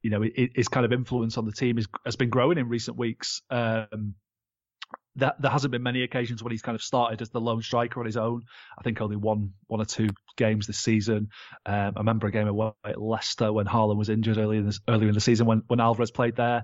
you 0.01 0.11
know, 0.11 0.23
his 0.55 0.69
kind 0.69 0.85
of 0.85 0.93
influence 0.93 1.37
on 1.37 1.45
the 1.45 1.51
team 1.51 1.77
is, 1.77 1.87
has 2.05 2.15
been 2.15 2.29
growing 2.29 2.57
in 2.57 2.69
recent 2.69 2.97
weeks. 2.97 3.41
Um, 3.49 4.15
there, 5.17 5.33
there 5.39 5.51
hasn't 5.51 5.71
been 5.71 5.83
many 5.83 6.03
occasions 6.03 6.43
when 6.43 6.51
he's 6.51 6.61
kind 6.61 6.75
of 6.75 6.81
started 6.81 7.21
as 7.21 7.29
the 7.31 7.41
lone 7.41 7.61
striker 7.61 7.99
on 7.99 8.05
his 8.05 8.17
own. 8.17 8.43
I 8.77 8.83
think 8.83 9.01
only 9.01 9.17
one 9.17 9.53
one 9.65 9.81
or 9.81 9.85
two 9.85 10.09
games 10.37 10.67
this 10.67 10.79
season. 10.79 11.29
Um, 11.65 11.93
I 11.95 11.99
remember 11.99 12.27
a 12.27 12.31
game 12.31 12.47
away 12.47 12.71
at 12.85 13.01
Leicester 13.01 13.51
when 13.51 13.65
Haaland 13.65 13.97
was 13.97 14.09
injured 14.09 14.37
earlier 14.37 14.61
in, 14.61 14.71
earlier 14.87 15.09
in 15.09 15.15
the 15.15 15.21
season 15.21 15.47
when, 15.47 15.63
when 15.67 15.79
Alvarez 15.79 16.11
played 16.11 16.35
there. 16.35 16.63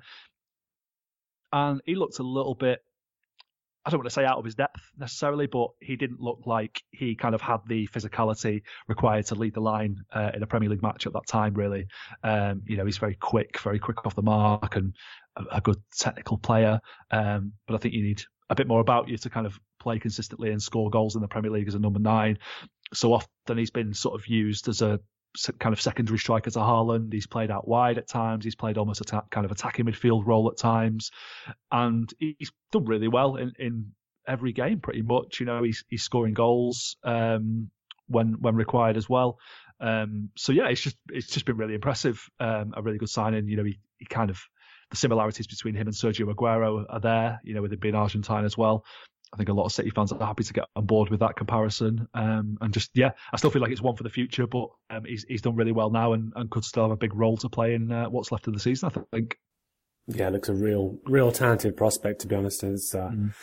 And 1.51 1.81
he 1.85 1.95
looked 1.95 2.19
a 2.19 2.23
little 2.23 2.55
bit, 2.55 2.79
I 3.85 3.89
don't 3.89 3.99
want 3.99 4.09
to 4.09 4.13
say 4.13 4.25
out 4.25 4.37
of 4.37 4.45
his 4.45 4.55
depth 4.55 4.81
necessarily, 4.97 5.47
but 5.47 5.69
he 5.81 5.95
didn't 5.95 6.19
look 6.19 6.41
like 6.45 6.81
he 6.91 7.15
kind 7.15 7.35
of 7.35 7.41
had 7.41 7.59
the 7.67 7.87
physicality 7.87 8.61
required 8.87 9.25
to 9.27 9.35
lead 9.35 9.53
the 9.53 9.61
line 9.61 9.97
uh, 10.13 10.31
in 10.33 10.41
a 10.41 10.47
Premier 10.47 10.69
League 10.69 10.81
match 10.81 11.05
at 11.05 11.13
that 11.13 11.27
time, 11.27 11.53
really. 11.53 11.87
Um, 12.23 12.61
you 12.65 12.77
know, 12.77 12.85
he's 12.85 12.97
very 12.97 13.15
quick, 13.15 13.59
very 13.59 13.79
quick 13.79 14.05
off 14.05 14.15
the 14.15 14.21
mark 14.21 14.75
and 14.75 14.95
a, 15.35 15.57
a 15.57 15.61
good 15.61 15.81
technical 15.97 16.37
player. 16.37 16.79
Um, 17.11 17.53
but 17.67 17.75
I 17.75 17.77
think 17.77 17.93
you 17.93 18.03
need 18.03 18.23
a 18.49 18.55
bit 18.55 18.67
more 18.67 18.79
about 18.79 19.09
you 19.09 19.17
to 19.17 19.29
kind 19.29 19.45
of 19.45 19.59
play 19.79 19.99
consistently 19.99 20.51
and 20.51 20.61
score 20.61 20.89
goals 20.89 21.15
in 21.15 21.21
the 21.21 21.27
Premier 21.27 21.51
League 21.51 21.67
as 21.67 21.75
a 21.75 21.79
number 21.79 21.99
nine. 21.99 22.37
So 22.93 23.13
often 23.13 23.57
he's 23.57 23.71
been 23.71 23.93
sort 23.93 24.19
of 24.19 24.27
used 24.27 24.67
as 24.67 24.81
a 24.81 24.99
kind 25.59 25.73
of 25.73 25.81
secondary 25.81 26.19
striker 26.19 26.51
to 26.51 26.59
Haaland. 26.59 27.11
He's 27.11 27.27
played 27.27 27.49
out 27.51 27.67
wide 27.67 27.97
at 27.97 28.07
times. 28.07 28.45
He's 28.45 28.55
played 28.55 28.77
almost 28.77 29.01
a 29.01 29.23
kind 29.29 29.45
of 29.45 29.51
attacking 29.51 29.85
midfield 29.85 30.25
role 30.25 30.49
at 30.49 30.57
times, 30.57 31.11
and 31.71 32.11
he's 32.19 32.51
done 32.71 32.85
really 32.85 33.07
well 33.07 33.35
in, 33.35 33.53
in 33.57 33.91
every 34.27 34.53
game 34.53 34.79
pretty 34.79 35.01
much. 35.01 35.39
You 35.39 35.45
know, 35.45 35.63
he's 35.63 35.83
he's 35.89 36.03
scoring 36.03 36.33
goals 36.33 36.97
um, 37.03 37.69
when 38.07 38.33
when 38.41 38.55
required 38.55 38.97
as 38.97 39.09
well. 39.09 39.39
Um, 39.79 40.29
so 40.37 40.51
yeah, 40.51 40.67
it's 40.67 40.81
just 40.81 40.97
it's 41.09 41.27
just 41.27 41.45
been 41.45 41.57
really 41.57 41.75
impressive. 41.75 42.29
Um, 42.39 42.73
a 42.75 42.81
really 42.81 42.99
good 42.99 43.09
signing. 43.09 43.47
You 43.47 43.57
know, 43.57 43.63
he, 43.63 43.79
he 43.97 44.05
kind 44.05 44.29
of 44.29 44.39
the 44.93 44.97
similarities 44.97 45.47
between 45.47 45.73
him 45.73 45.87
and 45.87 45.95
Sergio 45.95 46.31
Aguero 46.31 46.85
are 46.87 46.99
there, 46.99 47.41
you 47.43 47.55
know, 47.55 47.63
with 47.63 47.73
him 47.73 47.79
being 47.79 47.95
Argentine 47.95 48.45
as 48.45 48.55
well. 48.55 48.85
I 49.33 49.37
think 49.37 49.49
a 49.49 49.53
lot 49.53 49.65
of 49.65 49.71
City 49.71 49.89
fans 49.89 50.11
are 50.11 50.23
happy 50.23 50.43
to 50.43 50.53
get 50.53 50.65
on 50.75 50.85
board 50.85 51.09
with 51.09 51.21
that 51.21 51.35
comparison. 51.35 52.07
Um, 52.13 52.59
and 52.61 52.71
just, 52.71 52.91
yeah, 52.93 53.09
I 53.33 53.37
still 53.37 53.49
feel 53.49 53.63
like 53.63 53.71
it's 53.71 53.81
one 53.81 53.95
for 53.95 54.03
the 54.03 54.11
future, 54.11 54.45
but 54.45 54.69
um, 54.91 55.05
he's, 55.05 55.25
he's 55.27 55.41
done 55.41 55.55
really 55.55 55.71
well 55.71 55.89
now 55.89 56.13
and, 56.13 56.31
and 56.35 56.51
could 56.51 56.63
still 56.63 56.83
have 56.83 56.91
a 56.91 56.95
big 56.95 57.15
role 57.15 57.37
to 57.37 57.49
play 57.49 57.73
in 57.73 57.91
uh, 57.91 58.05
what's 58.05 58.31
left 58.31 58.45
of 58.45 58.53
the 58.53 58.59
season, 58.59 58.91
I 58.95 59.01
think. 59.15 59.39
Yeah, 60.05 60.29
looks 60.29 60.49
a 60.49 60.53
real, 60.53 60.99
real 61.05 61.31
talented 61.31 61.75
prospect, 61.75 62.21
to 62.21 62.27
be 62.27 62.35
honest. 62.35 62.61
It's 62.63 62.93
uh, 62.93 63.09
mm. 63.09 63.33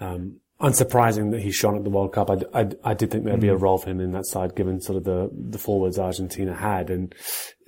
um, 0.00 0.40
unsurprising 0.60 1.30
that 1.30 1.40
he 1.40 1.50
shone 1.50 1.78
at 1.78 1.84
the 1.84 1.90
World 1.90 2.12
Cup. 2.12 2.28
I, 2.28 2.42
I, 2.52 2.68
I 2.84 2.92
did 2.92 3.10
think 3.10 3.24
there'd 3.24 3.38
mm. 3.38 3.42
be 3.42 3.48
a 3.48 3.56
mm. 3.56 3.62
role 3.62 3.78
for 3.78 3.88
him 3.88 4.00
in 4.00 4.12
that 4.12 4.26
side, 4.26 4.54
given 4.54 4.82
sort 4.82 4.98
of 4.98 5.04
the, 5.04 5.30
the 5.32 5.58
forwards 5.58 5.98
Argentina 5.98 6.54
had. 6.54 6.90
And 6.90 7.14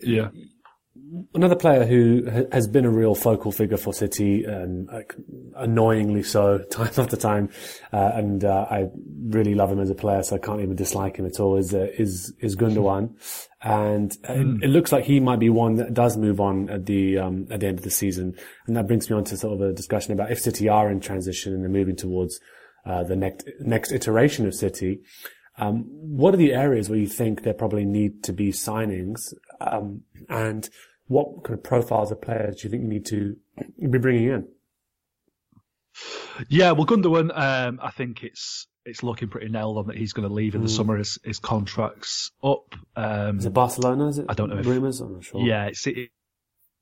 yeah, 0.02 0.28
Another 1.34 1.56
player 1.56 1.84
who 1.84 2.46
has 2.50 2.66
been 2.66 2.84
a 2.84 2.90
real 2.90 3.14
focal 3.14 3.52
figure 3.52 3.76
for 3.76 3.92
City, 3.92 4.44
like, 4.46 5.14
annoyingly 5.56 6.22
so, 6.22 6.58
time 6.70 6.92
after 6.96 7.16
time, 7.16 7.50
uh, 7.92 8.12
and 8.14 8.44
uh, 8.44 8.66
I 8.70 8.88
really 9.28 9.54
love 9.54 9.70
him 9.70 9.80
as 9.80 9.90
a 9.90 9.94
player, 9.94 10.22
so 10.22 10.36
I 10.36 10.38
can't 10.38 10.60
even 10.60 10.76
dislike 10.76 11.16
him 11.16 11.26
at 11.26 11.40
all. 11.40 11.56
Is 11.56 11.74
uh, 11.74 11.88
is 11.98 12.32
is 12.40 12.56
Gundogan, 12.56 13.14
and 13.62 14.10
mm. 14.10 14.58
it, 14.58 14.64
it, 14.64 14.68
looks 14.68 14.92
like 14.92 15.04
he 15.04 15.20
might 15.20 15.38
be 15.38 15.50
one 15.50 15.76
that 15.76 15.94
does 15.94 16.16
move 16.16 16.40
on 16.40 16.68
at 16.70 16.86
the 16.86 17.18
um, 17.18 17.46
at 17.50 17.60
the 17.60 17.66
end 17.66 17.78
of 17.78 17.84
the 17.84 17.90
season, 17.90 18.34
and 18.66 18.76
that 18.76 18.86
brings 18.86 19.10
me 19.10 19.16
on 19.16 19.24
to 19.24 19.36
sort 19.36 19.54
of 19.54 19.60
a 19.60 19.72
discussion 19.72 20.12
about 20.12 20.30
if 20.30 20.40
City 20.40 20.68
are 20.68 20.90
in 20.90 21.00
transition 21.00 21.52
and 21.52 21.62
they're 21.62 21.70
moving 21.70 21.96
towards 21.96 22.40
uh, 22.84 23.02
the 23.02 23.16
next 23.16 23.48
next 23.60 23.92
iteration 23.92 24.46
of 24.46 24.54
City. 24.54 25.00
Um, 25.58 25.84
what 25.88 26.34
are 26.34 26.38
the 26.38 26.52
areas 26.52 26.90
where 26.90 26.98
you 26.98 27.06
think 27.06 27.42
there 27.42 27.54
probably 27.54 27.84
need 27.84 28.22
to 28.24 28.32
be 28.32 28.52
signings? 28.52 29.32
Um, 29.60 30.02
and 30.28 30.68
what 31.06 31.44
kind 31.44 31.58
of 31.58 31.64
profiles 31.64 32.10
of 32.10 32.20
players 32.20 32.56
do 32.56 32.66
you 32.66 32.70
think 32.70 32.82
you 32.82 32.88
need 32.88 33.06
to 33.06 33.36
be 33.90 33.98
bringing 33.98 34.28
in? 34.28 34.48
Yeah, 36.48 36.72
well, 36.72 36.84
Gundogan, 36.84 37.36
um, 37.36 37.80
I 37.82 37.90
think 37.90 38.22
it's 38.22 38.66
it's 38.84 39.02
looking 39.02 39.28
pretty 39.28 39.48
nailed 39.48 39.78
on 39.78 39.86
that 39.86 39.96
he's 39.96 40.12
going 40.12 40.28
to 40.28 40.32
leave 40.32 40.54
in 40.54 40.60
the 40.60 40.68
mm. 40.68 40.76
summer. 40.76 40.96
His, 40.98 41.18
his 41.24 41.38
contract's 41.38 42.30
up. 42.44 42.74
Um, 42.94 43.38
is 43.38 43.46
it 43.46 43.52
Barcelona? 43.54 44.08
Is 44.08 44.18
it? 44.18 44.26
I 44.28 44.34
don't 44.34 44.50
know. 44.50 44.60
Rumors. 44.60 45.00
I'm 45.00 45.14
not 45.14 45.24
sure. 45.24 45.40
Yeah, 45.40 45.66
it, 45.66 46.10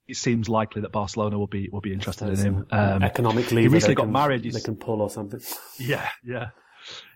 it, 0.08 0.16
seems 0.16 0.48
likely 0.48 0.82
that 0.82 0.90
Barcelona 0.90 1.38
will 1.38 1.46
be 1.46 1.68
will 1.70 1.80
be 1.80 1.92
interested 1.92 2.28
in 2.28 2.36
him. 2.36 2.66
Um, 2.72 3.04
economically, 3.04 3.62
he 3.62 3.68
recently 3.68 3.94
got 3.94 4.04
can, 4.04 4.12
married. 4.12 4.42
They 4.42 4.60
can 4.60 4.76
pull 4.76 5.00
or 5.00 5.10
something. 5.10 5.40
Yeah, 5.78 6.08
yeah 6.24 6.48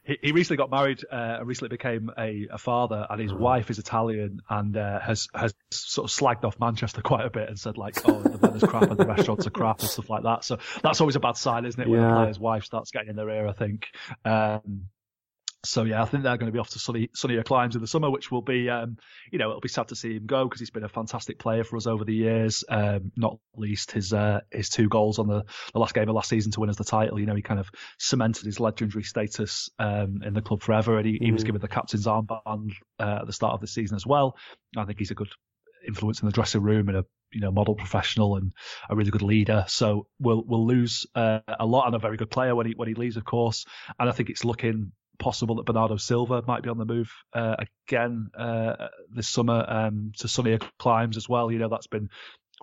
he, 0.09 0.19
he 0.23 0.33
recently 0.33 0.57
got 0.57 0.71
married 0.71 1.05
uh, 1.13 1.37
and 1.39 1.47
recently 1.47 1.69
became 1.69 2.11
a, 2.19 2.49
a 2.51 2.59
father, 2.59 3.07
and 3.09 3.21
his 3.21 3.33
mm. 3.33 3.39
wife 3.39 3.71
is 3.71 3.79
Italian 3.79 4.41
and 4.49 4.77
uh, 4.77 4.99
has 5.01 5.29
has 5.35 5.55
sort 5.71 6.11
of 6.11 6.17
slagged 6.17 6.45
off 6.45 6.59
Manchester 6.59 7.03
quite 7.03 7.27
a 7.27 7.31
bit 7.31 7.49
and 7.49 7.59
said 7.59 7.77
like, 7.77 7.97
oh, 8.09 8.21
the 8.23 8.39
weather's 8.39 8.65
crap 8.65 8.85
and 8.85 8.97
the 8.97 9.07
restaurants 9.07 9.47
are 9.47 9.51
crap 9.51 9.81
and 9.81 9.89
stuff 9.89 10.09
like 10.09 10.23
that. 10.25 10.45
So 10.45 10.59
that's 10.83 11.01
always 11.01 11.17
a 11.17 11.21
bad 11.21 11.37
sign, 11.37 11.67
isn't 11.67 11.81
it, 11.81 11.89
when 11.89 12.01
yeah. 12.01 12.11
a 12.11 12.17
player's 12.17 12.39
wife 12.39 12.65
starts 12.65 12.91
getting 12.91 13.11
in 13.11 13.17
their 13.17 13.29
ear? 13.29 13.47
I 13.47 13.53
think. 13.53 13.87
Um, 14.25 14.89
so 15.65 15.83
yeah, 15.85 16.01
I 16.01 16.05
think 16.05 16.23
they're 16.23 16.37
going 16.37 16.51
to 16.51 16.53
be 16.53 16.61
off 16.61 16.71
to 16.71 16.79
sunny, 16.79 17.11
sunnier 17.15 17.43
climes 17.43 17.75
in 17.75 17.81
the 17.81 17.89
summer, 17.89 18.11
which 18.11 18.31
will 18.31 18.43
be, 18.43 18.71
um, 18.71 18.97
you 19.33 19.39
know, 19.39 19.49
it'll 19.49 19.61
be 19.61 19.69
sad 19.69 19.89
to 19.89 19.97
see 19.97 20.15
him 20.15 20.27
go 20.27 20.45
because 20.45 20.61
he's 20.61 20.71
been 20.71 20.85
a 20.85 20.89
fantastic 20.89 21.39
player 21.39 21.65
for 21.65 21.77
us 21.77 21.87
over 21.87 22.05
the 22.05 22.15
years. 22.15 22.63
Um, 22.69 23.11
not 23.17 23.39
least 23.57 23.91
his 23.91 24.13
uh, 24.13 24.41
his 24.53 24.69
two 24.69 24.89
goals 24.89 25.19
on 25.19 25.27
the, 25.27 25.45
the 25.73 25.81
last 25.81 25.95
game 25.95 26.09
of 26.09 26.15
last 26.15 26.29
season 26.29 26.53
to 26.53 26.61
win 26.61 26.71
us 26.71 26.77
the 26.77 26.85
title. 26.85 27.19
You 27.19 27.27
know, 27.27 27.35
he 27.35 27.43
kind 27.43 27.59
of 27.59 27.71
cemented 27.99 28.47
his 28.47 28.61
legendary 28.61 29.03
status 29.03 29.69
um, 29.81 30.23
in 30.25 30.33
the 30.33 30.43
club 30.43 30.63
forever, 30.63 30.97
and 30.97 31.07
he, 31.07 31.15
mm. 31.15 31.25
he 31.25 31.33
was 31.33 31.43
mm. 31.43 31.47
given 31.47 31.61
the 31.61 31.69
captain's 31.69 32.07
armband 32.07 32.73
uh, 33.01 33.19
at 33.21 33.27
the 33.27 33.33
start 33.33 33.55
of 33.55 33.61
the 33.61 33.67
season 33.67 33.97
as 33.97 34.07
well. 34.07 34.37
I 34.77 34.85
think 34.85 34.99
he's 34.99 35.11
a 35.11 35.17
good 35.17 35.31
influence 35.87 36.21
in 36.21 36.27
the 36.27 36.33
dressing 36.33 36.63
room 36.63 36.89
and 36.89 36.99
a 36.99 37.05
you 37.33 37.41
know 37.41 37.51
model 37.51 37.75
professional 37.75 38.37
and 38.37 38.53
a 38.89 38.95
really 38.95 39.11
good 39.11 39.23
leader. 39.23 39.65
So 39.67 40.07
we'll 40.21 40.45
we'll 40.47 40.67
lose 40.67 41.07
uh, 41.17 41.41
a 41.59 41.67
lot 41.67 41.87
and 41.87 41.97
a 41.97 41.99
very 41.99 42.17
good 42.17 42.31
player 42.31 42.55
when 42.55 42.67
he 42.67 42.75
when 42.77 42.87
he 42.87 42.95
leaves, 42.95 43.17
of 43.17 43.25
course. 43.25 43.67
And 43.99 44.09
I 44.09 44.13
think 44.13 44.31
it's 44.31 44.45
looking 44.45 44.93
possible 45.19 45.57
that 45.57 45.67
Bernardo 45.67 45.97
Silva 45.97 46.43
might 46.47 46.63
be 46.63 46.71
on 46.71 46.79
the 46.79 46.85
move 46.85 47.11
uh, 47.33 47.57
again 47.87 48.31
uh, 48.37 48.89
this 49.11 49.29
summer 49.29 49.65
um, 49.69 50.13
to 50.19 50.29
sunnier 50.29 50.59
climes 50.79 51.17
as 51.17 51.29
well. 51.29 51.51
You 51.51 51.59
know, 51.59 51.69
that's 51.69 51.87
been 51.87 52.09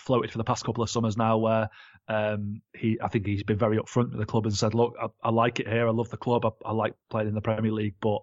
floated 0.01 0.31
for 0.31 0.37
the 0.37 0.43
past 0.43 0.65
couple 0.65 0.83
of 0.83 0.89
summers 0.89 1.17
now 1.17 1.37
where 1.37 1.69
um, 2.07 2.61
he, 2.75 2.99
I 3.01 3.07
think 3.07 3.25
he's 3.25 3.43
been 3.43 3.57
very 3.57 3.77
upfront 3.77 4.11
with 4.11 4.19
the 4.19 4.25
club 4.25 4.45
and 4.45 4.55
said, 4.55 4.73
look, 4.73 4.95
I, 5.01 5.07
I 5.23 5.31
like 5.31 5.59
it 5.59 5.67
here. 5.67 5.87
I 5.87 5.91
love 5.91 6.09
the 6.09 6.17
club. 6.17 6.45
I, 6.45 6.49
I, 6.65 6.71
like 6.71 6.93
playing 7.09 7.27
in 7.27 7.33
the 7.33 7.41
Premier 7.41 7.71
League, 7.71 7.95
but 8.01 8.19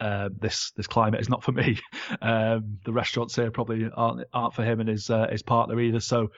uh, 0.00 0.30
this 0.36 0.72
this 0.76 0.88
climate 0.88 1.20
is 1.20 1.28
not 1.28 1.42
for 1.42 1.52
me. 1.52 1.78
Um, 2.20 2.78
the 2.84 2.92
restaurants 2.92 3.34
here 3.34 3.50
probably 3.50 3.88
aren't 3.92 4.24
aren't 4.32 4.54
for 4.54 4.64
him 4.64 4.80
and 4.80 4.88
his 4.88 5.10
uh, 5.10 5.26
his 5.28 5.42
partner 5.42 5.80
either. 5.80 5.98
So 5.98 6.28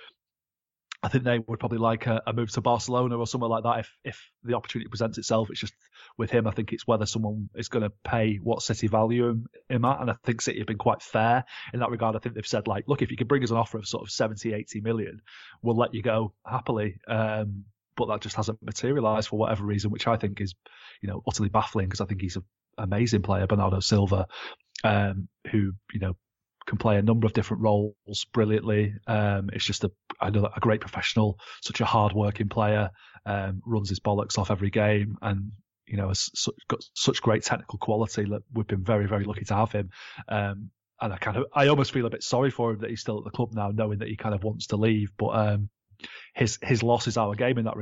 I 1.04 1.08
think 1.08 1.24
they 1.24 1.38
would 1.38 1.60
probably 1.60 1.76
like 1.78 2.06
a, 2.06 2.22
a, 2.26 2.32
move 2.32 2.50
to 2.52 2.62
Barcelona 2.62 3.18
or 3.18 3.26
somewhere 3.26 3.50
like 3.50 3.64
that 3.64 3.80
if 3.80 3.92
if 4.04 4.30
the 4.42 4.54
opportunity 4.54 4.88
presents 4.88 5.18
itself. 5.18 5.50
It's 5.50 5.60
just 5.60 5.74
with 6.16 6.30
him, 6.30 6.46
I 6.46 6.50
think 6.50 6.72
it's 6.72 6.86
whether 6.86 7.04
someone 7.04 7.50
is 7.54 7.68
going 7.68 7.82
to 7.82 7.92
pay 8.04 8.36
what 8.36 8.62
City 8.62 8.86
value 8.86 9.28
him, 9.28 9.46
him 9.68 9.84
at, 9.84 10.00
and 10.00 10.10
I 10.10 10.14
think 10.24 10.40
City 10.40 10.60
have 10.60 10.66
been 10.66 10.78
quite 10.78 11.02
fair 11.02 11.44
in 11.74 11.80
that 11.80 11.90
regard. 11.90 12.16
I 12.16 12.20
think 12.20 12.34
they've 12.34 12.46
said 12.46 12.66
like, 12.66 12.84
look, 12.88 13.02
if 13.02 13.10
you 13.10 13.18
can 13.18 13.26
bring 13.26 13.42
us 13.44 13.50
an 13.50 13.58
offer 13.58 13.76
of 13.76 13.86
sort 13.86 14.02
of 14.02 14.10
70, 14.10 14.54
80 14.54 14.80
million, 14.80 15.20
we'll 15.60 15.76
let 15.76 15.92
you 15.92 16.00
go 16.00 16.32
happily. 16.46 16.98
Um, 17.06 17.64
but 17.96 18.08
that 18.08 18.22
just 18.22 18.36
hasn't 18.36 18.62
materialised 18.62 19.28
for 19.28 19.38
whatever 19.38 19.62
reason, 19.62 19.90
which 19.90 20.06
I 20.06 20.16
think 20.16 20.40
is, 20.40 20.54
you 21.02 21.08
know, 21.10 21.22
utterly 21.28 21.50
baffling 21.50 21.86
because 21.86 22.00
I 22.00 22.06
think 22.06 22.22
he's 22.22 22.36
an 22.36 22.44
amazing 22.78 23.20
player, 23.20 23.46
Bernardo 23.46 23.80
Silva, 23.80 24.26
um, 24.82 25.28
who 25.50 25.72
you 25.92 26.00
know 26.00 26.16
can 26.66 26.78
play 26.78 26.96
a 26.96 27.02
number 27.02 27.26
of 27.26 27.32
different 27.32 27.62
roles 27.62 28.24
brilliantly. 28.32 28.94
Um, 29.06 29.50
it's 29.52 29.64
just 29.64 29.84
a, 29.84 29.90
a 30.20 30.60
great 30.60 30.80
professional, 30.80 31.38
such 31.62 31.80
a 31.80 31.84
hard-working 31.84 32.48
player, 32.48 32.90
um, 33.26 33.62
runs 33.66 33.88
his 33.88 34.00
bollocks 34.00 34.38
off 34.38 34.50
every 34.50 34.70
game, 34.70 35.16
and 35.22 35.52
you 35.86 35.96
know 35.96 36.08
has 36.08 36.30
got 36.68 36.80
such 36.94 37.22
great 37.22 37.42
technical 37.42 37.78
quality 37.78 38.24
that 38.24 38.42
we've 38.52 38.66
been 38.66 38.84
very, 38.84 39.06
very 39.06 39.24
lucky 39.24 39.44
to 39.44 39.54
have 39.54 39.72
him. 39.72 39.90
Um, 40.28 40.70
and 41.00 41.12
I 41.12 41.16
kind 41.16 41.36
of, 41.36 41.44
I 41.52 41.68
almost 41.68 41.92
feel 41.92 42.06
a 42.06 42.10
bit 42.10 42.22
sorry 42.22 42.50
for 42.50 42.70
him 42.70 42.80
that 42.80 42.90
he's 42.90 43.00
still 43.00 43.18
at 43.18 43.24
the 43.24 43.30
club 43.30 43.52
now, 43.52 43.70
knowing 43.70 43.98
that 43.98 44.08
he 44.08 44.16
kind 44.16 44.34
of 44.34 44.44
wants 44.44 44.68
to 44.68 44.76
leave. 44.76 45.12
But 45.18 45.28
um, 45.28 45.68
his 46.34 46.58
his 46.62 46.82
loss 46.82 47.06
is 47.06 47.16
our 47.16 47.34
game 47.34 47.58
in 47.58 47.64
that 47.64 47.76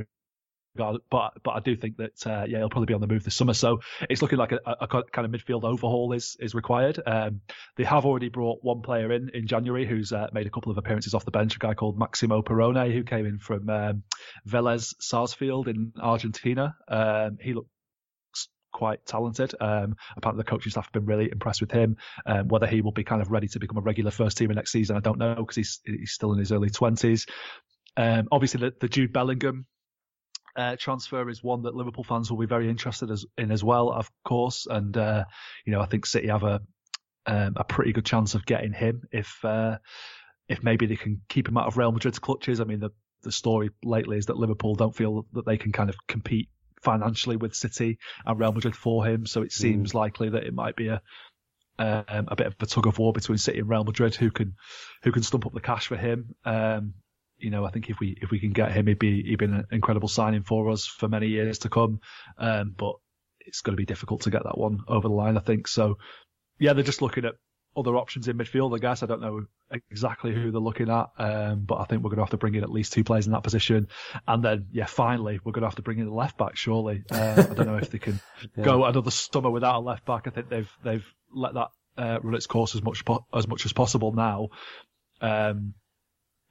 but 0.75 1.33
but 1.43 1.51
I 1.51 1.59
do 1.59 1.75
think 1.75 1.97
that 1.97 2.25
uh, 2.25 2.45
yeah 2.47 2.59
he'll 2.59 2.69
probably 2.69 2.87
be 2.87 2.93
on 2.93 3.01
the 3.01 3.07
move 3.07 3.23
this 3.23 3.35
summer. 3.35 3.53
So 3.53 3.79
it's 4.09 4.21
looking 4.21 4.39
like 4.39 4.51
a, 4.51 4.59
a 4.65 4.87
kind 4.87 5.25
of 5.25 5.31
midfield 5.31 5.63
overhaul 5.63 6.13
is 6.13 6.35
is 6.39 6.55
required. 6.55 6.99
Um, 7.05 7.41
they 7.77 7.83
have 7.83 8.05
already 8.05 8.29
brought 8.29 8.63
one 8.63 8.81
player 8.81 9.11
in 9.11 9.29
in 9.33 9.47
January 9.47 9.85
who's 9.85 10.11
uh, 10.11 10.27
made 10.33 10.47
a 10.47 10.49
couple 10.49 10.71
of 10.71 10.77
appearances 10.77 11.13
off 11.13 11.25
the 11.25 11.31
bench. 11.31 11.55
A 11.55 11.59
guy 11.59 11.73
called 11.73 11.97
Maximo 11.97 12.41
Perrone 12.41 12.91
who 12.91 13.03
came 13.03 13.25
in 13.25 13.39
from 13.39 13.69
um, 13.69 14.03
Vélez 14.47 14.93
Sarsfield 14.99 15.67
in 15.67 15.93
Argentina. 16.01 16.75
Um, 16.87 17.37
he 17.41 17.53
looked 17.53 17.69
quite 18.73 19.05
talented. 19.05 19.53
Um, 19.61 19.95
apparently, 20.17 20.43
the 20.43 20.49
coaching 20.49 20.71
staff 20.71 20.85
have 20.85 20.93
been 20.93 21.05
really 21.05 21.29
impressed 21.31 21.61
with 21.61 21.71
him. 21.71 21.97
Um, 22.25 22.47
whether 22.47 22.67
he 22.67 22.81
will 22.81 22.91
be 22.91 23.03
kind 23.03 23.21
of 23.21 23.31
ready 23.31 23.47
to 23.49 23.59
become 23.59 23.77
a 23.77 23.81
regular 23.81 24.11
first 24.11 24.37
teamer 24.37 24.55
next 24.55 24.71
season, 24.71 24.97
I 24.97 24.99
don't 24.99 25.19
know 25.19 25.35
because 25.35 25.55
he's 25.55 25.79
he's 25.85 26.11
still 26.11 26.33
in 26.33 26.39
his 26.39 26.51
early 26.51 26.69
twenties. 26.69 27.25
Um, 27.95 28.27
obviously, 28.31 28.61
the, 28.61 28.73
the 28.79 28.89
Jude 28.89 29.13
Bellingham 29.13 29.67
uh, 30.55 30.75
transfer 30.77 31.29
is 31.29 31.43
one 31.43 31.63
that 31.63 31.75
Liverpool 31.75 32.03
fans 32.03 32.29
will 32.29 32.37
be 32.37 32.45
very 32.45 32.69
interested 32.69 33.09
as, 33.11 33.25
in 33.37 33.51
as 33.51 33.63
well, 33.63 33.89
of 33.89 34.09
course. 34.23 34.67
And 34.69 34.95
uh, 34.95 35.25
you 35.65 35.71
know, 35.71 35.81
I 35.81 35.85
think 35.85 36.05
City 36.05 36.27
have 36.27 36.43
a 36.43 36.61
um, 37.25 37.53
a 37.55 37.63
pretty 37.63 37.93
good 37.93 38.05
chance 38.05 38.35
of 38.35 38.45
getting 38.45 38.73
him 38.73 39.03
if 39.11 39.43
uh, 39.43 39.77
if 40.49 40.63
maybe 40.63 40.85
they 40.85 40.95
can 40.95 41.21
keep 41.29 41.47
him 41.47 41.57
out 41.57 41.67
of 41.67 41.77
Real 41.77 41.91
Madrid's 41.91 42.19
clutches. 42.19 42.59
I 42.59 42.65
mean, 42.65 42.79
the 42.79 42.91
the 43.23 43.31
story 43.31 43.69
lately 43.83 44.17
is 44.17 44.27
that 44.27 44.37
Liverpool 44.37 44.75
don't 44.75 44.95
feel 44.95 45.25
that 45.33 45.45
they 45.45 45.57
can 45.57 45.71
kind 45.71 45.89
of 45.89 45.95
compete 46.07 46.49
financially 46.81 47.37
with 47.37 47.55
City 47.55 47.97
and 48.25 48.39
Real 48.39 48.51
Madrid 48.51 48.75
for 48.75 49.05
him. 49.05 49.25
So 49.25 49.41
it 49.41 49.53
seems 49.53 49.91
mm. 49.91 49.95
likely 49.95 50.29
that 50.29 50.43
it 50.43 50.53
might 50.53 50.75
be 50.75 50.89
a 50.89 51.01
um, 51.79 52.27
a 52.27 52.35
bit 52.35 52.47
of 52.47 52.55
a 52.61 52.65
tug 52.65 52.85
of 52.85 52.99
war 52.99 53.13
between 53.13 53.37
City 53.37 53.59
and 53.59 53.69
Real 53.69 53.83
Madrid 53.83 54.15
who 54.15 54.29
can 54.29 54.55
who 55.03 55.11
can 55.11 55.23
stump 55.23 55.45
up 55.45 55.53
the 55.53 55.61
cash 55.61 55.87
for 55.87 55.97
him. 55.97 56.35
Um, 56.45 56.93
you 57.43 57.49
know, 57.49 57.65
I 57.65 57.71
think 57.71 57.89
if 57.89 57.99
we 57.99 58.17
if 58.21 58.31
we 58.31 58.39
can 58.39 58.51
get 58.51 58.71
him, 58.71 58.87
he'd 58.87 58.99
be 58.99 59.21
he'd 59.23 59.37
be 59.37 59.45
an 59.45 59.65
incredible 59.71 60.07
signing 60.07 60.43
for 60.43 60.69
us 60.71 60.85
for 60.85 61.07
many 61.07 61.27
years 61.27 61.59
to 61.59 61.69
come. 61.69 61.99
Um, 62.37 62.73
but 62.75 62.95
it's 63.41 63.61
going 63.61 63.73
to 63.73 63.81
be 63.81 63.85
difficult 63.85 64.21
to 64.21 64.31
get 64.31 64.43
that 64.43 64.57
one 64.57 64.79
over 64.87 65.07
the 65.07 65.13
line, 65.13 65.37
I 65.37 65.41
think. 65.41 65.67
So, 65.67 65.97
yeah, 66.57 66.73
they're 66.73 66.83
just 66.83 67.01
looking 67.01 67.25
at 67.25 67.33
other 67.75 67.95
options 67.97 68.27
in 68.27 68.37
midfield. 68.37 68.75
I 68.75 68.79
guess 68.79 69.03
I 69.03 69.07
don't 69.07 69.21
know 69.21 69.45
exactly 69.89 70.33
who 70.33 70.51
they're 70.51 70.61
looking 70.61 70.89
at, 70.89 71.07
um, 71.17 71.65
but 71.65 71.79
I 71.79 71.85
think 71.85 72.03
we're 72.03 72.09
going 72.09 72.17
to 72.17 72.23
have 72.23 72.29
to 72.29 72.37
bring 72.37 72.55
in 72.55 72.63
at 72.63 72.69
least 72.69 72.93
two 72.93 73.03
players 73.03 73.25
in 73.25 73.33
that 73.33 73.43
position, 73.43 73.87
and 74.27 74.43
then 74.43 74.67
yeah, 74.71 74.85
finally 74.85 75.39
we're 75.43 75.51
going 75.51 75.63
to 75.63 75.67
have 75.67 75.75
to 75.75 75.81
bring 75.81 75.99
in 75.99 76.07
a 76.07 76.13
left 76.13 76.37
back. 76.37 76.55
Surely, 76.55 77.03
uh, 77.11 77.45
I 77.49 77.53
don't 77.53 77.67
know 77.67 77.77
if 77.77 77.89
they 77.89 77.99
can 77.99 78.19
yeah. 78.57 78.63
go 78.63 78.85
another 78.85 79.11
summer 79.11 79.49
without 79.49 79.79
a 79.79 79.79
left 79.79 80.05
back. 80.05 80.27
I 80.27 80.29
think 80.29 80.49
they've 80.49 80.71
they've 80.83 81.05
let 81.33 81.55
that 81.55 81.69
uh, 81.97 82.19
run 82.21 82.35
its 82.35 82.47
course 82.47 82.75
as 82.75 82.83
much 82.83 83.03
as 83.33 83.47
much 83.47 83.65
as 83.65 83.73
possible 83.73 84.13
now. 84.13 84.49
Um, 85.19 85.73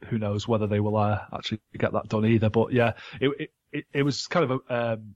who 0.09 0.19
knows 0.19 0.47
whether 0.47 0.67
they 0.67 0.81
will 0.81 0.97
uh, 0.97 1.21
actually 1.33 1.61
get 1.77 1.93
that 1.93 2.09
done 2.09 2.27
either. 2.27 2.51
But 2.51 2.73
yeah, 2.73 2.95
it 3.21 3.51
it, 3.73 3.85
it 3.93 4.03
was 4.03 4.27
kind 4.27 4.51
of 4.51 4.61
a, 4.69 4.75
um, 4.75 5.15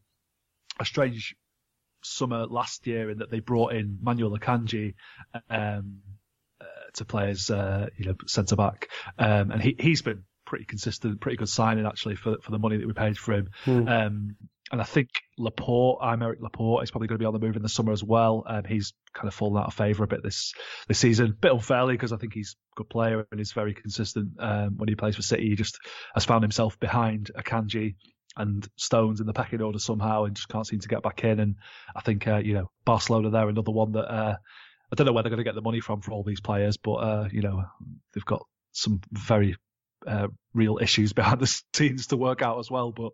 a 0.81 0.85
strange 0.85 1.37
summer 2.03 2.47
last 2.47 2.87
year 2.87 3.11
in 3.11 3.19
that 3.19 3.31
they 3.31 3.41
brought 3.41 3.73
in 3.73 3.99
Manuel 4.01 4.37
Akanji 4.37 4.95
um, 5.51 5.99
uh, 6.61 6.65
to 6.95 7.05
play 7.05 7.31
as 7.31 7.51
uh, 7.51 7.89
you 7.97 8.07
know 8.07 8.15
centre 8.27 8.57
back, 8.57 8.89
um, 9.19 9.51
and 9.51 9.63
he 9.63 9.77
he's 9.79 10.03
been 10.03 10.25
pretty 10.45 10.65
consistent, 10.65 11.21
pretty 11.21 11.37
good 11.37 11.49
signing 11.49 11.87
actually 11.87 12.17
for 12.17 12.37
for 12.41 12.51
the 12.51 12.59
money 12.59 12.77
that 12.77 12.87
we 12.87 12.93
paid 12.93 13.19
for 13.19 13.35
him. 13.35 13.51
Hmm. 13.65 13.89
And 14.73 14.81
I 14.81 14.85
think 14.85 15.11
Laporte, 15.39 16.01
Aymeric 16.03 16.41
Laporte, 16.41 16.83
is 16.83 16.91
probably 16.91 17.07
going 17.07 17.19
to 17.19 17.23
be 17.23 17.27
on 17.27 17.33
the 17.33 17.39
move 17.39 17.57
in 17.57 17.63
the 17.63 17.69
summer 17.69 17.93
as 17.93 18.03
well. 18.03 18.43
Um, 18.47 18.65
he's 18.65 18.95
kind 19.15 19.29
of 19.29 19.35
fallen 19.35 19.61
out 19.61 19.69
of 19.69 19.75
favour 19.75 20.05
a 20.05 20.09
bit 20.09 20.23
this 20.25 20.55
this 20.89 20.99
season, 20.99 21.27
a 21.27 21.33
bit 21.33 21.53
unfairly 21.53 21.95
because 21.95 22.13
I 22.13 22.17
think 22.17 22.35
he's 22.35 22.57
a 22.75 22.81
good 22.81 22.89
player 22.89 23.25
and 23.31 23.39
he's 23.39 23.53
very 23.53 23.75
consistent 23.75 24.31
um, 24.41 24.77
when 24.77 24.89
he 24.89 24.97
plays 24.97 25.15
for 25.15 25.23
City. 25.23 25.49
He 25.49 25.55
just 25.55 25.79
has 26.15 26.25
found 26.25 26.43
himself 26.43 26.81
behind 26.81 27.31
Akanji 27.37 27.95
and 28.37 28.67
Stones 28.77 29.21
in 29.21 29.27
the 29.27 29.33
pecking 29.33 29.63
order 29.63 29.79
somehow 29.79 30.25
and 30.25 30.35
just 30.35 30.49
can't 30.49 30.67
seem 30.67 30.81
to 30.81 30.89
get 30.89 31.03
back 31.03 31.23
in. 31.23 31.39
And 31.39 31.57
I 31.95 32.01
think 32.01 32.27
uh, 32.27 32.39
you 32.39 32.55
know 32.55 32.71
Barcelona, 32.85 33.31
they're 33.31 33.49
another 33.49 33.73
one 33.73 33.93
that 33.93 34.13
uh, 34.13 34.37
I 34.93 34.95
don't 34.95 35.07
know 35.07 35.13
where 35.13 35.23
they're 35.23 35.31
going 35.31 35.39
to 35.39 35.45
get 35.45 35.55
the 35.55 35.63
money 35.63 35.81
from 35.81 36.01
for 36.01 36.13
all 36.13 36.25
these 36.25 36.41
players, 36.41 36.77
but 36.77 36.95
uh, 36.95 37.29
you 37.31 37.43
know 37.43 37.65
they've 38.15 38.25
got 38.25 38.45
some 38.73 39.01
very 39.13 39.57
uh, 40.07 40.29
real 40.55 40.79
issues 40.81 41.13
behind 41.15 41.41
the 41.41 41.63
scenes 41.75 42.09
to 42.09 42.17
work 42.17 42.43
out 42.43 42.59
as 42.59 42.71
well. 42.71 42.91
But 42.91 43.13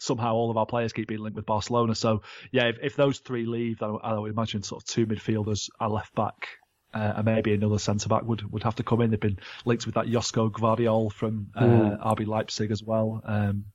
somehow 0.00 0.34
all 0.34 0.50
of 0.50 0.56
our 0.56 0.66
players 0.66 0.92
keep 0.92 1.06
being 1.06 1.20
linked 1.20 1.36
with 1.36 1.46
Barcelona. 1.46 1.94
So 1.94 2.22
yeah, 2.50 2.64
if, 2.64 2.78
if 2.82 2.96
those 2.96 3.18
three 3.18 3.46
leave, 3.46 3.78
then 3.78 3.98
I 4.02 4.18
would 4.18 4.32
imagine 4.32 4.62
sort 4.62 4.82
of 4.82 4.88
two 4.88 5.06
midfielders, 5.06 5.70
a 5.78 5.88
left 5.88 6.14
back, 6.14 6.48
uh, 6.92 7.12
and 7.16 7.24
maybe 7.24 7.54
another 7.54 7.78
centre 7.78 8.08
back 8.08 8.24
would, 8.24 8.50
would 8.50 8.64
have 8.64 8.76
to 8.76 8.82
come 8.82 9.02
in. 9.02 9.10
They've 9.10 9.20
been 9.20 9.38
linked 9.64 9.86
with 9.86 9.94
that 9.94 10.06
Josko 10.06 10.50
Gvardiol 10.50 11.12
from 11.12 11.48
uh, 11.54 11.62
mm. 11.62 12.02
RB 12.02 12.26
Leipzig 12.26 12.70
as 12.70 12.82
well. 12.82 13.22
Um, 13.24 13.66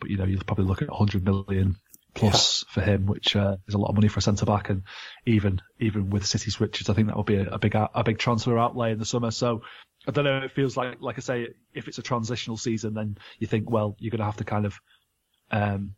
but 0.00 0.10
you 0.10 0.16
know, 0.16 0.24
you'll 0.24 0.44
probably 0.44 0.64
look 0.64 0.82
at 0.82 0.88
100 0.88 1.24
million 1.24 1.76
plus 2.14 2.64
yeah. 2.64 2.72
for 2.72 2.80
him, 2.80 3.06
which 3.06 3.34
uh, 3.34 3.56
is 3.66 3.74
a 3.74 3.78
lot 3.78 3.88
of 3.88 3.96
money 3.96 4.08
for 4.08 4.20
a 4.20 4.22
centre 4.22 4.46
back. 4.46 4.70
And 4.70 4.84
even 5.26 5.60
even 5.80 6.10
with 6.10 6.24
City's 6.24 6.60
riches, 6.60 6.88
I 6.88 6.94
think 6.94 7.08
that 7.08 7.16
would 7.16 7.26
be 7.26 7.36
a, 7.36 7.48
a 7.50 7.58
big 7.58 7.74
a 7.74 8.04
big 8.04 8.18
transfer 8.18 8.56
outlay 8.56 8.92
in 8.92 8.98
the 8.98 9.04
summer. 9.04 9.30
So 9.30 9.62
I 10.06 10.10
don't 10.10 10.24
know. 10.24 10.38
It 10.38 10.52
feels 10.52 10.76
like, 10.76 11.00
like 11.00 11.16
I 11.18 11.20
say, 11.20 11.48
if 11.72 11.88
it's 11.88 11.98
a 11.98 12.02
transitional 12.02 12.56
season, 12.56 12.94
then 12.94 13.16
you 13.38 13.46
think, 13.46 13.70
well, 13.70 13.96
you're 13.98 14.10
going 14.10 14.18
to 14.18 14.26
have 14.26 14.36
to 14.36 14.44
kind 14.44 14.66
of 14.66 14.78
um, 15.50 15.94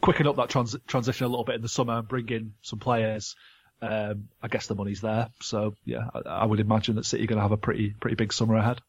quicken 0.00 0.26
up 0.26 0.36
that 0.36 0.48
trans- 0.48 0.76
transition 0.86 1.26
a 1.26 1.28
little 1.28 1.44
bit 1.44 1.56
in 1.56 1.62
the 1.62 1.68
summer 1.68 1.98
and 1.98 2.08
bring 2.08 2.28
in 2.28 2.54
some 2.62 2.78
players. 2.78 3.34
Um, 3.82 4.28
I 4.42 4.48
guess 4.48 4.66
the 4.66 4.74
money's 4.74 5.00
there, 5.00 5.28
so 5.40 5.74
yeah, 5.84 6.08
I, 6.14 6.28
I 6.28 6.44
would 6.46 6.60
imagine 6.60 6.94
that 6.96 7.04
City 7.04 7.24
are 7.24 7.26
going 7.26 7.38
to 7.38 7.42
have 7.42 7.52
a 7.52 7.56
pretty 7.56 7.94
pretty 8.00 8.16
big 8.16 8.32
summer 8.32 8.56
ahead. 8.56 8.80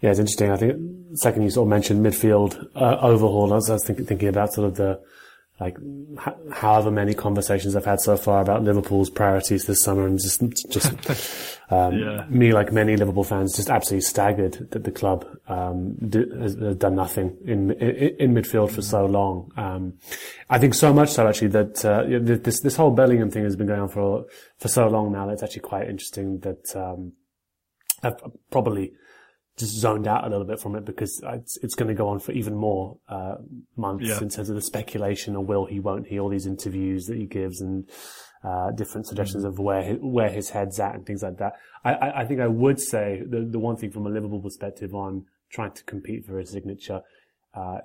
Yeah, 0.00 0.10
it's 0.10 0.18
interesting. 0.18 0.50
I 0.50 0.56
think 0.56 0.76
second 1.14 1.42
you 1.42 1.50
sort 1.50 1.66
of 1.66 1.70
mentioned 1.70 2.04
midfield 2.04 2.68
uh, 2.74 2.98
overhaul. 3.00 3.52
I 3.52 3.56
was, 3.56 3.70
I 3.70 3.74
was 3.74 3.84
thinking, 3.84 4.06
thinking 4.06 4.28
about 4.28 4.52
sort 4.52 4.68
of 4.68 4.76
the 4.76 5.00
like 5.58 5.78
however 6.52 6.90
many 6.90 7.14
conversations 7.14 7.76
I've 7.76 7.86
had 7.86 8.00
so 8.00 8.16
far 8.18 8.42
about 8.42 8.62
Liverpool's 8.62 9.08
priorities 9.08 9.64
this 9.64 9.82
summer, 9.82 10.06
and 10.06 10.20
just 10.20 10.42
just 10.70 10.92
um, 11.70 11.98
yeah. 11.98 12.26
me, 12.28 12.52
like 12.52 12.72
many 12.72 12.94
Liverpool 12.94 13.24
fans, 13.24 13.56
just 13.56 13.70
absolutely 13.70 14.02
staggered 14.02 14.70
that 14.72 14.84
the 14.84 14.90
club 14.90 15.26
um, 15.48 15.96
has, 16.12 16.54
has, 16.56 16.76
done 16.76 16.94
nothing 16.94 17.38
in, 17.46 17.70
in, 17.72 18.16
in 18.18 18.34
midfield 18.34 18.70
for 18.70 18.82
so 18.82 19.06
long. 19.06 19.50
Um, 19.56 19.94
I 20.50 20.58
think 20.58 20.74
so 20.74 20.92
much 20.92 21.08
so 21.08 21.26
actually 21.26 21.48
that 21.48 21.82
uh, 21.84 22.04
this 22.06 22.60
this 22.60 22.76
whole 22.76 22.90
Bellingham 22.90 23.30
thing 23.30 23.44
has 23.44 23.56
been 23.56 23.66
going 23.66 23.80
on 23.80 23.88
for 23.88 24.26
for 24.58 24.68
so 24.68 24.88
long 24.88 25.10
now. 25.10 25.26
That 25.26 25.32
it's 25.32 25.42
actually 25.42 25.62
quite 25.62 25.88
interesting. 25.88 26.40
That 26.40 26.76
um, 26.76 27.12
probably 28.50 28.92
just 29.56 29.74
zoned 29.74 30.06
out 30.06 30.24
a 30.24 30.28
little 30.28 30.44
bit 30.44 30.60
from 30.60 30.76
it 30.76 30.84
because 30.84 31.20
it's, 31.24 31.56
it's 31.62 31.74
going 31.74 31.88
to 31.88 31.94
go 31.94 32.08
on 32.08 32.18
for 32.18 32.32
even 32.32 32.54
more 32.54 32.98
uh, 33.08 33.36
months 33.76 34.06
yeah. 34.06 34.20
in 34.20 34.28
terms 34.28 34.50
of 34.50 34.54
the 34.54 34.62
speculation 34.62 35.34
or 35.34 35.44
will 35.44 35.64
he, 35.64 35.80
won't 35.80 36.06
he, 36.06 36.20
all 36.20 36.28
these 36.28 36.46
interviews 36.46 37.06
that 37.06 37.16
he 37.16 37.24
gives 37.24 37.60
and 37.60 37.88
uh, 38.44 38.70
different 38.72 39.06
suggestions 39.06 39.44
mm. 39.44 39.48
of 39.48 39.58
where 39.58 39.82
his, 39.82 39.98
where 40.00 40.28
his 40.28 40.50
head's 40.50 40.78
at 40.78 40.94
and 40.94 41.06
things 41.06 41.22
like 41.22 41.38
that. 41.38 41.54
I, 41.84 41.94
I, 41.94 42.20
I 42.20 42.24
think 42.26 42.40
I 42.40 42.46
would 42.46 42.80
say 42.80 43.22
the, 43.26 43.46
the 43.50 43.58
one 43.58 43.76
thing 43.76 43.90
from 43.90 44.06
a 44.06 44.10
Liverpool 44.10 44.42
perspective 44.42 44.94
on 44.94 45.24
trying 45.50 45.72
to 45.72 45.84
compete 45.84 46.26
for 46.26 46.38
his 46.38 46.50
signature, 46.50 47.00
uh, 47.54 47.78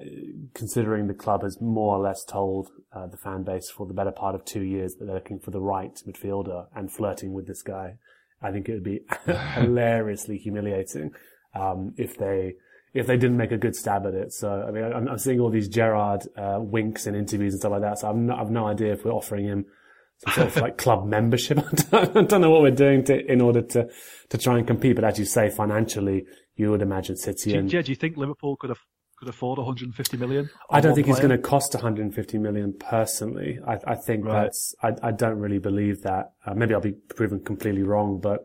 considering 0.53 1.07
the 1.07 1.13
club 1.13 1.43
has 1.43 1.61
more 1.61 1.95
or 1.95 2.03
less 2.03 2.25
told 2.25 2.69
uh, 2.91 3.07
the 3.07 3.17
fan 3.17 3.43
base 3.43 3.69
for 3.69 3.85
the 3.85 3.93
better 3.93 4.11
part 4.11 4.35
of 4.35 4.43
two 4.43 4.61
years 4.61 4.95
that 4.95 5.05
they're 5.05 5.15
looking 5.15 5.39
for 5.39 5.51
the 5.51 5.61
right 5.61 6.01
midfielder 6.05 6.67
and 6.75 6.91
flirting 6.91 7.31
with 7.31 7.47
this 7.47 7.61
guy, 7.61 7.95
I 8.41 8.51
think 8.51 8.67
it 8.67 8.73
would 8.73 8.83
be 8.83 8.99
hilariously 9.55 10.37
humiliating 10.37 11.11
um, 11.53 11.93
if 11.97 12.17
they 12.17 12.55
if 12.93 13.07
they 13.07 13.15
didn't 13.15 13.37
make 13.37 13.51
a 13.51 13.57
good 13.57 13.75
stab 13.75 14.05
at 14.05 14.13
it. 14.13 14.33
So 14.33 14.65
I 14.67 14.71
mean, 14.71 14.83
I'm, 14.83 15.07
I'm 15.07 15.17
seeing 15.17 15.39
all 15.39 15.49
these 15.49 15.69
Gerard 15.69 16.27
uh, 16.37 16.57
winks 16.59 17.07
and 17.07 17.15
interviews 17.15 17.53
and 17.53 17.61
stuff 17.61 17.71
like 17.71 17.81
that. 17.81 17.99
So 17.99 18.09
I'm 18.09 18.25
not, 18.27 18.39
I've 18.39 18.51
no 18.51 18.67
idea 18.67 18.93
if 18.93 19.05
we're 19.05 19.11
offering 19.11 19.45
him 19.45 19.65
some 20.19 20.33
sort 20.33 20.47
of 20.47 20.57
like 20.57 20.77
club 20.77 21.05
membership. 21.05 21.59
I 21.93 22.05
don't 22.05 22.41
know 22.41 22.51
what 22.51 22.61
we're 22.61 22.71
doing 22.71 23.03
to 23.05 23.31
in 23.31 23.41
order 23.41 23.61
to 23.61 23.89
to 24.29 24.37
try 24.37 24.57
and 24.57 24.67
compete. 24.67 24.95
But 24.95 25.05
as 25.05 25.19
you 25.19 25.25
say, 25.25 25.49
financially, 25.49 26.25
you 26.55 26.71
would 26.71 26.81
imagine 26.81 27.15
City. 27.15 27.53
Do, 27.53 27.59
and, 27.59 27.73
yeah, 27.73 27.81
do 27.81 27.91
you 27.91 27.95
think 27.95 28.17
Liverpool 28.17 28.57
could 28.57 28.69
have? 28.69 28.79
Could 29.17 29.29
afford 29.29 29.59
150 29.59 30.17
million. 30.17 30.49
I 30.71 30.81
don't 30.81 30.95
think 30.95 31.05
player? 31.05 31.13
it's 31.13 31.21
going 31.21 31.29
to 31.29 31.37
cost 31.37 31.75
150 31.75 32.39
million 32.39 32.73
personally. 32.79 33.59
I, 33.67 33.77
I 33.85 33.93
think 33.93 34.25
right. 34.25 34.45
that's. 34.45 34.73
I, 34.81 34.93
I 35.03 35.11
don't 35.11 35.37
really 35.37 35.59
believe 35.59 36.01
that. 36.01 36.31
Uh, 36.43 36.55
maybe 36.55 36.73
I'll 36.73 36.81
be 36.81 36.93
proven 36.93 37.39
completely 37.39 37.83
wrong, 37.83 38.19
but 38.19 38.39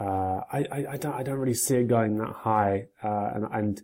uh, 0.00 0.40
I, 0.52 0.66
I, 0.70 0.86
I, 0.90 0.96
don't, 0.96 1.14
I 1.14 1.22
don't 1.22 1.38
really 1.38 1.54
see 1.54 1.76
it 1.76 1.88
going 1.88 2.18
that 2.18 2.32
high. 2.32 2.86
Uh, 3.02 3.30
and, 3.34 3.46
and 3.52 3.82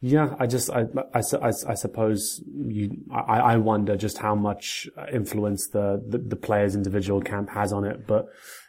yeah, 0.00 0.34
I 0.38 0.46
just, 0.46 0.70
I, 0.70 0.86
I, 1.14 1.20
I, 1.40 1.48
I 1.48 1.74
suppose 1.74 2.42
you, 2.46 2.98
I, 3.12 3.40
I 3.40 3.56
wonder 3.56 3.96
just 3.96 4.18
how 4.18 4.34
much 4.34 4.88
influence 5.12 5.68
the, 5.68 6.02
the, 6.06 6.18
the 6.18 6.36
player's 6.36 6.74
individual 6.74 7.20
camp 7.20 7.50
has 7.50 7.72
on 7.72 7.84
it. 7.84 8.06
But, 8.06 8.26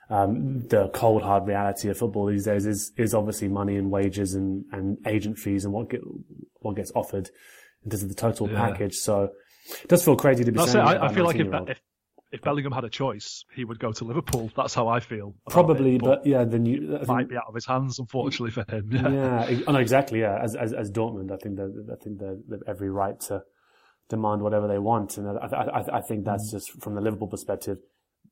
um, 0.10 0.66
the 0.68 0.88
cold 0.94 1.22
hard 1.22 1.48
reality 1.48 1.90
of 1.90 1.98
football 1.98 2.28
these 2.28 2.46
days 2.46 2.66
is, 2.66 2.94
is 2.96 3.14
obviously 3.14 3.50
money 3.50 3.76
and 3.76 3.92
wages 3.92 4.36
and, 4.36 4.64
and 4.72 4.98
agent 5.06 5.38
fees 5.38 5.66
and 5.66 5.74
what 5.74 5.90
get, 5.90 6.02
what 6.62 6.76
gets 6.76 6.92
offered 6.96 7.30
in 7.84 7.92
terms 7.92 8.04
of 8.04 8.10
the 8.10 8.16
total 8.16 8.50
yeah. 8.50 8.70
package. 8.70 8.96
So 8.96 9.32
it 9.84 9.90
does 9.90 10.06
feel 10.06 10.16
crazy 10.16 10.44
to 10.46 10.52
be 10.52 10.66
saying. 10.66 10.78
I, 10.78 11.08
I 11.08 11.14
feel 11.14 11.26
like 11.26 11.36
if, 11.36 11.48
if, 11.48 11.82
if 12.32 12.42
Bellingham 12.42 12.74
had 12.74 12.84
a 12.84 12.90
choice, 12.90 13.46
he 13.56 13.64
would 13.64 13.80
go 13.80 13.92
to 13.94 14.04
Liverpool. 14.04 14.52
That's 14.56 14.74
how 14.74 14.88
I 14.88 15.00
feel. 15.00 15.34
Probably, 15.50 15.96
it. 15.96 16.02
but, 16.02 16.24
but, 16.24 16.26
yeah, 16.26 16.44
then 16.44 16.66
you 16.66 17.00
might 17.08 17.30
be 17.30 17.38
out 17.38 17.46
of 17.48 17.56
his 17.56 17.66
hands, 17.66 18.00
unfortunately 18.00 18.52
for 18.52 18.66
him. 18.70 18.90
Yeah, 18.92 19.50
yeah 19.50 19.62
oh, 19.68 19.72
no, 19.72 19.80
exactly. 19.80 20.20
Yeah, 20.20 20.38
as 20.42 20.56
as, 20.56 20.74
as 20.74 20.92
Dortmund, 20.92 21.32
I 21.32 21.38
think 21.38 21.56
that 21.56 21.88
I 21.92 22.04
think 22.04 22.20
they 22.20 22.26
have 22.26 22.64
every 22.68 22.90
right 22.90 23.20
to 23.28 23.44
demand 24.10 24.42
whatever 24.42 24.68
they 24.68 24.80
want, 24.80 25.18
and 25.18 25.28
I 25.40 25.48
I, 25.56 25.98
I 25.98 26.02
think 26.02 26.26
that's 26.26 26.50
mm. 26.50 26.58
just 26.58 26.72
from 26.82 26.96
the 26.96 27.02
Liverpool 27.02 27.28
perspective. 27.28 27.78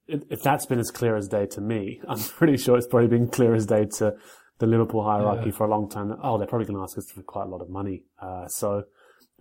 If 0.08 0.44
that's 0.44 0.66
been 0.66 0.80
as 0.80 0.92
clear 0.92 1.16
as 1.16 1.28
day 1.28 1.48
to 1.48 1.62
me, 1.62 2.02
I'm 2.08 2.20
pretty 2.20 2.58
sure 2.58 2.78
it's 2.78 2.88
probably 2.88 3.08
been 3.08 3.30
clear 3.30 3.56
as 3.56 3.66
day 3.66 3.86
to 3.98 4.16
the 4.60 4.68
Liverpool 4.68 5.04
hierarchy 5.04 5.50
yeah. 5.50 5.56
for 5.56 5.66
a 5.66 5.70
long 5.70 5.90
time. 5.90 6.14
Oh, 6.22 6.38
they're 6.38 6.48
probably 6.48 6.68
going 6.68 6.78
to 6.78 6.84
ask 6.84 6.98
us 6.98 7.10
for 7.12 7.22
quite 7.24 7.46
a 7.46 7.50
lot 7.50 7.62
of 7.62 7.70
money. 7.70 8.04
Uh, 8.22 8.48
so 8.48 8.84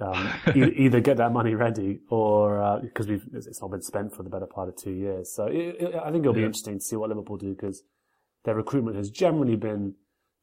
um, 0.01 0.33
either 0.55 1.01
get 1.01 1.19
that 1.19 1.33
money 1.33 1.55
ready 1.55 2.01
or 2.09 2.81
because 2.83 3.09
uh, 3.09 3.19
it's 3.33 3.61
not 3.61 3.71
been 3.71 3.83
spent 3.83 4.15
for 4.15 4.23
the 4.23 4.31
better 4.31 4.47
part 4.47 4.69
of 4.69 4.77
two 4.77 4.93
years. 4.93 5.33
So 5.35 5.47
it, 5.47 5.77
it, 5.81 5.95
I 5.95 6.11
think 6.11 6.25
it'll 6.25 6.35
be 6.35 6.41
yeah. 6.41 6.47
interesting 6.47 6.79
to 6.79 6.85
see 6.85 6.97
what 6.97 7.09
Liverpool 7.09 7.37
do 7.37 7.55
because 7.55 7.83
their 8.45 8.55
recruitment 8.55 8.97
has 8.97 9.11
generally 9.11 9.57
been 9.57 9.95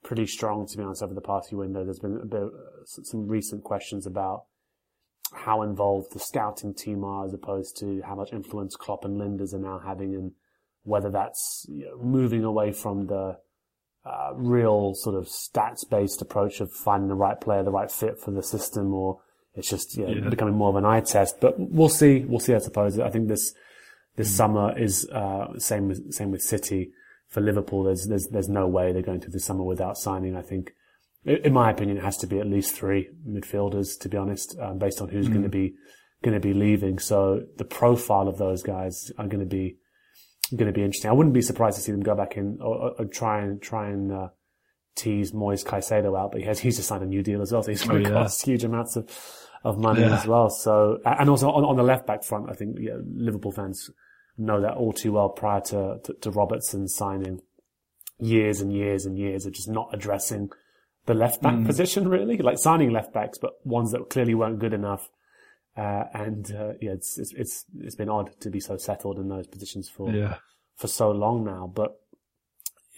pretty 0.03 0.25
strong. 0.25 0.67
To 0.67 0.77
be 0.77 0.83
honest, 0.83 1.03
over 1.03 1.13
the 1.13 1.21
past 1.21 1.49
few 1.49 1.59
windows, 1.59 1.85
there's 1.85 1.99
been 1.99 2.19
a 2.21 2.25
bit 2.25 2.43
uh, 2.43 2.83
some 2.85 3.27
recent 3.27 3.63
questions 3.63 4.05
about 4.05 4.45
how 5.33 5.61
involved 5.61 6.13
the 6.13 6.19
scouting 6.19 6.73
team 6.73 7.03
are 7.03 7.25
as 7.25 7.33
opposed 7.33 7.77
to 7.77 8.01
how 8.05 8.15
much 8.15 8.33
influence 8.33 8.75
Klopp 8.75 9.05
and 9.05 9.17
Lijnders 9.17 9.53
are 9.53 9.59
now 9.59 9.79
having 9.79 10.13
and 10.13 10.31
whether 10.83 11.09
that's 11.09 11.65
you 11.69 11.85
know, 11.85 11.97
moving 12.03 12.43
away 12.43 12.71
from 12.71 13.07
the 13.07 13.37
uh, 14.03 14.31
real 14.33 14.93
sort 14.95 15.15
of 15.15 15.25
stats 15.27 15.87
based 15.89 16.21
approach 16.21 16.59
of 16.59 16.71
finding 16.71 17.07
the 17.07 17.15
right 17.15 17.39
player, 17.39 17.63
the 17.63 17.71
right 17.71 17.91
fit 17.91 18.19
for 18.19 18.31
the 18.31 18.41
system, 18.41 18.93
or 18.93 19.21
it's 19.55 19.69
just 19.69 19.97
you 19.97 20.05
know, 20.05 20.13
yeah. 20.13 20.29
becoming 20.29 20.55
more 20.55 20.69
of 20.69 20.75
an 20.75 20.85
eye 20.85 21.01
test. 21.01 21.39
But 21.41 21.55
we'll 21.57 21.89
see. 21.89 22.19
We'll 22.19 22.39
see. 22.39 22.53
I 22.53 22.59
suppose. 22.59 22.99
I 22.99 23.09
think 23.09 23.27
this 23.27 23.53
this 24.15 24.31
mm. 24.31 24.35
summer 24.35 24.77
is 24.77 25.07
uh, 25.09 25.57
same 25.57 25.87
with 25.87 26.13
same 26.13 26.31
with 26.31 26.41
City. 26.41 26.91
For 27.27 27.39
Liverpool, 27.39 27.83
there's 27.83 28.07
there's 28.07 28.27
there's 28.27 28.49
no 28.49 28.67
way 28.67 28.91
they're 28.91 29.01
going 29.01 29.21
through 29.21 29.31
the 29.31 29.39
summer 29.39 29.63
without 29.63 29.97
signing. 29.97 30.35
I 30.35 30.41
think, 30.41 30.73
in 31.25 31.53
my 31.53 31.71
opinion, 31.71 31.97
it 31.97 32.03
has 32.03 32.17
to 32.17 32.27
be 32.27 32.39
at 32.39 32.47
least 32.47 32.75
three 32.75 33.09
midfielders. 33.27 33.97
To 34.01 34.09
be 34.09 34.17
honest, 34.17 34.57
um, 34.59 34.77
based 34.77 35.01
on 35.01 35.09
who's 35.09 35.27
mm. 35.27 35.31
going 35.31 35.43
to 35.43 35.49
be 35.49 35.73
going 36.23 36.33
to 36.33 36.39
be 36.39 36.53
leaving. 36.53 36.99
So 36.99 37.43
the 37.57 37.65
profile 37.65 38.27
of 38.27 38.37
those 38.37 38.63
guys 38.63 39.11
are 39.17 39.27
going 39.27 39.39
to 39.39 39.45
be 39.45 39.77
going 40.55 40.67
to 40.67 40.73
be 40.73 40.83
interesting. 40.83 41.09
I 41.09 41.13
wouldn't 41.13 41.33
be 41.33 41.41
surprised 41.41 41.77
to 41.77 41.81
see 41.81 41.91
them 41.91 42.01
go 42.01 42.15
back 42.15 42.35
in 42.35 42.57
or, 42.61 42.75
or, 42.75 42.89
or 42.99 43.05
try 43.05 43.41
and 43.41 43.61
try 43.61 43.89
and 43.89 44.11
uh, 44.11 44.27
tease 44.95 45.33
Moise 45.33 45.63
Caicedo 45.63 46.19
out, 46.19 46.31
but 46.31 46.41
he 46.41 46.47
has 46.47 46.59
he's 46.59 46.77
just 46.77 46.87
signed 46.87 47.03
a 47.03 47.07
new 47.07 47.23
deal 47.23 47.41
as 47.41 47.51
well, 47.51 47.63
so 47.63 47.71
he's 47.71 47.83
going 47.83 48.03
to 48.03 48.09
oh, 48.09 48.13
yeah. 48.13 48.23
cost 48.23 48.45
huge 48.45 48.63
amounts 48.63 48.95
of 48.95 49.09
of 49.63 49.77
money 49.77 50.01
yeah. 50.01 50.17
as 50.17 50.25
well. 50.25 50.49
So 50.49 50.99
and 51.05 51.29
also 51.29 51.49
on, 51.49 51.63
on 51.63 51.75
the 51.75 51.83
left 51.83 52.07
back 52.07 52.23
front, 52.23 52.49
I 52.49 52.53
think 52.53 52.77
yeah, 52.79 52.97
Liverpool 53.03 53.51
fans 53.51 53.89
know 54.37 54.61
that 54.61 54.73
all 54.73 54.93
too 54.93 55.11
well 55.11 55.29
prior 55.29 55.61
to, 55.61 55.99
to, 56.03 56.13
to 56.21 56.31
Robertson 56.31 56.87
signing 56.87 57.41
years 58.17 58.61
and 58.61 58.73
years 58.73 59.05
and 59.05 59.17
years 59.17 59.45
of 59.45 59.53
just 59.53 59.69
not 59.69 59.89
addressing 59.93 60.49
the 61.05 61.13
left 61.13 61.41
back 61.41 61.53
mm. 61.55 61.65
position 61.65 62.07
really, 62.07 62.37
like 62.37 62.57
signing 62.57 62.91
left 62.91 63.13
backs, 63.13 63.37
but 63.37 63.51
ones 63.65 63.91
that 63.91 64.09
clearly 64.09 64.33
weren't 64.33 64.59
good 64.59 64.73
enough 64.73 65.09
uh, 65.77 66.03
and 66.13 66.53
uh, 66.53 66.73
yeah, 66.81 66.91
it's, 66.91 67.17
it's, 67.17 67.33
it's 67.33 67.65
it's 67.79 67.95
been 67.95 68.09
odd 68.09 68.31
to 68.41 68.49
be 68.49 68.59
so 68.59 68.75
settled 68.75 69.17
in 69.17 69.29
those 69.29 69.47
positions 69.47 69.87
for 69.87 70.11
yeah. 70.11 70.35
for 70.75 70.87
so 70.87 71.11
long 71.11 71.45
now. 71.45 71.71
But 71.73 71.97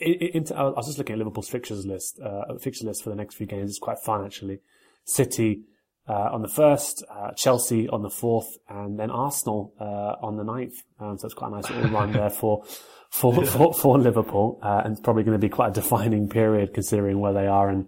I 0.04 0.70
was 0.70 0.88
just 0.88 0.97
looking 0.97 1.14
at 1.14 1.20
Liverpool's 1.20 1.49
fixtures 1.49 1.86
list, 1.86 2.20
uh, 2.20 2.58
fixture 2.60 2.86
list 2.86 3.04
for 3.04 3.10
the 3.10 3.16
next 3.16 3.36
few 3.36 3.45
games. 3.45 3.70
It's 3.70 3.80
quite 3.80 3.99
fun 3.99 4.26
actually. 4.26 4.60
City 5.06 5.64
uh, 6.08 6.30
on 6.32 6.41
the 6.41 6.49
first, 6.49 7.04
uh, 7.10 7.32
Chelsea 7.32 7.88
on 7.88 8.01
the 8.01 8.10
fourth, 8.10 8.58
and 8.68 8.99
then 8.99 9.10
Arsenal 9.10 9.74
uh, 9.80 10.26
on 10.26 10.36
the 10.36 10.43
ninth. 10.43 10.76
Um, 10.99 11.18
so 11.18 11.26
it's 11.26 11.34
quite 11.34 11.51
a 11.51 11.56
nice 11.56 11.70
little 11.70 11.91
run 11.91 12.12
there 12.12 12.30
for 12.30 12.64
for, 13.10 13.34
yeah. 13.34 13.49
for, 13.49 13.74
for 13.74 13.99
Liverpool, 13.99 14.60
and 14.62 14.93
it's 14.93 15.01
probably 15.01 15.24
going 15.24 15.39
to 15.39 15.39
be 15.39 15.49
quite 15.49 15.70
a 15.70 15.74
defining 15.74 16.28
period 16.28 16.74
considering 16.74 17.20
where 17.20 17.34
they 17.34 17.47
are 17.47 17.70
and 17.70 17.88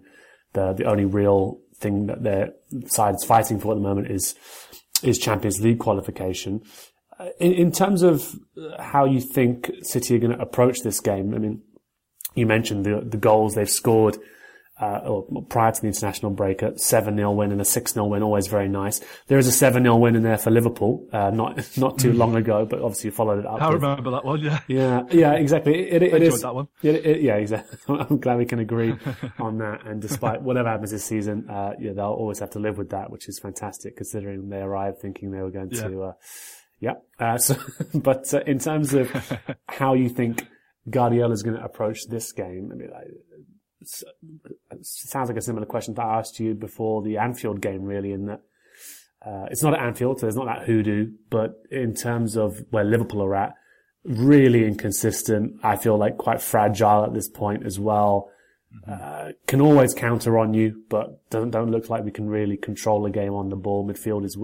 the 0.52 0.72
the 0.72 0.84
only 0.84 1.04
real 1.04 1.60
thing 1.78 2.06
that 2.06 2.22
their 2.22 2.52
side's 2.86 3.24
fighting 3.24 3.60
for 3.60 3.72
at 3.72 3.76
the 3.76 3.82
moment 3.82 4.10
is 4.10 4.34
is 5.02 5.18
Champions 5.18 5.60
League 5.60 5.78
qualification. 5.78 6.62
Uh, 7.18 7.28
in, 7.38 7.52
in 7.52 7.72
terms 7.72 8.02
of 8.02 8.34
how 8.78 9.04
you 9.04 9.20
think 9.20 9.70
City 9.82 10.16
are 10.16 10.18
going 10.18 10.36
to 10.36 10.42
approach 10.42 10.80
this 10.80 11.00
game, 11.00 11.34
I 11.34 11.38
mean, 11.38 11.62
you 12.36 12.46
mentioned 12.46 12.84
the 12.84 13.00
the 13.00 13.16
goals 13.16 13.54
they've 13.54 13.70
scored 13.70 14.18
uh, 14.78 15.00
or 15.04 15.42
prior 15.48 15.72
to 15.72 15.80
the 15.80 15.86
international 15.86 16.30
break, 16.30 16.60
a 16.60 16.72
7-0 16.72 17.34
win 17.34 17.50
and 17.50 17.60
a 17.60 17.64
6-0 17.64 18.08
win, 18.08 18.22
always 18.22 18.46
very 18.46 18.68
nice. 18.68 19.00
There 19.26 19.38
is 19.38 19.48
a 19.48 19.70
7-0 19.70 19.98
win 19.98 20.16
in 20.16 20.22
there 20.22 20.36
for 20.36 20.50
Liverpool, 20.50 21.08
uh, 21.12 21.30
not, 21.30 21.66
not 21.78 21.98
too 21.98 22.12
long 22.12 22.36
ago, 22.36 22.66
but 22.66 22.80
obviously 22.82 23.08
you 23.08 23.12
followed 23.12 23.38
it 23.38 23.46
up. 23.46 23.62
I 23.62 23.70
with, 23.70 23.82
remember 23.82 24.10
that 24.10 24.24
one, 24.24 24.40
yeah. 24.40 24.60
Yeah, 24.66 25.04
yeah, 25.10 25.32
exactly. 25.32 25.88
It, 25.88 26.02
it, 26.02 26.14
it 26.14 26.22
is, 26.22 26.42
that 26.42 26.54
one. 26.54 26.68
It, 26.82 27.06
it, 27.06 27.22
yeah, 27.22 27.36
exactly. 27.36 27.78
I'm 27.88 28.18
glad 28.18 28.36
we 28.36 28.44
can 28.44 28.58
agree 28.58 28.94
on 29.38 29.58
that. 29.58 29.86
And 29.86 30.02
despite 30.02 30.42
whatever 30.42 30.68
happens 30.68 30.90
this 30.90 31.04
season, 31.04 31.48
uh, 31.48 31.72
yeah, 31.78 31.92
they'll 31.94 32.04
always 32.06 32.40
have 32.40 32.50
to 32.50 32.58
live 32.58 32.76
with 32.76 32.90
that, 32.90 33.10
which 33.10 33.28
is 33.28 33.38
fantastic 33.38 33.96
considering 33.96 34.50
they 34.50 34.60
arrived 34.60 34.98
thinking 34.98 35.30
they 35.30 35.40
were 35.40 35.50
going 35.50 35.70
yeah. 35.70 35.88
to, 35.88 36.02
uh, 36.02 36.12
yeah. 36.80 36.94
Uh, 37.18 37.38
so, 37.38 37.56
but 37.94 38.32
uh, 38.34 38.40
in 38.46 38.58
terms 38.58 38.92
of 38.92 39.10
how 39.68 39.94
you 39.94 40.10
think 40.10 40.46
Guardiola 40.88 41.32
is 41.32 41.42
going 41.42 41.56
to 41.56 41.64
approach 41.64 42.06
this 42.08 42.32
game, 42.32 42.70
I 42.72 42.76
mean, 42.76 42.90
like, 42.90 43.08
sounds 44.82 45.28
like 45.28 45.38
a 45.38 45.42
similar 45.42 45.66
question 45.66 45.94
that 45.94 46.02
I 46.02 46.18
asked 46.18 46.40
you 46.40 46.54
before 46.54 47.02
the 47.02 47.18
Anfield 47.18 47.60
game, 47.60 47.82
really, 47.82 48.12
in 48.12 48.26
that 48.26 48.42
uh, 49.24 49.46
it's 49.50 49.62
not 49.62 49.74
at 49.74 49.80
Anfield, 49.80 50.20
so 50.20 50.26
there's 50.26 50.36
not 50.36 50.46
that 50.46 50.66
hoodoo, 50.66 51.10
but 51.30 51.54
in 51.70 51.94
terms 51.94 52.36
of 52.36 52.64
where 52.70 52.84
Liverpool 52.84 53.22
are 53.22 53.34
at, 53.34 53.54
really 54.04 54.64
inconsistent. 54.64 55.58
I 55.64 55.76
feel 55.76 55.98
like 55.98 56.16
quite 56.16 56.40
fragile 56.40 57.04
at 57.04 57.12
this 57.12 57.28
point 57.28 57.66
as 57.66 57.78
well. 57.78 58.30
Mm-hmm. 58.88 59.02
Uh, 59.02 59.32
can 59.46 59.60
always 59.60 59.94
counter 59.94 60.38
on 60.38 60.54
you, 60.54 60.82
but 60.88 61.28
don't 61.30 61.50
don't 61.50 61.70
look 61.70 61.90
like 61.90 62.04
we 62.04 62.12
can 62.12 62.28
really 62.28 62.56
control 62.56 63.02
the 63.02 63.10
game 63.10 63.32
on 63.34 63.48
the 63.48 63.56
ball. 63.56 63.88
Midfield 63.88 64.24
is 64.24 64.38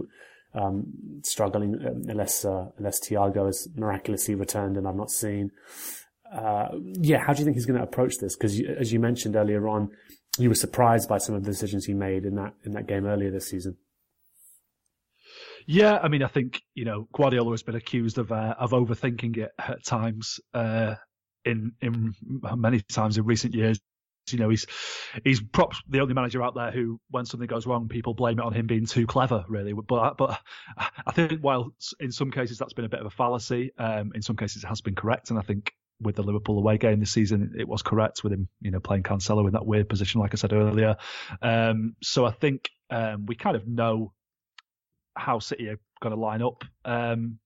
um, 0.55 1.21
struggling 1.23 1.77
uh, 1.85 2.11
unless 2.11 2.45
uh, 2.45 2.67
unless 2.77 2.99
Thiago 3.01 3.47
has 3.47 3.69
miraculously 3.77 4.35
returned, 4.35 4.77
and 4.77 4.89
I've 4.89 4.97
not 4.97 5.11
seen 5.11 5.51
uh, 6.33 6.69
yeah, 7.01 7.19
how 7.19 7.33
do 7.33 7.41
you 7.41 7.45
think 7.45 7.57
he's 7.57 7.67
going 7.67 7.79
to 7.79 7.85
approach 7.85 8.19
this? 8.19 8.37
Because 8.37 8.61
as 8.61 8.93
you 8.93 9.01
mentioned 9.01 9.37
earlier 9.37 9.69
on, 9.69 9.91
you 10.39 10.49
were 10.49 10.55
surprised 10.55 11.09
by 11.09 11.19
some 11.19 11.35
of 11.35 11.45
the 11.45 11.51
decisions 11.51 11.85
he 11.85 11.95
made 11.95 12.25
in 12.25 12.37
that 12.37 12.55
in 12.65 12.73
that 12.73 12.87
game 12.87 13.07
earlier 13.07 13.31
this 13.31 13.49
season. 13.49 13.77
Yeah, 15.67 15.99
I 16.03 16.09
mean, 16.09 16.23
I 16.23 16.29
think 16.29 16.63
you 16.75 16.85
know 16.85 17.07
Guardiola 17.13 17.51
has 17.51 17.63
been 17.63 17.75
accused 17.75 18.19
of 18.19 18.33
uh, 18.33 18.55
of 18.59 18.71
overthinking 18.71 19.37
it 19.37 19.51
at 19.59 19.85
times. 19.85 20.41
Uh, 20.55 20.95
in 21.45 21.73
in 21.81 22.15
many 22.57 22.81
times 22.81 23.19
in 23.19 23.25
recent 23.25 23.55
years, 23.55 23.81
you 24.31 24.39
know, 24.39 24.49
he's 24.49 24.67
he's 25.25 25.41
perhaps 25.41 25.83
the 25.89 26.01
only 26.01 26.15
manager 26.15 26.43
out 26.43 26.55
there 26.55 26.71
who, 26.71 27.01
when 27.11 27.25
something 27.25 27.47
goes 27.47 27.67
wrong, 27.67 27.89
people 27.89 28.15
blame 28.15 28.39
it 28.39 28.45
on 28.45 28.53
him 28.53 28.67
being 28.67 28.87
too 28.87 29.07
clever, 29.07 29.45
really. 29.49 29.73
But 29.73 30.17
but 30.17 30.41
I 31.07 31.13
think 31.13 31.41
while 31.41 31.73
in 32.01 32.13
some 32.13 32.31
cases 32.31 32.59
that's 32.59 32.73
been 32.73 32.85
a 32.85 32.89
bit 32.89 33.01
of 33.01 33.07
a 33.07 33.11
fallacy, 33.11 33.73
um, 33.79 34.13
in 34.15 34.23
some 34.23 34.37
cases 34.37 34.65
it 34.65 34.69
has 34.69 34.81
been 34.81 34.95
correct, 34.95 35.31
and 35.31 35.39
I 35.39 35.43
think 35.43 35.73
with 36.03 36.17
the 36.17 36.23
Liverpool 36.23 36.59
away 36.59 36.79
game 36.79 37.01
this 37.01 37.13
season, 37.13 37.55
it 37.59 37.69
was 37.69 37.83
correct 37.83 38.23
with 38.25 38.33
him, 38.33 38.49
you 38.61 38.71
know, 38.71 38.81
playing 38.81 39.03
Cancelo 39.03 39.47
in 39.47 39.53
that 39.53 39.67
weird 39.67 39.89
position, 39.89 40.21
like 40.21 40.35
I 40.35 40.37
said 40.37 40.53
earlier. 40.53 40.97
Um, 41.41 41.97
so 42.03 42.25
I 42.25 42.33
think 42.33 42.71
um, 42.91 43.27
we 43.27 43.35
kind 43.35 43.57
of 43.57 43.67
know 43.67 44.13
how 45.17 45.39
City 45.39 45.69
are 45.69 45.79
going 46.01 46.15
to 46.15 46.21
line 46.21 46.43
up. 46.43 46.65
Um, 46.85 47.39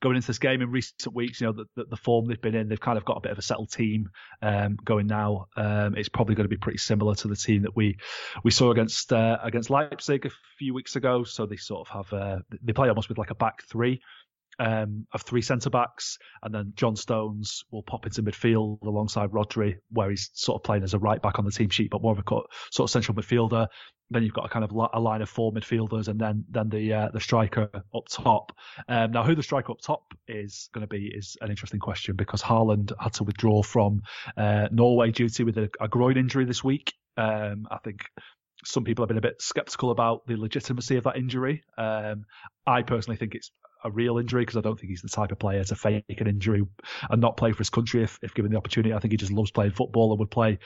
going 0.00 0.16
into 0.16 0.28
this 0.28 0.38
game 0.38 0.62
in 0.62 0.70
recent 0.70 1.12
weeks, 1.12 1.40
you 1.40 1.46
know, 1.46 1.52
the, 1.52 1.64
the, 1.74 1.84
the, 1.90 1.96
form 1.96 2.26
they've 2.26 2.40
been 2.40 2.54
in, 2.54 2.68
they've 2.68 2.80
kind 2.80 2.96
of 2.96 3.04
got 3.04 3.16
a 3.16 3.20
bit 3.20 3.32
of 3.32 3.38
a 3.38 3.42
settled 3.42 3.70
team 3.70 4.10
um, 4.42 4.76
going 4.84 5.06
now. 5.06 5.46
Um, 5.56 5.96
it's 5.96 6.08
probably 6.08 6.34
going 6.34 6.44
to 6.44 6.48
be 6.48 6.56
pretty 6.56 6.78
similar 6.78 7.14
to 7.16 7.28
the 7.28 7.36
team 7.36 7.62
that 7.62 7.74
we 7.74 7.98
we 8.44 8.50
saw 8.50 8.70
against 8.70 9.12
uh, 9.12 9.38
against 9.42 9.70
Leipzig 9.70 10.26
a 10.26 10.30
few 10.58 10.72
weeks 10.72 10.96
ago. 10.96 11.24
So 11.24 11.46
they 11.46 11.56
sort 11.56 11.88
of 11.88 11.94
have 11.94 12.12
uh, 12.12 12.38
they 12.62 12.72
play 12.72 12.88
almost 12.88 13.08
with 13.08 13.18
like 13.18 13.30
a 13.30 13.34
back 13.34 13.62
three 13.64 14.00
um, 14.58 15.06
of 15.12 15.22
three 15.22 15.42
centre 15.42 15.70
backs, 15.70 16.18
and 16.42 16.54
then 16.54 16.72
John 16.74 16.96
Stones 16.96 17.64
will 17.70 17.82
pop 17.82 18.06
into 18.06 18.22
midfield 18.22 18.82
alongside 18.82 19.30
Rodri, 19.30 19.76
where 19.90 20.10
he's 20.10 20.30
sort 20.34 20.60
of 20.60 20.64
playing 20.64 20.82
as 20.82 20.94
a 20.94 20.98
right 20.98 21.20
back 21.20 21.38
on 21.38 21.44
the 21.44 21.50
team 21.50 21.70
sheet, 21.70 21.90
but 21.90 22.02
more 22.02 22.12
of 22.12 22.18
a 22.18 22.24
sort 22.70 22.88
of 22.88 22.90
central 22.90 23.16
midfielder. 23.16 23.68
Then 24.10 24.22
you've 24.22 24.32
got 24.32 24.46
a 24.46 24.48
kind 24.48 24.64
of 24.64 24.70
a 24.70 25.00
line 25.00 25.20
of 25.20 25.28
four 25.28 25.52
midfielders, 25.52 26.08
and 26.08 26.18
then 26.18 26.44
then 26.48 26.70
the 26.70 26.92
uh, 26.92 27.08
the 27.12 27.20
striker 27.20 27.68
up 27.74 28.08
top. 28.10 28.52
Um, 28.88 29.12
now, 29.12 29.22
who 29.22 29.34
the 29.34 29.42
striker 29.42 29.72
up 29.72 29.80
top 29.80 30.02
is 30.26 30.70
going 30.72 30.82
to 30.82 30.88
be 30.88 31.10
is 31.14 31.36
an 31.40 31.50
interesting 31.50 31.80
question 31.80 32.16
because 32.16 32.42
Haaland 32.42 32.92
had 32.98 33.12
to 33.14 33.24
withdraw 33.24 33.62
from 33.62 34.02
uh, 34.36 34.68
Norway 34.72 35.10
due 35.10 35.28
to 35.28 35.44
with 35.44 35.58
a, 35.58 35.70
a 35.80 35.88
groin 35.88 36.16
injury 36.16 36.46
this 36.46 36.64
week. 36.64 36.94
Um, 37.18 37.66
I 37.70 37.78
think 37.84 38.00
some 38.64 38.84
people 38.84 39.02
have 39.02 39.08
been 39.08 39.18
a 39.18 39.22
bit 39.22 39.40
skeptical 39.40 39.90
about 39.90 40.26
the 40.26 40.36
legitimacy 40.36 40.96
of 40.96 41.04
that 41.04 41.16
injury. 41.16 41.62
Um, 41.76 42.24
I 42.66 42.82
personally 42.82 43.16
think 43.16 43.34
it's 43.34 43.50
a 43.84 43.90
real 43.90 44.18
injury 44.18 44.42
because 44.42 44.56
I 44.56 44.60
don't 44.60 44.78
think 44.78 44.90
he's 44.90 45.02
the 45.02 45.08
type 45.08 45.32
of 45.32 45.38
player 45.38 45.64
to 45.64 45.74
fake 45.74 46.04
an 46.08 46.26
injury 46.26 46.62
and 47.10 47.20
not 47.20 47.36
play 47.36 47.52
for 47.52 47.58
his 47.58 47.70
country 47.70 48.02
if, 48.02 48.18
if 48.22 48.34
given 48.34 48.50
the 48.50 48.58
opportunity. 48.58 48.94
I 48.94 48.98
think 48.98 49.12
he 49.12 49.16
just 49.16 49.32
loves 49.32 49.50
playing 49.50 49.72
football 49.72 50.10
and 50.10 50.20
would 50.20 50.30
play, 50.30 50.58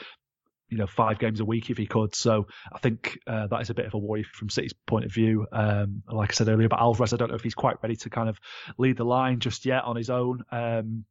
you 0.69 0.79
know, 0.79 0.87
five 0.87 1.19
games 1.19 1.41
a 1.41 1.45
week 1.45 1.71
if 1.71 1.77
he 1.77 1.87
could. 1.87 2.15
So 2.15 2.47
I 2.73 2.79
think 2.79 3.19
uh, 3.27 3.47
that 3.49 3.61
is 3.61 3.71
a 3.71 3.75
bit 3.75 3.87
of 3.87 3.95
a 3.95 3.99
worry 3.99 4.23
from 4.23 4.49
City's 4.49 4.75
point 4.87 5.05
of 5.05 5.13
view. 5.13 5.47
Um, 5.53 6.03
like 6.11 6.31
I 6.31 6.35
said 6.35 6.49
earlier 6.49 6.67
about 6.67 6.81
Alvarez, 6.81 7.13
I 7.13 7.17
don't 7.17 7.29
know 7.29 7.37
if 7.37 7.43
he's 7.43 7.55
quite 7.55 7.83
ready 7.83 7.97
to 7.97 8.11
kind 8.11 8.29
of 8.29 8.39
lead 8.79 8.97
the 8.97 9.05
line 9.05 9.41
just 9.41 9.67
yet 9.67 9.85
on 9.85 9.97
his 9.97 10.11
own. 10.11 10.45
Um, 10.51 11.05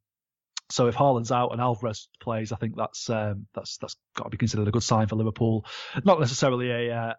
so 0.72 0.88
if 0.88 0.96
Haaland's 0.96 1.32
out 1.32 1.52
and 1.52 1.62
Alvarez 1.62 2.08
plays, 2.22 2.52
I 2.52 2.56
think 2.56 2.76
that's 2.76 3.10
um, 3.10 3.46
that's 3.54 3.78
that's 3.78 3.98
got 4.16 4.26
to 4.26 4.30
be 4.30 4.38
considered 4.38 4.68
a 4.68 4.72
good 4.72 4.84
sign 4.84 5.08
for 5.08 5.18
Liverpool. 5.18 5.66
Not 6.06 6.20
necessarily 6.20 6.72
a 6.72 6.96
uh, 6.96 7.14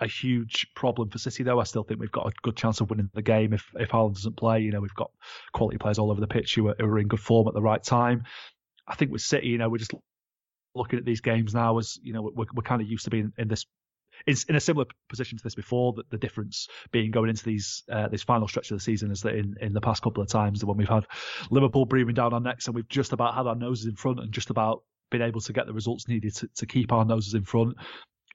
a, 0.00 0.06
huge 0.06 0.66
problem 0.74 1.10
for 1.10 1.18
City, 1.18 1.42
though. 1.42 1.60
I 1.60 1.64
still 1.64 1.82
think 1.82 2.00
we've 2.00 2.12
got 2.12 2.26
a 2.26 2.32
good 2.42 2.56
chance 2.56 2.80
of 2.80 2.90
winning 2.90 3.10
the 3.14 3.22
game 3.22 3.52
if 3.52 3.64
if 3.78 3.90
Haaland 3.90 4.14
doesn't 4.14 4.36
play. 4.36 4.60
You 4.60 4.72
know, 4.72 4.80
we've 4.80 4.94
got 4.94 5.10
quality 5.52 5.78
players 5.78 5.98
all 5.98 6.10
over 6.10 6.20
the 6.20 6.26
pitch 6.26 6.54
who 6.54 6.68
are, 6.68 6.76
who 6.78 6.86
are 6.86 6.98
in 6.98 7.08
good 7.08 7.20
form 7.20 7.48
at 7.48 7.54
the 7.54 7.62
right 7.62 7.82
time. 7.82 8.24
I 8.86 8.94
think 8.94 9.10
with 9.10 9.22
City, 9.22 9.48
you 9.48 9.58
know, 9.58 9.68
we're 9.68 9.78
just 9.78 9.94
looking 10.74 10.98
at 10.98 11.04
these 11.04 11.20
games 11.20 11.52
now 11.52 11.78
as 11.78 11.98
you 12.02 12.12
know 12.12 12.22
we're, 12.22 12.46
we're 12.54 12.62
kind 12.62 12.80
of 12.80 12.88
used 12.88 13.04
to 13.04 13.10
being 13.10 13.32
in 13.36 13.48
this 13.48 13.66
in 14.26 14.54
a 14.54 14.60
similar 14.60 14.86
position 15.08 15.38
to 15.38 15.44
this 15.44 15.54
before. 15.54 15.94
That 15.94 16.10
the 16.10 16.18
difference 16.18 16.68
being 16.90 17.10
going 17.10 17.30
into 17.30 17.44
these 17.44 17.82
uh, 17.90 18.08
this 18.08 18.22
final 18.22 18.48
stretch 18.48 18.70
of 18.70 18.78
the 18.78 18.82
season 18.82 19.10
is 19.10 19.22
that 19.22 19.34
in, 19.34 19.56
in 19.60 19.72
the 19.72 19.80
past 19.80 20.02
couple 20.02 20.22
of 20.22 20.28
times, 20.28 20.60
the 20.60 20.66
one 20.66 20.76
we've 20.76 20.88
had 20.88 21.06
Liverpool 21.50 21.86
breathing 21.86 22.14
down 22.14 22.34
our 22.34 22.40
necks 22.40 22.66
and 22.66 22.74
we've 22.74 22.88
just 22.88 23.12
about 23.12 23.34
had 23.34 23.46
our 23.46 23.56
noses 23.56 23.86
in 23.86 23.96
front 23.96 24.20
and 24.20 24.32
just 24.32 24.50
about 24.50 24.82
been 25.10 25.22
able 25.22 25.40
to 25.40 25.52
get 25.52 25.66
the 25.66 25.72
results 25.72 26.06
needed 26.06 26.34
to, 26.36 26.48
to 26.54 26.66
keep 26.66 26.92
our 26.92 27.04
noses 27.04 27.34
in 27.34 27.42
front 27.42 27.76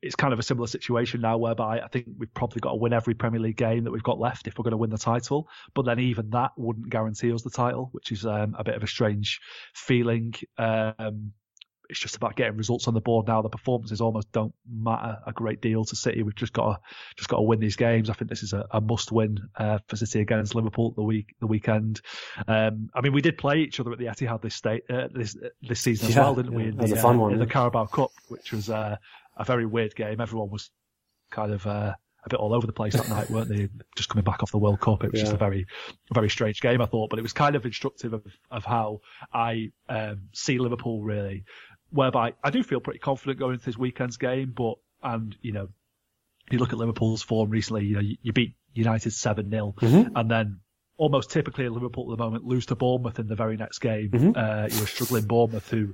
it's 0.02 0.16
kind 0.16 0.34
of 0.34 0.40
a 0.40 0.44
similar 0.44 0.68
situation 0.68 1.22
now 1.22 1.38
whereby 1.38 1.80
I 1.80 1.88
think 1.88 2.08
we've 2.18 2.34
probably 2.34 2.60
got 2.60 2.72
to 2.72 2.76
win 2.76 2.94
every 2.94 3.14
Premier 3.14 3.40
League 3.40 3.58
game 3.58 3.86
that 3.86 3.92
we've 3.92 4.04
got 4.04 4.20
left 4.20 4.48
if 4.48 4.58
we're 4.58 4.64
going 4.64 4.72
to 4.72 4.78
win 4.78 4.90
the 4.90 4.98
title. 4.98 5.48
But 5.74 5.86
then 5.86 6.00
even 6.00 6.30
that 6.32 6.52
wouldn't 6.58 6.90
guarantee 6.90 7.32
us 7.34 7.42
the 7.42 7.50
title, 7.50 7.90
which 7.92 8.12
is 8.12 8.26
um, 8.26 8.56
a 8.58 8.64
bit 8.64 8.76
of 8.76 8.84
a 8.84 8.88
strange 8.88 9.40
feeling. 9.74 10.34
Um, 10.58 11.34
it's 11.90 12.00
just 12.00 12.16
about 12.16 12.36
getting 12.36 12.58
results 12.58 12.88
on 12.88 12.94
the 12.94 13.02
board 13.02 13.28
now. 13.28 13.42
The 13.42 13.50
performances 13.50 14.02
almost 14.02 14.32
don't 14.32 14.54
matter 14.70 15.18
a 15.26 15.32
great 15.32 15.62
deal 15.62 15.86
to 15.86 15.96
City. 15.96 16.24
We've 16.24 16.36
just 16.36 16.54
got 16.54 16.74
to 16.74 16.80
just 17.16 17.30
got 17.30 17.38
to 17.38 17.44
win 17.44 17.60
these 17.60 17.76
games. 17.76 18.10
I 18.10 18.14
think 18.14 18.30
this 18.30 18.44
is 18.44 18.54
a, 18.54 18.66
a 18.72 18.82
must 18.82 19.12
win 19.12 19.38
uh, 19.56 19.80
for 19.88 19.96
City 19.96 20.22
against 20.22 20.56
Liverpool 20.56 20.92
the 20.92 21.04
week 21.04 21.36
the 21.40 21.48
weekend. 21.48 22.02
Um, 22.48 22.90
I 22.94 23.02
mean, 23.02 23.14
we 23.14 23.22
did 23.22 23.38
play 23.38 23.60
each 23.60 23.80
other 23.80 23.92
at 23.92 24.00
the 24.00 24.06
Etihad 24.06 24.42
this 24.42 24.56
state 24.56 24.84
uh, 24.90 25.08
this 25.14 25.38
this 25.62 25.82
season 25.82 26.10
as 26.10 26.16
well, 26.16 26.36
didn't 26.36 26.54
yeah, 26.54 26.58
we? 26.58 26.64
In, 26.66 26.78
the, 26.78 26.94
a 26.94 26.96
fun 26.96 27.18
uh, 27.18 27.20
one, 27.20 27.34
in 27.34 27.40
yeah. 27.40 27.46
the 27.46 27.52
Carabao 27.52 27.86
Cup, 27.86 28.12
which 28.30 28.52
was 28.52 28.70
uh, 28.70 28.98
a 29.38 29.44
very 29.44 29.66
weird 29.66 29.96
game. 29.96 30.22
Everyone 30.22 30.50
was 30.50 30.70
kind 31.32 31.52
of. 31.52 31.66
Uh, 31.66 31.94
a 32.24 32.30
bit 32.30 32.40
all 32.40 32.56
over 32.56 32.66
the 32.66 32.74
place 32.74 32.96
that 32.96 33.08
night, 33.08 33.30
weren't 33.30 33.50
they? 33.50 33.70
Just 33.96 34.10
coming 34.10 34.24
back 34.24 34.42
off 34.42 34.50
the 34.50 34.58
World 34.58 34.80
Cup, 34.80 35.04
it 35.04 35.12
was 35.12 35.22
just 35.22 35.34
a 35.34 35.38
very, 35.38 35.68
very 36.12 36.28
strange 36.28 36.60
game, 36.60 36.82
I 36.82 36.88
thought. 36.88 37.12
But 37.12 37.20
it 37.20 37.22
was 37.22 37.34
kind 37.34 37.56
of 37.56 37.68
instructive 37.68 38.14
of, 38.14 38.26
of 38.50 38.66
how 38.66 39.02
I 39.32 39.70
um, 39.90 40.22
see 40.34 40.58
Liverpool 40.58 41.04
really 41.04 41.44
whereby 41.96 42.34
I 42.44 42.50
do 42.50 42.64
feel 42.64 42.80
pretty 42.80 43.00
confident 43.00 43.40
going 43.40 43.54
into 43.54 43.66
this 43.66 43.78
weekend's 43.78 44.18
game, 44.18 44.54
but 44.56 44.76
and 45.02 45.36
you 45.42 45.54
know, 45.54 45.70
you 46.52 46.60
look 46.60 46.74
at 46.74 46.78
Liverpool's 46.78 47.22
form 47.24 47.50
recently, 47.50 47.86
you 47.86 47.96
know, 47.96 48.02
you, 48.02 48.18
you 48.22 48.34
beat 48.34 48.56
United 48.74 49.12
seven 49.12 49.50
0 49.50 49.74
Mm-hmm. 49.78 50.16
and 50.16 50.30
then 50.30 50.60
almost 50.98 51.30
typically 51.32 51.66
at 51.66 51.72
Liverpool 51.72 52.12
at 52.12 52.18
the 52.18 52.24
moment 52.24 52.46
lose 52.46 52.66
to 52.68 52.76
Bournemouth 52.76 53.20
in 53.20 53.28
the 53.28 53.36
very 53.36 53.58
next 53.58 53.80
game. 53.80 54.10
Mm-hmm. 54.12 54.32
Uh, 54.36 54.68
you 54.68 54.80
were 54.80 54.88
struggling 54.88 55.26
Bournemouth, 55.26 55.70
who 55.70 55.94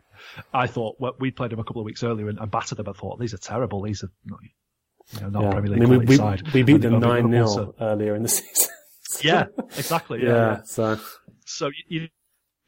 I 0.54 0.68
thought 0.68 0.96
well, 1.00 1.16
we 1.20 1.32
played 1.32 1.52
them 1.52 1.60
a 1.60 1.64
couple 1.64 1.82
of 1.82 1.86
weeks 1.86 2.04
earlier 2.04 2.30
and, 2.30 2.40
and 2.40 2.52
battered 2.52 2.78
them. 2.78 2.88
I 2.90 2.94
thought 2.94 3.20
these 3.20 3.34
are 3.34 3.38
terrible. 3.40 3.82
These 3.82 4.04
are 4.04 4.12
not, 4.26 4.40
you 5.14 5.22
know, 5.22 5.30
not 5.30 5.44
Yeah. 5.44 5.52
Premier 5.52 5.72
I 5.72 5.76
League 5.76 5.80
mean, 5.82 5.90
we, 5.90 5.96
quality 6.06 6.10
we, 6.12 6.18
side. 6.18 6.54
we 6.54 6.64
beat 6.64 6.82
them 6.82 7.00
9 7.00 7.02
Liverpool, 7.02 7.32
0 7.32 7.48
so- 7.48 7.76
earlier 7.82 8.16
in 8.16 8.24
the 8.24 8.30
season. 8.38 8.70
Yeah, 9.24 9.46
exactly. 9.78 10.20
yeah, 10.24 10.28
Yeah, 10.30 10.36
yeah. 10.58 10.62
so 10.64 11.00
so 11.46 11.70
you 11.88 12.08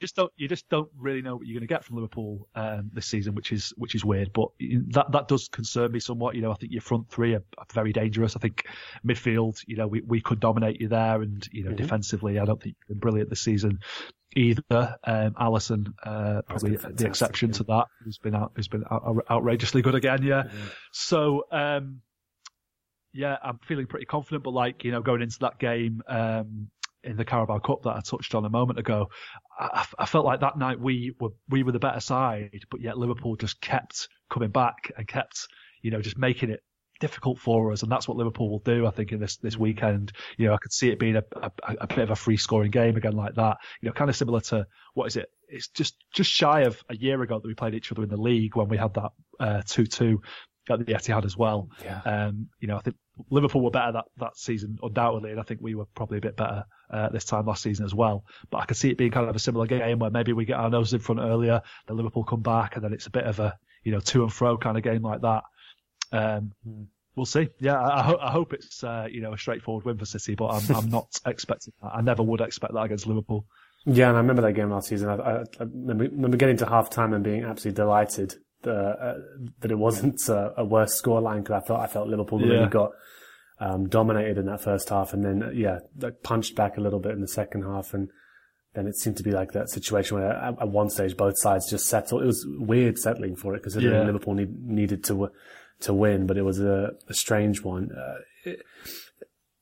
just 0.03 0.15
don't 0.15 0.31
you 0.35 0.47
just 0.47 0.69
don't 0.69 0.89
really 0.97 1.21
know 1.21 1.35
what 1.35 1.47
you're 1.47 1.59
going 1.59 1.67
to 1.67 1.73
get 1.73 1.83
from 1.83 1.95
Liverpool 1.95 2.47
um, 2.55 2.91
this 2.93 3.05
season, 3.05 3.35
which 3.35 3.51
is 3.51 3.73
which 3.77 3.95
is 3.95 4.03
weird. 4.05 4.31
But 4.33 4.49
that 4.91 5.11
that 5.11 5.27
does 5.27 5.47
concern 5.47 5.91
me 5.91 5.99
somewhat. 5.99 6.35
You 6.35 6.41
know, 6.41 6.51
I 6.51 6.55
think 6.55 6.71
your 6.71 6.81
front 6.81 7.09
three 7.09 7.33
are, 7.33 7.43
are 7.57 7.65
very 7.73 7.93
dangerous. 7.93 8.35
I 8.35 8.39
think 8.39 8.65
midfield, 9.05 9.61
you 9.65 9.77
know, 9.77 9.87
we, 9.87 10.01
we 10.01 10.21
could 10.21 10.39
dominate 10.39 10.79
you 10.81 10.87
there, 10.89 11.21
and 11.21 11.47
you 11.51 11.63
know, 11.63 11.73
Mm-hmm. 11.73 11.81
defensively, 11.81 12.39
I 12.39 12.45
don't 12.45 12.61
think 12.61 12.75
you've 12.79 12.87
been 12.89 12.99
brilliant 12.99 13.29
this 13.29 13.41
season 13.41 13.79
either. 14.35 14.97
Um, 15.03 15.33
Alisson, 15.33 15.93
uh, 16.03 16.41
probably 16.43 16.75
the 16.75 17.07
exception 17.07 17.49
yeah. 17.49 17.57
to 17.57 17.63
that, 17.63 17.85
who's 18.03 18.19
been 18.19 18.35
out, 18.35 18.51
who's 18.55 18.67
been 18.67 18.83
out, 18.91 19.25
outrageously 19.29 19.81
good 19.81 19.95
again. 19.95 20.23
Yeah. 20.23 20.43
So. 20.91 21.45
Um, 21.51 22.01
yeah, 23.15 23.37
I'm 23.43 23.59
feeling 23.59 23.85
pretty 23.85 24.07
confident, 24.07 24.43
but 24.43 24.55
like, 24.55 24.83
you 24.83 24.91
know, 24.91 25.01
going 25.01 25.21
into 25.21 25.37
that 25.41 25.59
game, 25.59 26.01
um, 26.07 26.71
in 27.03 27.17
the 27.17 27.25
Carabao 27.25 27.59
Cup 27.59 27.83
that 27.83 27.95
I 27.95 28.01
touched 28.01 28.35
on 28.35 28.45
a 28.45 28.49
moment 28.49 28.79
ago, 28.79 29.09
I, 29.59 29.85
I 29.99 30.05
felt 30.05 30.25
like 30.25 30.39
that 30.41 30.57
night 30.57 30.79
we 30.79 31.13
were, 31.19 31.29
we 31.49 31.63
were 31.63 31.71
the 31.71 31.79
better 31.79 31.99
side, 31.99 32.65
but 32.69 32.81
yet 32.81 32.97
Liverpool 32.97 33.35
just 33.35 33.61
kept 33.61 34.07
coming 34.29 34.49
back 34.49 34.91
and 34.97 35.07
kept, 35.07 35.47
you 35.81 35.91
know, 35.91 36.01
just 36.01 36.17
making 36.17 36.49
it 36.49 36.61
difficult 36.99 37.37
for 37.39 37.71
us. 37.71 37.83
And 37.83 37.91
that's 37.91 38.07
what 38.07 38.17
Liverpool 38.17 38.49
will 38.49 38.59
do, 38.59 38.87
I 38.87 38.91
think, 38.91 39.11
in 39.11 39.19
this, 39.19 39.37
this 39.37 39.57
weekend. 39.57 40.13
You 40.37 40.47
know, 40.47 40.53
I 40.53 40.57
could 40.57 40.71
see 40.71 40.89
it 40.89 40.99
being 40.99 41.17
a, 41.17 41.23
a, 41.35 41.51
a 41.81 41.87
bit 41.87 41.99
of 41.99 42.11
a 42.11 42.15
free 42.15 42.37
scoring 42.37 42.71
game 42.71 42.95
again 42.95 43.13
like 43.13 43.35
that, 43.35 43.57
you 43.81 43.89
know, 43.89 43.93
kind 43.93 44.09
of 44.09 44.15
similar 44.15 44.41
to, 44.41 44.65
what 44.93 45.07
is 45.07 45.17
it? 45.17 45.29
It's 45.49 45.67
just, 45.67 45.95
just 46.13 46.31
shy 46.31 46.61
of 46.61 46.81
a 46.89 46.95
year 46.95 47.21
ago 47.21 47.39
that 47.39 47.47
we 47.47 47.53
played 47.53 47.75
each 47.75 47.91
other 47.91 48.03
in 48.03 48.09
the 48.09 48.17
league 48.17 48.55
when 48.55 48.69
we 48.69 48.77
had 48.77 48.93
that, 48.93 49.11
uh, 49.39 49.61
2-2 49.65 50.17
at 50.69 50.85
the 50.85 50.93
Etihad 50.93 51.25
as 51.25 51.35
well. 51.35 51.69
Yeah. 51.83 51.99
Um, 52.05 52.47
you 52.59 52.67
know, 52.67 52.77
I 52.77 52.81
think 52.81 52.95
Liverpool 53.29 53.61
were 53.61 53.71
better 53.71 53.91
that, 53.93 54.05
that 54.17 54.37
season, 54.37 54.77
undoubtedly, 54.81 55.31
and 55.31 55.39
I 55.39 55.43
think 55.43 55.61
we 55.61 55.75
were 55.75 55.85
probably 55.95 56.17
a 56.17 56.21
bit 56.21 56.35
better 56.35 56.65
uh, 56.89 57.09
this 57.09 57.25
time 57.25 57.45
last 57.45 57.61
season 57.63 57.85
as 57.85 57.93
well. 57.93 58.25
But 58.49 58.59
I 58.59 58.65
could 58.65 58.77
see 58.77 58.89
it 58.89 58.97
being 58.97 59.11
kind 59.11 59.29
of 59.29 59.35
a 59.35 59.39
similar 59.39 59.67
game 59.67 59.99
where 59.99 60.09
maybe 60.09 60.33
we 60.33 60.45
get 60.45 60.57
our 60.57 60.69
noses 60.69 60.93
in 60.93 60.99
front 60.99 61.21
earlier, 61.21 61.61
then 61.87 61.97
Liverpool 61.97 62.23
come 62.23 62.41
back, 62.41 62.75
and 62.75 62.83
then 62.83 62.93
it's 62.93 63.05
a 63.07 63.11
bit 63.11 63.25
of 63.25 63.39
a 63.39 63.57
you 63.83 63.91
know 63.91 63.99
to 63.99 64.23
and 64.23 64.33
fro 64.33 64.57
kind 64.57 64.77
of 64.77 64.83
game 64.83 65.01
like 65.01 65.21
that. 65.21 65.43
Um, 66.11 66.53
We'll 67.15 67.25
see. 67.27 67.49
Yeah, 67.59 67.79
I, 67.79 67.99
I, 67.99 68.03
ho- 68.03 68.17
I 68.19 68.31
hope 68.31 68.53
it's 68.53 68.83
uh, 68.83 69.07
you 69.09 69.21
know 69.21 69.33
a 69.33 69.37
straightforward 69.37 69.85
win 69.85 69.97
for 69.97 70.05
City, 70.05 70.33
but 70.33 70.47
I'm, 70.47 70.75
I'm 70.75 70.89
not 70.89 71.19
expecting 71.25 71.73
that. 71.81 71.91
I 71.93 72.01
never 72.01 72.23
would 72.23 72.41
expect 72.41 72.73
that 72.73 72.81
against 72.81 73.05
Liverpool. 73.05 73.45
Yeah, 73.85 74.07
and 74.07 74.17
I 74.17 74.21
remember 74.21 74.41
that 74.41 74.53
game 74.53 74.71
last 74.71 74.87
season. 74.87 75.09
I, 75.09 75.15
I, 75.15 75.39
I 75.41 75.43
remember, 75.59 76.05
remember 76.05 76.37
getting 76.37 76.57
to 76.57 76.65
half 76.65 76.89
time 76.89 77.13
and 77.13 77.23
being 77.23 77.43
absolutely 77.43 77.75
delighted 77.83 78.35
uh, 78.67 78.71
uh, 78.71 79.17
that 79.61 79.71
it 79.71 79.77
wasn't 79.77 80.19
a, 80.29 80.53
a 80.57 80.65
worse 80.65 80.99
scoreline 81.01 81.43
because 81.43 81.61
I 81.63 81.65
thought 81.67 81.79
I 81.81 81.87
felt 81.87 82.07
Liverpool 82.07 82.39
really 82.39 82.55
Yeah. 82.59 82.69
got 82.69 82.91
um, 83.59 83.87
dominated 83.87 84.37
in 84.37 84.45
that 84.47 84.61
first 84.61 84.89
half, 84.89 85.13
and 85.13 85.23
then 85.23 85.43
uh, 85.43 85.49
yeah, 85.51 85.79
like 85.99 86.21
punched 86.23 86.55
back 86.55 86.77
a 86.77 86.81
little 86.81 86.99
bit 86.99 87.11
in 87.13 87.21
the 87.21 87.27
second 87.27 87.63
half, 87.63 87.93
and 87.93 88.09
then 88.73 88.87
it 88.87 88.95
seemed 88.95 89.17
to 89.17 89.23
be 89.23 89.31
like 89.31 89.51
that 89.53 89.69
situation 89.69 90.17
where 90.17 90.31
at, 90.31 90.59
at 90.61 90.69
one 90.69 90.89
stage 90.89 91.15
both 91.15 91.35
sides 91.37 91.69
just 91.69 91.87
settled. 91.87 92.23
It 92.23 92.25
was 92.25 92.45
weird 92.57 92.97
settling 92.97 93.35
for 93.35 93.55
it 93.55 93.61
considering 93.63 93.93
Yeah. 93.93 94.05
Liverpool 94.05 94.33
need, 94.33 94.65
needed 94.65 95.03
to 95.05 95.29
to 95.81 95.93
win, 95.93 96.25
but 96.27 96.37
it 96.37 96.43
was 96.43 96.59
a, 96.59 96.91
a 97.09 97.13
strange 97.13 97.61
one. 97.63 97.91
Uh, 97.91 98.15
it- 98.45 98.61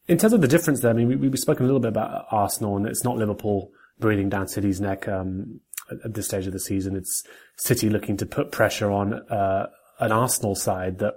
in 0.08 0.18
terms 0.18 0.34
of 0.34 0.42
the 0.42 0.48
difference 0.48 0.82
there, 0.82 0.92
I 0.92 0.94
mean, 0.94 1.08
we, 1.08 1.16
we've 1.16 1.38
spoken 1.40 1.64
a 1.64 1.68
little 1.68 1.80
bit 1.80 1.90
about 1.90 2.26
Arsenal, 2.32 2.76
and 2.76 2.86
it's 2.88 3.04
not 3.04 3.18
Liverpool 3.18 3.72
breathing 4.00 4.30
down 4.30 4.48
City's 4.48 4.82
neck 4.82 5.08
um, 5.08 5.62
at, 6.04 6.14
this 6.14 6.28
stage 6.28 6.48
of 6.48 6.54
the 6.54 6.60
season. 6.60 6.96
It's 6.96 7.24
City 7.58 7.90
looking 7.90 8.18
to 8.18 8.26
put 8.26 8.52
pressure 8.52 8.92
on 8.92 9.14
uh, 9.14 9.68
an 10.00 10.12
Arsenal 10.12 10.56
side 10.56 11.00
that 11.00 11.16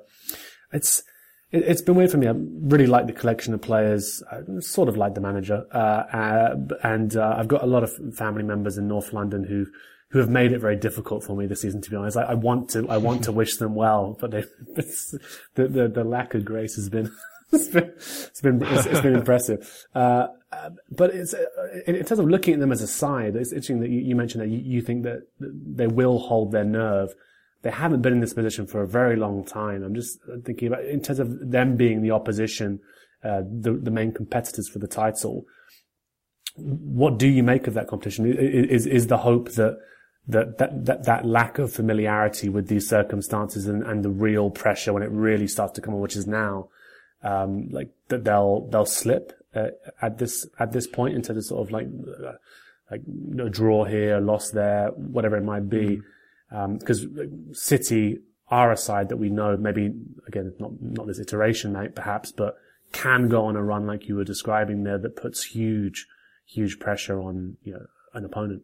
it's 0.73 1.03
it, 1.55 1.65
it's 1.67 1.83
been 1.83 1.95
weird 1.95 2.11
for 2.11 2.19
me. 2.19 2.29
I 2.29 2.35
really 2.35 2.87
like 2.87 3.07
the 3.07 3.13
collection 3.13 3.55
of 3.55 3.63
players, 3.63 4.23
I 4.31 4.41
sort 4.61 4.89
of 4.89 4.97
like 4.97 5.15
the 5.15 5.21
manager, 5.21 5.65
uh, 5.73 5.79
uh, 5.79 6.57
and 6.83 7.17
uh, 7.17 7.37
I've 7.39 7.49
got 7.49 7.63
a 7.63 7.67
lot 7.67 7.85
of 7.85 7.93
family 8.15 8.43
members 8.43 8.77
in 8.77 8.89
North 8.89 9.13
London 9.13 9.45
who 9.45 9.67
who 10.11 10.21
have 10.21 10.29
made 10.29 10.53
it 10.53 10.61
very 10.61 10.77
difficult 10.77 11.25
for 11.25 11.37
me 11.37 11.47
this 11.47 11.63
season. 11.63 11.81
To 11.81 11.91
be 11.91 11.97
honest, 11.97 12.17
I, 12.17 12.23
I 12.23 12.35
want 12.35 12.71
to 12.71 12.89
I 12.89 12.99
want 12.99 13.25
to 13.25 13.33
wish 13.33 13.57
them 13.57 13.75
well, 13.75 14.17
but 14.21 14.31
the, 14.75 15.25
the 15.55 15.89
the 15.89 16.05
lack 16.05 16.35
of 16.35 16.45
grace 16.45 16.77
has 16.77 16.89
been. 16.89 17.11
It's 17.53 17.69
been, 17.69 17.93
it's 17.95 18.41
been, 18.41 18.63
it's, 18.63 18.87
it's 18.87 19.01
been 19.01 19.15
impressive. 19.15 19.87
Uh, 19.95 20.27
but 20.91 21.15
it's, 21.15 21.35
uh, 21.35 21.45
in 21.87 21.95
in 21.97 22.05
terms 22.05 22.19
of 22.19 22.29
looking 22.29 22.55
at 22.55 22.61
them 22.61 22.73
as 22.73 22.83
a 22.83 22.87
side, 22.87 23.37
it's 23.37 23.53
interesting 23.53 23.81
that 23.81 23.91
you, 23.91 24.01
you 24.01 24.15
mentioned 24.15 24.43
that 24.43 24.49
you, 24.49 24.59
you 24.59 24.81
think 24.81 25.05
that 25.05 25.21
they 25.41 25.87
will 25.87 26.19
hold 26.19 26.53
their 26.53 26.65
nerve. 26.65 27.15
They 27.63 27.71
haven't 27.71 28.03
been 28.03 28.13
in 28.13 28.21
this 28.21 28.35
position 28.35 28.67
for 28.67 28.83
a 28.83 28.87
very 28.87 29.17
long 29.17 29.45
time. 29.45 29.83
I'm 29.83 29.95
just 29.95 30.19
thinking 30.45 30.69
about, 30.69 30.85
in 30.85 31.01
terms 31.01 31.19
of 31.19 31.51
them 31.51 31.77
being 31.77 32.03
the 32.03 32.11
opposition, 32.11 32.81
uh, 33.23 33.41
the, 33.41 33.73
the 33.73 33.91
main 33.91 34.13
competitors 34.13 34.69
for 34.69 34.79
the 34.79 34.87
title. 34.87 35.47
What 36.57 37.19
do 37.19 37.27
you 37.27 37.43
make 37.43 37.67
of 37.67 37.75
that 37.75 37.89
competition? 37.89 38.27
Is, 38.27 38.87
is 38.87 39.07
the 39.07 39.17
hope 39.19 39.53
that, 39.53 39.79
that, 40.29 40.59
that, 40.59 40.85
that, 40.85 41.05
that 41.05 41.25
lack 41.25 41.59
of 41.59 41.73
familiarity 41.73 42.49
with 42.49 42.69
these 42.69 42.89
circumstances 42.89 43.67
and, 43.67 43.83
and 43.83 44.05
the 44.05 44.11
real 44.11 44.51
pressure 44.51 44.93
when 44.93 45.03
it 45.03 45.11
really 45.11 45.49
starts 45.49 45.73
to 45.75 45.81
come 45.81 45.95
on, 45.95 46.01
which 46.01 46.17
is 46.17 46.27
now, 46.27 46.69
um, 47.23 47.69
like 47.71 47.91
that 48.09 48.25
they'll 48.25 48.69
they'll 48.71 48.85
slip 48.85 49.33
uh, 49.55 49.69
at 50.03 50.19
this 50.19 50.47
at 50.59 50.73
this 50.73 50.87
point 50.87 51.15
into 51.15 51.33
the 51.33 51.43
sort 51.43 51.67
of 51.67 51.73
like 51.73 51.87
uh, 51.87 52.33
like 52.91 53.03
a 53.41 53.51
draw 53.51 53.85
here, 53.85 54.19
a 54.19 54.21
loss 54.21 54.51
there, 54.51 54.89
whatever 54.89 55.37
it 55.37 55.45
might 55.45 55.69
be, 55.69 56.01
because 56.51 57.07
City 57.53 58.19
are 58.49 58.73
a 58.73 58.77
side 58.77 59.09
that 59.09 59.17
we 59.17 59.31
know 59.31 59.57
maybe 59.57 59.93
again 60.27 60.53
not 60.59 60.73
not 60.81 61.07
this 61.07 61.19
iteration 61.19 61.73
mate 61.73 61.95
perhaps, 61.95 62.33
but 62.33 62.55
can 62.93 63.29
go 63.29 63.47
on 63.47 63.57
a 63.57 63.63
run 63.63 63.87
like 63.87 64.07
you 64.07 64.17
were 64.17 64.25
describing 64.25 64.85
there 64.85 64.99
that 64.99 65.17
puts 65.17 65.45
huge 65.45 66.07
huge 66.47 66.79
pressure 66.79 67.21
on 67.21 67.57
you 67.63 67.73
know 67.73 67.87
an 68.13 68.25
opponent. 68.25 68.63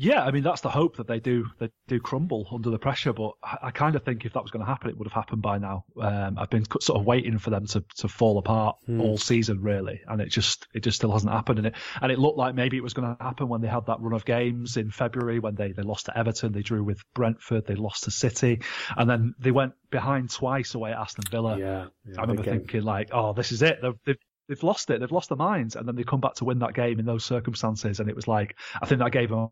Yeah, 0.00 0.22
I 0.22 0.30
mean 0.30 0.44
that's 0.44 0.60
the 0.60 0.70
hope 0.70 0.98
that 0.98 1.08
they 1.08 1.18
do 1.18 1.46
they 1.58 1.70
do 1.88 1.98
crumble 1.98 2.46
under 2.52 2.70
the 2.70 2.78
pressure. 2.78 3.12
But 3.12 3.32
I, 3.42 3.58
I 3.64 3.70
kind 3.72 3.96
of 3.96 4.04
think 4.04 4.24
if 4.24 4.32
that 4.34 4.42
was 4.42 4.52
going 4.52 4.64
to 4.64 4.70
happen, 4.70 4.90
it 4.90 4.96
would 4.96 5.08
have 5.08 5.12
happened 5.12 5.42
by 5.42 5.58
now. 5.58 5.86
Um, 6.00 6.38
I've 6.38 6.50
been 6.50 6.64
sort 6.80 7.00
of 7.00 7.04
waiting 7.04 7.36
for 7.38 7.50
them 7.50 7.66
to, 7.66 7.84
to 7.96 8.06
fall 8.06 8.38
apart 8.38 8.76
all 9.00 9.18
season, 9.18 9.60
really, 9.60 10.00
and 10.06 10.20
it 10.20 10.28
just 10.28 10.68
it 10.72 10.84
just 10.84 10.98
still 10.98 11.10
hasn't 11.10 11.32
happened. 11.32 11.58
And 11.58 11.66
it 11.66 11.74
and 12.00 12.12
it 12.12 12.20
looked 12.20 12.38
like 12.38 12.54
maybe 12.54 12.76
it 12.76 12.82
was 12.84 12.94
going 12.94 13.16
to 13.16 13.20
happen 13.20 13.48
when 13.48 13.60
they 13.60 13.66
had 13.66 13.86
that 13.86 14.00
run 14.00 14.12
of 14.12 14.24
games 14.24 14.76
in 14.76 14.92
February 14.92 15.40
when 15.40 15.56
they 15.56 15.72
they 15.72 15.82
lost 15.82 16.06
to 16.06 16.16
Everton, 16.16 16.52
they 16.52 16.62
drew 16.62 16.84
with 16.84 17.02
Brentford, 17.14 17.66
they 17.66 17.74
lost 17.74 18.04
to 18.04 18.12
City, 18.12 18.60
and 18.96 19.10
then 19.10 19.34
they 19.40 19.50
went 19.50 19.72
behind 19.90 20.30
twice 20.30 20.76
away 20.76 20.92
at 20.92 20.98
Aston 20.98 21.24
Villa. 21.28 21.58
Yeah, 21.58 21.86
yeah, 22.06 22.18
I 22.18 22.20
remember 22.20 22.44
thinking 22.44 22.82
like, 22.82 23.08
oh, 23.10 23.32
this 23.32 23.50
is 23.50 23.62
it. 23.62 23.80
They've, 23.82 23.98
they've 24.06 24.18
they've 24.48 24.62
lost 24.62 24.90
it. 24.90 25.00
They've 25.00 25.10
lost 25.10 25.28
their 25.28 25.36
minds, 25.36 25.74
and 25.74 25.88
then 25.88 25.96
they 25.96 26.04
come 26.04 26.20
back 26.20 26.34
to 26.34 26.44
win 26.44 26.60
that 26.60 26.74
game 26.74 27.00
in 27.00 27.04
those 27.04 27.24
circumstances, 27.24 27.98
and 27.98 28.08
it 28.08 28.14
was 28.14 28.28
like 28.28 28.56
I 28.80 28.86
think 28.86 29.00
that 29.00 29.10
gave 29.10 29.30
them 29.30 29.48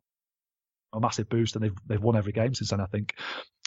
a 0.97 1.01
massive 1.01 1.29
boost, 1.29 1.57
and 1.57 1.65
they've 1.65 1.77
they've 1.87 2.03
won 2.03 2.17
every 2.17 2.33
game 2.33 2.55
since 2.55 2.71
then. 2.71 2.81
I 2.81 2.87
think. 2.87 3.15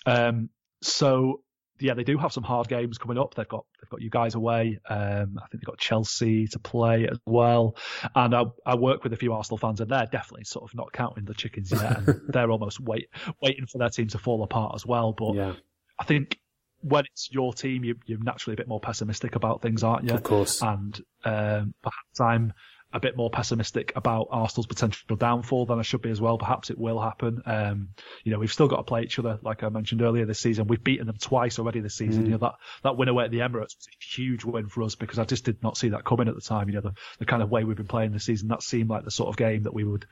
Um, 0.06 0.50
so 0.82 1.42
yeah, 1.82 1.94
they 1.94 2.04
do 2.04 2.18
have 2.18 2.34
some 2.34 2.44
hard 2.44 2.68
games 2.68 2.98
coming 2.98 3.18
up. 3.18 3.36
They've 3.36 3.48
got 3.48 3.66
they've 3.82 3.90
got 3.90 4.02
you 4.02 4.10
guys 4.10 4.36
away. 4.36 4.80
Um, 4.90 5.38
I 5.42 5.48
think 5.48 5.62
they've 5.62 5.64
got 5.64 5.78
Chelsea 5.78 6.48
to 6.48 6.60
play 6.60 7.08
as 7.10 7.18
well. 7.26 7.76
And 8.16 8.36
I, 8.36 8.44
I 8.66 8.76
work 8.76 9.04
with 9.04 9.14
a 9.14 9.18
few 9.18 9.34
Arsenal 9.34 9.58
fans, 9.58 9.80
and 9.80 9.90
they're 9.90 10.06
definitely 10.06 10.44
sort 10.46 10.70
of 10.70 10.76
not 10.76 10.92
counting 10.92 11.26
the 11.26 11.34
chickens 11.34 11.72
yet. 11.72 11.98
and 12.00 12.22
they're 12.28 12.52
almost 12.52 12.80
wait 12.80 13.08
waiting 13.42 13.66
for 13.66 13.78
their 13.78 13.90
team 13.90 14.08
to 14.10 14.18
fall 14.18 14.44
apart 14.44 14.74
as 14.76 14.86
well. 14.86 15.14
But 15.14 15.36
Yeah. 15.36 15.54
I 15.98 16.04
think 16.06 16.40
when 16.82 17.04
it's 17.12 17.30
your 17.32 17.54
team, 17.54 17.84
you, 17.84 17.96
you're 18.06 18.24
naturally 18.24 18.54
a 18.54 18.58
bit 18.58 18.68
more 18.68 18.80
pessimistic 18.80 19.36
about 19.36 19.62
things, 19.62 19.84
aren't 19.84 20.06
you? 20.08 20.16
Of 20.16 20.24
course. 20.24 20.62
And 20.62 20.96
um, 21.26 21.74
perhaps 21.82 22.20
I'm 22.22 22.54
a 22.92 23.00
bit 23.00 23.16
more 23.16 23.30
pessimistic 23.30 23.94
about 23.96 24.28
Arsenal's 24.32 24.66
potential 24.66 25.16
downfall 25.16 25.66
than 25.68 25.78
I 25.78 25.84
should 25.84 26.02
be 26.02 26.10
as 26.10 26.20
well. 26.20 26.38
Perhaps 26.38 26.72
it 26.72 26.78
will 26.78 27.00
happen. 27.00 27.42
Um, 27.46 27.90
you 28.24 28.32
know, 28.32 28.40
we've 28.40 28.52
still 28.52 28.68
got 28.68 28.78
to 28.78 28.84
play 28.84 29.04
each 29.04 29.20
other, 29.20 29.38
like 29.44 29.64
I 29.64 29.70
mentioned 29.70 30.02
earlier 30.02 30.26
this 30.26 30.40
season. 30.40 30.68
We've 30.68 30.84
beaten 30.84 31.06
them 31.06 31.18
twice 31.18 31.60
already 31.60 31.82
this 31.82 31.96
season. 31.96 32.24
Mm. 32.24 32.26
You 32.26 32.32
know, 32.32 32.38
that, 32.40 32.54
that 32.84 32.98
win 32.98 33.08
away 33.08 33.26
at 33.26 33.32
the 33.32 33.40
Emirates 33.40 33.76
was 33.78 33.88
a 33.88 34.16
huge 34.16 34.44
win 34.44 34.68
for 34.68 34.84
us 34.84 34.96
because 34.96 35.20
I 35.20 35.26
just 35.26 35.46
did 35.46 35.62
not 35.62 35.78
see 35.78 35.90
that 35.90 36.04
coming 36.04 36.28
at 36.28 36.36
the 36.36 36.42
time. 36.42 36.68
You 36.68 36.76
know, 36.76 36.82
the, 36.82 36.94
the 37.20 37.26
kind 37.26 37.44
of 37.44 37.52
way 37.52 37.64
we've 37.64 37.78
been 37.78 37.88
playing 37.88 38.12
this 38.12 38.26
season, 38.26 38.48
that 38.48 38.64
seemed 38.64 38.90
like 38.90 39.06
the 39.06 39.12
sort 39.12 39.30
of 39.30 39.38
game 39.38 39.64
that 39.64 39.74
we 39.74 39.84
would 39.84 40.08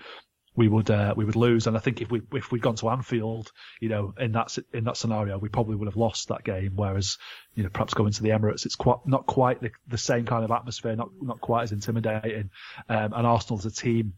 we 0.57 0.67
would 0.67 0.89
uh, 0.89 1.13
we 1.15 1.23
would 1.23 1.37
lose. 1.37 1.67
And 1.67 1.77
I 1.77 1.79
think 1.79 2.01
if 2.01 2.11
we 2.11 2.21
if 2.33 2.51
we'd 2.51 2.61
gone 2.61 2.75
to 2.77 2.89
Anfield, 2.89 3.51
you 3.79 3.87
know, 3.87 4.13
in 4.19 4.33
that 4.33 4.57
in 4.73 4.83
that 4.85 4.97
scenario, 4.97 5.37
we 5.37 5.47
probably 5.47 5.75
would 5.75 5.87
have 5.87 5.95
lost 5.95 6.27
that 6.27 6.43
game. 6.43 6.73
Whereas, 6.75 7.17
you 7.55 7.63
know, 7.63 7.69
perhaps 7.69 7.93
going 7.93 8.11
to 8.11 8.23
the 8.23 8.29
Emirates, 8.29 8.65
it's 8.65 8.75
quite 8.75 8.97
not 9.05 9.25
quite 9.25 9.61
the, 9.61 9.71
the 9.87 9.97
same 9.97 10.25
kind 10.25 10.43
of 10.43 10.51
atmosphere, 10.51 10.95
not 10.95 11.09
not 11.21 11.39
quite 11.39 11.63
as 11.63 11.71
intimidating. 11.71 12.49
Um, 12.89 13.13
and 13.13 13.27
Arsenal 13.27 13.59
as 13.59 13.65
a 13.65 13.71
team, 13.71 14.13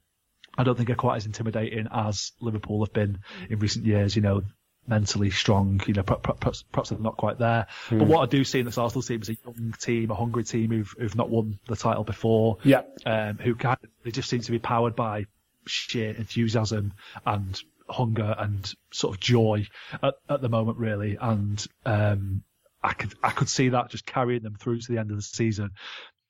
I 0.58 0.64
don't 0.64 0.76
think 0.76 0.90
are 0.90 0.96
quite 0.96 1.18
as 1.18 1.26
intimidating 1.26 1.88
as 1.92 2.32
Liverpool 2.40 2.84
have 2.84 2.94
been 2.94 3.20
in 3.50 3.60
recent 3.60 3.86
years. 3.86 4.16
You 4.16 4.24
know. 4.24 4.42
Mentally 4.88 5.30
strong, 5.30 5.82
you 5.86 5.94
know, 5.94 6.02
perhaps, 6.02 6.64
perhaps 6.64 6.90
they're 6.90 6.98
not 6.98 7.16
quite 7.16 7.38
there. 7.38 7.68
But 7.92 8.08
what 8.08 8.24
I 8.24 8.26
do 8.26 8.44
see 8.44 8.58
in 8.58 8.66
this 8.66 8.80
Arsenal 8.80 9.04
team 9.04 9.22
is 9.22 9.30
a 9.30 9.38
young 9.46 9.76
team, 9.80 10.10
a 10.10 10.16
hungry 10.16 10.44
team 10.44 10.72
who've, 10.72 10.96
who've 10.98 11.16
not 11.16 11.30
won 11.30 11.60
the 11.68 11.76
title 11.76 12.04
before. 12.04 12.58
Yeah. 12.64 12.82
Um, 13.06 13.38
who 13.38 13.54
kind 13.54 13.78
of, 13.84 13.90
they 14.04 14.10
just 14.10 14.30
seem 14.30 14.42
to 14.42 14.52
be 14.52 14.58
powered 14.58 14.96
by 14.96 15.28
sheer 15.70 16.12
enthusiasm 16.12 16.94
and 17.26 17.62
hunger 17.90 18.36
and 18.38 18.72
sort 18.92 19.16
of 19.16 19.20
joy 19.20 19.68
at, 20.04 20.16
at 20.30 20.42
the 20.42 20.50
moment, 20.50 20.78
really. 20.78 21.18
And 21.20 21.66
um, 21.86 22.44
I 22.84 22.94
could 22.94 23.14
I 23.24 23.32
could 23.32 23.50
see 23.50 23.70
that 23.70 23.90
just 23.90 24.06
carrying 24.06 24.44
them 24.44 24.56
through 24.56 24.80
to 24.80 24.92
the 24.92 25.00
end 25.00 25.12
of 25.12 25.18
the 25.18 25.24
season. 25.24 25.72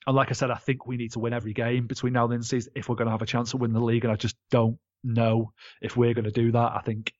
And 0.07 0.15
like 0.15 0.29
I 0.29 0.33
said, 0.33 0.49
I 0.49 0.55
think 0.55 0.87
we 0.87 0.97
need 0.97 1.11
to 1.13 1.19
win 1.19 1.33
every 1.33 1.53
game 1.53 1.85
between 1.87 2.13
now 2.13 2.23
and 2.23 2.31
the 2.31 2.35
end 2.35 2.43
of 2.43 2.49
the 2.49 2.49
season 2.49 2.71
if 2.75 2.89
we're 2.89 2.95
going 2.95 3.07
to 3.07 3.11
have 3.11 3.21
a 3.21 3.27
chance 3.27 3.51
to 3.51 3.57
win 3.57 3.73
the 3.73 3.79
league. 3.79 4.05
And 4.05 4.11
I 4.11 4.15
just 4.15 4.35
don't 4.49 4.79
know 5.03 5.51
if 5.81 5.95
we're 5.95 6.13
going 6.13 6.25
to 6.25 6.31
do 6.31 6.51
that. 6.53 6.71
I 6.75 6.81
think 6.83 7.13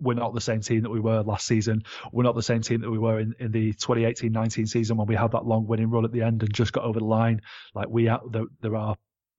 we're 0.00 0.14
not 0.14 0.34
the 0.34 0.40
same 0.40 0.60
team 0.60 0.82
that 0.82 0.90
we 0.90 1.00
were 1.00 1.22
last 1.22 1.46
season. 1.46 1.84
We're 2.12 2.24
not 2.24 2.34
the 2.34 2.42
same 2.42 2.60
team 2.60 2.82
that 2.82 2.90
we 2.90 2.98
were 2.98 3.18
in, 3.18 3.34
in 3.38 3.52
the 3.52 3.72
2018-19 3.74 4.68
season 4.68 4.96
when 4.96 5.06
we 5.06 5.14
had 5.14 5.32
that 5.32 5.46
long 5.46 5.66
winning 5.66 5.90
run 5.90 6.04
at 6.04 6.12
the 6.12 6.22
end 6.22 6.42
and 6.42 6.52
just 6.52 6.72
got 6.72 6.84
over 6.84 6.98
the 6.98 7.06
line. 7.06 7.40
Like 7.74 7.88
we 7.88 8.08
are, 8.08 8.20
there, 8.30 8.44
there 8.60 8.76
are, 8.76 8.96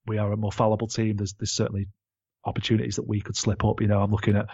we 0.08 0.18
are 0.18 0.32
a 0.32 0.38
more 0.38 0.52
fallible 0.52 0.88
team. 0.88 1.18
There's, 1.18 1.34
there's 1.34 1.52
certainly 1.52 1.88
opportunities 2.48 2.96
that 2.96 3.08
we 3.08 3.22
could 3.22 3.36
slip 3.36 3.64
up. 3.66 3.82
You 3.82 3.88
know, 3.88 4.02
I'm 4.02 4.12
looking 4.12 4.36
at 4.36 4.48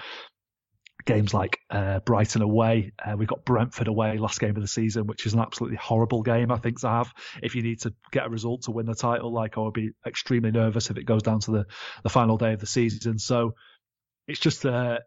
games 1.06 1.34
like 1.34 1.60
uh, 1.70 2.00
Brighton 2.00 2.42
away. 2.42 2.94
Uh, 3.04 3.18
we 3.18 3.26
got 3.26 3.46
Brentford 3.46 3.88
away 3.88 4.18
last 4.18 4.40
game 4.40 4.56
of 4.56 4.62
the 4.62 4.68
season, 4.68 5.08
which 5.08 5.26
is 5.26 5.34
an 5.34 5.40
absolutely 5.40 5.78
horrible 5.78 6.22
game, 6.22 6.52
I 6.52 6.58
think, 6.58 6.80
to 6.82 6.90
have. 6.90 7.12
If 7.42 7.56
you 7.56 7.62
need 7.62 7.82
to 7.82 7.94
get 8.12 8.26
a 8.26 8.30
result 8.30 8.64
to 8.64 8.72
win 8.72 8.86
the 8.86 8.96
title, 8.96 9.34
like 9.34 9.58
I 9.58 9.62
would 9.62 9.74
be 9.74 9.92
extremely 10.06 10.52
nervous 10.52 10.90
if 10.90 10.98
it 10.98 11.06
goes 11.06 11.24
down 11.24 11.42
to 11.42 11.52
the, 11.52 11.66
the 12.04 12.10
final 12.10 12.38
day 12.38 12.54
of 12.54 12.60
the 12.60 12.68
season. 12.68 13.20
So 13.20 13.56
it's 14.28 14.40
just, 14.40 14.66
uh, 14.66 15.00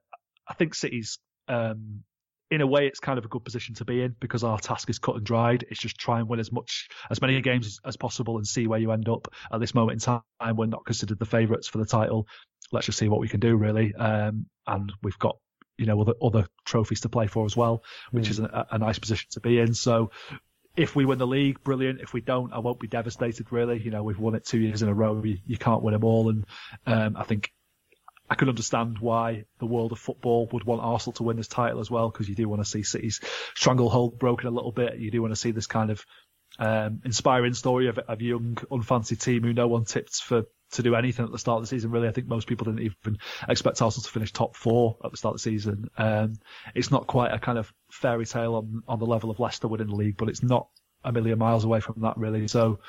I 0.47 0.55
think 0.55 0.75
City's, 0.75 1.19
um, 1.49 2.03
in 2.51 2.61
a 2.61 2.67
way, 2.67 2.87
it's 2.87 3.01
kind 3.01 3.19
of 3.19 3.25
a 3.25 3.29
good 3.29 3.45
position 3.45 3.75
to 3.77 3.85
be 3.85 4.03
in 4.03 4.15
because 4.21 4.45
our 4.45 4.59
task 4.59 4.89
is 4.89 5.01
cut 5.01 5.17
and 5.17 5.25
dried. 5.25 5.65
It's 5.69 5.81
just 5.81 5.99
try 5.99 6.21
and 6.21 6.29
win 6.29 6.39
as 6.39 6.53
much, 6.53 6.89
as 7.11 7.21
many 7.21 7.41
games 7.41 7.81
as 7.85 7.97
possible 7.97 8.37
and 8.37 8.47
see 8.47 8.69
where 8.69 8.79
you 8.79 8.93
end 8.93 9.09
up. 9.09 9.27
At 9.53 9.59
this 9.59 9.75
moment 9.75 9.95
in 9.95 9.99
time, 10.41 10.57
we're 10.57 10.67
not 10.67 10.85
considered 10.85 11.19
the 11.19 11.25
favourites 11.25 11.67
for 11.67 11.79
the 11.79 11.87
title. 11.87 12.29
Let's 12.73 12.87
just 12.87 12.99
see 12.99 13.09
what 13.09 13.21
we 13.21 13.29
can 13.29 13.41
do, 13.41 13.57
really. 13.57 13.95
Um, 13.95 14.47
and 14.67 14.93
we've 15.03 15.19
got, 15.19 15.39
you 15.79 15.87
know, 15.87 16.01
other 16.01 16.15
other 16.21 16.47
trophies 16.65 17.01
to 17.03 17.09
play 17.09 17.27
for 17.27 17.45
as 17.45 17.57
well, 17.57 17.83
which 18.11 18.27
mm. 18.27 18.31
is 18.31 18.39
a, 18.41 18.67
a 18.71 18.79
nice 18.79 18.99
position 18.99 19.29
to 19.33 19.41
be 19.41 19.59
in. 19.59 19.75
So, 19.75 20.11
if 20.77 20.95
we 20.95 21.05
win 21.05 21.19
the 21.19 21.27
league, 21.27 21.63
brilliant. 21.63 22.01
If 22.01 22.13
we 22.13 22.21
don't, 22.21 22.53
I 22.53 22.59
won't 22.59 22.81
be 22.81 22.89
devastated. 22.89 23.53
Really, 23.53 23.81
you 23.81 23.91
know, 23.91 24.03
we've 24.03 24.19
won 24.19 24.35
it 24.35 24.45
two 24.45 24.59
years 24.59 24.83
in 24.83 24.89
a 24.89 24.95
row. 24.95 25.23
You, 25.23 25.39
you 25.47 25.59
can't 25.59 25.83
win 25.83 25.93
them 25.93 26.05
all, 26.05 26.29
and 26.29 26.45
um, 26.87 27.17
I 27.17 27.25
think 27.25 27.53
I 28.29 28.35
can 28.35 28.49
understand 28.49 28.99
why 28.99 29.45
the 29.59 29.67
world 29.67 29.93
of 29.93 29.99
football 29.99 30.49
would 30.53 30.65
want 30.65 30.83
Arsenal 30.83 31.13
to 31.15 31.23
win 31.23 31.37
this 31.37 31.49
title 31.49 31.81
as 31.81 31.91
well, 31.91 32.11
because 32.11 32.29
you 32.29 32.35
do 32.35 32.49
want 32.49 32.61
to 32.63 32.69
see 32.69 32.83
City's 32.83 33.21
stranglehold 33.55 34.19
broken 34.19 34.49
a 34.49 34.51
little 34.51 34.73
bit. 34.73 34.99
You 34.99 35.11
do 35.11 35.23
want 35.23 35.33
to 35.33 35.41
see 35.41 35.53
this 35.53 35.67
kind 35.67 35.91
of 35.91 36.05
um, 36.59 37.01
inspiring 37.05 37.55
story 37.55 37.89
of, 37.89 37.99
of 37.99 38.21
a 38.21 38.25
young, 38.25 38.55
unfancy 38.71 39.21
team 39.21 39.43
who 39.43 39.53
no 39.53 39.69
one 39.69 39.85
tipped 39.85 40.23
for 40.23 40.45
to 40.73 40.83
do 40.83 40.95
anything 40.97 41.25
at 41.25 41.33
the 41.33 41.39
start 41.39 41.59
of 41.59 41.63
the 41.63 41.69
season. 41.69 41.91
Really, 41.91 42.09
I 42.09 42.13
think 42.13 42.27
most 42.27 42.49
people 42.49 42.65
didn't 42.65 42.81
even 42.81 43.19
expect 43.49 43.81
Arsenal 43.81 44.05
to 44.05 44.11
finish 44.11 44.33
top 44.33 44.57
four 44.57 44.97
at 45.05 45.11
the 45.11 45.17
start 45.17 45.35
of 45.35 45.41
the 45.41 45.51
season. 45.51 45.89
Um, 45.97 46.35
it's 46.75 46.91
not 46.91 47.07
quite 47.07 47.33
a 47.33 47.39
kind 47.39 47.59
of 47.59 47.73
fairy 47.91 48.27
tale 48.27 48.55
on 48.57 48.83
on 48.89 48.99
the 48.99 49.07
level 49.07 49.31
of 49.31 49.39
Leicester 49.39 49.69
winning 49.69 49.89
the 49.89 49.95
league, 49.95 50.17
but 50.17 50.29
it's 50.29 50.43
not 50.43 50.69
a 51.05 51.13
million 51.13 51.39
miles 51.39 51.65
away 51.65 51.81
from 51.81 52.01
that, 52.01 52.17
really. 52.17 52.49
So 52.49 52.81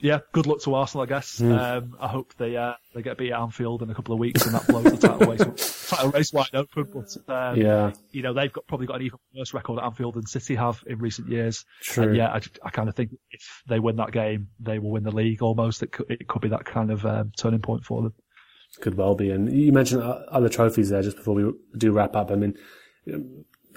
yeah, 0.00 0.20
good 0.32 0.46
luck 0.46 0.60
to 0.62 0.74
Arsenal, 0.74 1.02
I 1.02 1.06
guess. 1.06 1.40
Mm. 1.40 1.58
Um, 1.58 1.96
I 2.00 2.08
hope 2.08 2.34
they 2.36 2.56
uh, 2.56 2.74
they 2.94 3.02
get 3.02 3.18
beat 3.18 3.32
at 3.32 3.40
Anfield 3.40 3.82
in 3.82 3.90
a 3.90 3.94
couple 3.94 4.14
of 4.14 4.20
weeks 4.20 4.46
and 4.46 4.54
that 4.54 4.66
blows 4.66 4.84
the 4.84 4.96
title 4.96 5.26
race, 5.26 5.88
title 5.90 6.10
race 6.10 6.32
wide 6.32 6.54
open. 6.54 6.86
But 6.92 7.32
um, 7.34 7.56
yeah, 7.60 7.92
you 8.12 8.22
know 8.22 8.32
they've 8.32 8.52
got 8.52 8.66
probably 8.66 8.86
got 8.86 8.96
an 8.96 9.06
even 9.06 9.18
worse 9.36 9.52
record 9.52 9.78
at 9.78 9.84
Anfield 9.84 10.14
than 10.14 10.26
City 10.26 10.54
have 10.54 10.82
in 10.86 10.98
recent 10.98 11.28
years. 11.28 11.64
True. 11.82 12.04
And 12.04 12.16
yeah, 12.16 12.28
I, 12.28 12.40
I 12.62 12.70
kind 12.70 12.88
of 12.88 12.94
think 12.94 13.10
if 13.30 13.62
they 13.66 13.80
win 13.80 13.96
that 13.96 14.12
game, 14.12 14.48
they 14.60 14.78
will 14.78 14.90
win 14.90 15.02
the 15.02 15.10
league. 15.10 15.42
Almost, 15.42 15.82
it 15.82 15.92
could, 15.92 16.10
it 16.10 16.28
could 16.28 16.42
be 16.42 16.48
that 16.48 16.64
kind 16.64 16.90
of 16.90 17.04
um, 17.04 17.32
turning 17.36 17.60
point 17.60 17.84
for 17.84 18.02
them. 18.02 18.14
Could 18.80 18.96
well 18.96 19.14
be. 19.14 19.30
And 19.30 19.52
you 19.52 19.72
mentioned 19.72 20.02
other 20.02 20.48
trophies 20.48 20.90
there 20.90 21.02
just 21.02 21.16
before 21.16 21.34
we 21.34 21.50
do 21.76 21.90
wrap 21.90 22.14
up. 22.14 22.30
I 22.30 22.36
mean, 22.36 22.54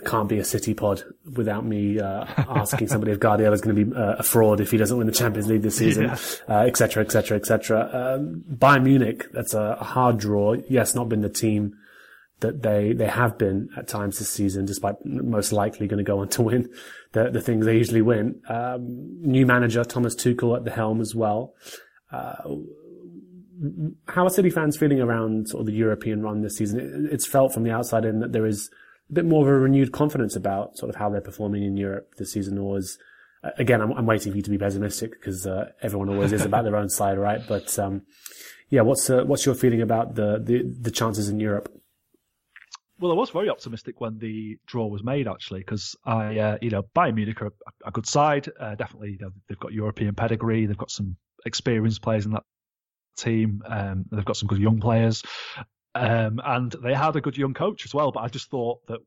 can't 0.06 0.30
be 0.30 0.39
a 0.39 0.43
City 0.43 0.74
pod 0.74 1.04
without 1.36 1.66
me 1.66 1.99
uh, 1.99 2.26
asking 2.47 2.88
somebody 2.88 3.12
if 3.12 3.20
Guardiola 3.20 3.54
is 3.54 3.62
going 3.62 3.76
to 3.76 3.86
be 3.86 3.95
uh, 3.95 4.16
a 4.20 4.24
fraud 4.24 4.60
if 4.60 4.72
he 4.72 4.78
doesn't 4.78 4.97
win 4.97 5.08
the 5.08 5.14
Champions 5.14 5.47
League 5.47 5.62
this 5.62 5.78
season, 5.78 6.12
etc., 6.49 7.04
etc., 7.04 7.38
etc. 7.38 8.20
Bayern 8.52 8.84
Munich, 8.84 9.28
that's 9.32 9.54
a, 9.54 9.76
hard 9.76 10.18
draw. 10.18 10.54
Yes, 10.70 10.95
not 10.95 11.10
been 11.10 11.22
the 11.22 11.30
team 11.30 11.76
that 12.41 12.62
they 12.62 12.93
they 12.93 13.08
have 13.08 13.38
been 13.38 13.70
at 13.78 13.88
times 13.88 14.20
this 14.20 14.30
season, 14.30 14.66
despite 14.66 14.95
most 15.06 15.52
likely 15.52 15.88
going 15.88 15.99
to 15.99 16.04
go 16.04 16.20
on 16.20 16.28
to 16.30 16.41
win 16.41 16.70
the 17.14 17.30
the 17.30 17.41
things 17.41 17.66
they 17.66 17.78
usually 17.78 18.02
win. 18.02 18.41
Um, 18.49 19.22
new 19.22 19.45
manager 19.45 19.84
Thomas 19.84 20.16
Tuchel 20.16 20.58
at 20.58 20.66
the 20.66 20.72
helm 20.72 21.02
as 21.02 21.16
well. 21.16 21.54
Uh, 22.12 22.36
how 24.08 24.26
are 24.26 24.30
City 24.30 24.49
fans 24.49 24.76
feeling 24.76 24.99
around 24.99 25.49
sort 25.49 25.62
of 25.62 25.68
the 25.68 25.74
European 25.74 26.22
run 26.22 26.41
this 26.41 26.58
season? 26.58 26.80
It, 26.80 27.14
it's 27.14 27.28
felt 27.28 27.54
from 27.54 27.64
the 27.64 27.72
outside 27.72 28.06
in 28.06 28.20
that 28.20 28.32
there 28.32 28.45
is 28.45 28.70
a 29.12 29.14
bit 29.14 29.26
more 29.26 29.43
of 29.43 29.47
a 29.47 29.59
renewed 29.59 29.91
confidence 29.91 30.36
about 30.36 30.78
sort 30.78 30.89
of 30.89 30.95
how 30.95 31.09
they're 31.09 31.22
performing 31.22 31.64
in 31.64 31.78
Europe 31.78 32.16
this 32.18 32.32
season, 32.32 32.57
or 32.57 32.78
is 32.78 32.97
again, 33.57 33.82
I'm, 33.82 33.91
I'm, 33.93 34.05
waiting 34.05 34.32
for 34.32 34.38
you 34.38 34.43
to 34.43 34.49
be 34.49 34.57
pessimistic 34.57 35.12
because 35.12 35.45
uh, 35.45 35.72
everyone 35.82 36.09
always 36.09 36.32
is 36.32 36.45
about 36.45 36.64
their 36.64 36.76
own 36.76 36.89
side, 36.89 37.18
right? 37.18 37.41
But 37.47 37.78
um, 37.80 38.03
yeah, 38.70 38.82
what's 38.82 39.09
uh, 39.09 39.24
what's 39.24 39.45
your 39.45 39.55
feeling 39.55 39.82
about 39.82 40.16
the, 40.16 40.41
the, 40.43 40.64
the 40.80 40.91
chances 40.91 41.30
in 41.30 41.39
Europe? 41.39 41.72
Well, 42.99 43.12
I 43.12 43.16
was 43.16 43.32
very 43.32 43.49
optimistic 43.49 43.99
when 43.99 44.20
the 44.20 44.59
draw 44.68 44.86
was 44.86 45.03
made, 45.03 45.28
actually, 45.28 45.62
because 45.62 45.95
I, 46.05 46.38
uh, 46.38 46.57
you 46.62 46.70
know, 46.70 46.84
Bayern 46.95 47.16
Munich 47.16 47.41
are 47.41 47.47
a, 47.47 47.88
a 47.88 47.91
good 47.91 48.05
side. 48.05 48.47
Uh, 48.59 48.76
definitely, 48.76 49.14
you 49.14 49.18
know, 49.20 49.32
they've 49.49 49.59
got 49.59 49.74
European 49.74 50.14
pedigree. 50.14 50.68
They've 50.68 50.78
got 50.78 50.91
some 50.91 51.18
experienced 51.43 52.03
players 52.03 52.28
in 52.28 52.34
that 52.34 52.43
team. 53.18 53.64
Um, 53.66 54.05
they've 54.12 54.24
got 54.24 54.38
some 54.38 54.47
good 54.47 54.59
young 54.59 54.80
players. 54.80 55.24
Um, 55.94 56.42
and 56.44 56.72
they 56.72 56.94
had 56.94 57.16
a 57.16 57.22
good 57.22 57.38
young 57.38 57.54
coach 57.54 57.86
as 57.86 57.94
well, 57.94 58.12
but 58.12 58.22
I 58.22 58.28
just 58.28 58.50
thought 58.50 58.86
that, 58.88 59.00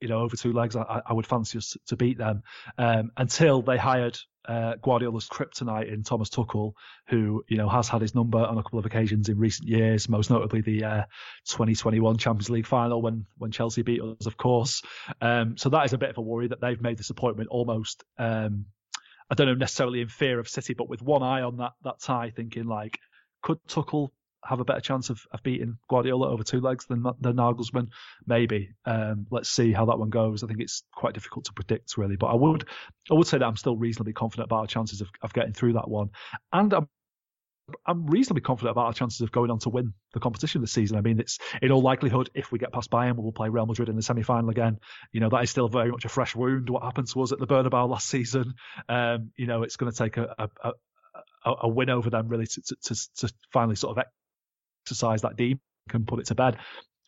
you 0.00 0.08
know, 0.08 0.20
over 0.20 0.36
two 0.36 0.52
legs, 0.52 0.74
I, 0.74 1.02
I 1.06 1.12
would 1.12 1.26
fancy 1.26 1.58
us 1.58 1.76
to 1.86 1.96
beat 1.96 2.18
them 2.18 2.42
um, 2.76 3.12
until 3.16 3.62
they 3.62 3.78
hired 3.78 4.18
uh, 4.48 4.74
Guardiola's 4.82 5.28
kryptonite 5.28 5.92
in 5.92 6.02
Thomas 6.02 6.28
Tuchel, 6.28 6.72
who, 7.08 7.44
you 7.48 7.56
know, 7.56 7.68
has 7.68 7.88
had 7.88 8.02
his 8.02 8.14
number 8.14 8.38
on 8.38 8.58
a 8.58 8.62
couple 8.62 8.80
of 8.80 8.86
occasions 8.86 9.28
in 9.28 9.38
recent 9.38 9.68
years, 9.68 10.08
most 10.08 10.30
notably 10.30 10.60
the 10.60 10.84
uh, 10.84 11.02
2021 11.48 12.18
Champions 12.18 12.50
League 12.50 12.66
final 12.66 13.00
when, 13.00 13.26
when 13.38 13.52
Chelsea 13.52 13.82
beat 13.82 14.02
us, 14.02 14.26
of 14.26 14.36
course. 14.36 14.82
Um, 15.20 15.56
so 15.56 15.68
that 15.68 15.84
is 15.84 15.92
a 15.92 15.98
bit 15.98 16.10
of 16.10 16.18
a 16.18 16.22
worry 16.22 16.48
that 16.48 16.60
they've 16.60 16.80
made 16.80 16.98
this 16.98 17.10
appointment 17.10 17.50
almost, 17.50 18.02
um, 18.18 18.66
I 19.30 19.34
don't 19.34 19.46
know 19.46 19.54
necessarily 19.54 20.00
in 20.00 20.08
fear 20.08 20.40
of 20.40 20.48
City, 20.48 20.74
but 20.74 20.88
with 20.88 21.00
one 21.00 21.22
eye 21.22 21.42
on 21.42 21.58
that, 21.58 21.72
that 21.84 22.00
tie, 22.00 22.32
thinking 22.34 22.66
like, 22.66 22.98
could 23.42 23.58
Tuchel 23.68 24.10
have 24.44 24.60
a 24.60 24.64
better 24.64 24.80
chance 24.80 25.10
of, 25.10 25.20
of 25.32 25.42
beating 25.42 25.78
Guardiola 25.88 26.30
over 26.30 26.42
two 26.42 26.60
legs 26.60 26.86
than 26.86 27.04
than 27.20 27.36
Nagelsmann? 27.36 27.88
Maybe. 28.26 28.70
Um, 28.84 29.26
let's 29.30 29.50
see 29.50 29.72
how 29.72 29.86
that 29.86 29.98
one 29.98 30.10
goes. 30.10 30.42
I 30.42 30.46
think 30.46 30.60
it's 30.60 30.82
quite 30.94 31.14
difficult 31.14 31.46
to 31.46 31.52
predict 31.52 31.96
really, 31.96 32.16
but 32.16 32.26
I 32.26 32.34
would 32.34 32.68
I 33.10 33.14
would 33.14 33.26
say 33.26 33.38
that 33.38 33.46
I'm 33.46 33.56
still 33.56 33.76
reasonably 33.76 34.12
confident 34.12 34.46
about 34.46 34.60
our 34.60 34.66
chances 34.66 35.00
of, 35.00 35.08
of 35.22 35.32
getting 35.32 35.52
through 35.52 35.74
that 35.74 35.88
one, 35.88 36.10
and 36.52 36.72
I'm 36.72 36.88
I'm 37.86 38.06
reasonably 38.06 38.42
confident 38.42 38.72
about 38.72 38.86
our 38.86 38.92
chances 38.92 39.20
of 39.20 39.32
going 39.32 39.50
on 39.50 39.58
to 39.60 39.70
win 39.70 39.94
the 40.12 40.20
competition 40.20 40.60
this 40.60 40.72
season. 40.72 40.96
I 40.96 41.00
mean, 41.00 41.20
it's 41.20 41.38
in 41.60 41.70
all 41.70 41.80
likelihood, 41.80 42.30
if 42.34 42.50
we 42.50 42.58
get 42.58 42.72
past 42.72 42.90
Bayern, 42.90 43.16
we 43.16 43.22
will 43.22 43.32
play 43.32 43.48
Real 43.48 43.66
Madrid 43.66 43.88
in 43.88 43.96
the 43.96 44.02
semi-final 44.02 44.50
again. 44.50 44.78
You 45.12 45.20
know, 45.20 45.28
that 45.28 45.42
is 45.44 45.50
still 45.50 45.68
very 45.68 45.90
much 45.90 46.04
a 46.04 46.08
fresh 46.08 46.34
wound. 46.34 46.68
What 46.68 46.82
happened 46.82 47.08
to 47.08 47.22
us 47.22 47.32
at 47.32 47.38
the 47.38 47.46
Bernabeu 47.46 47.88
last 47.88 48.08
season? 48.08 48.54
Um, 48.88 49.30
you 49.36 49.46
know, 49.46 49.62
it's 49.62 49.76
going 49.76 49.92
to 49.92 49.96
take 49.96 50.16
a, 50.16 50.34
a, 50.38 50.72
a, 51.44 51.54
a, 51.62 51.68
win 51.68 51.90
over 51.90 52.10
them 52.10 52.28
really 52.28 52.46
to, 52.46 52.62
to, 52.82 52.94
to 53.16 53.32
finally 53.52 53.76
sort 53.76 53.96
of 53.96 54.04
exercise 54.84 55.22
that 55.22 55.36
deep 55.36 55.60
and 55.92 56.06
put 56.06 56.20
it 56.20 56.26
to 56.26 56.34
bed. 56.34 56.56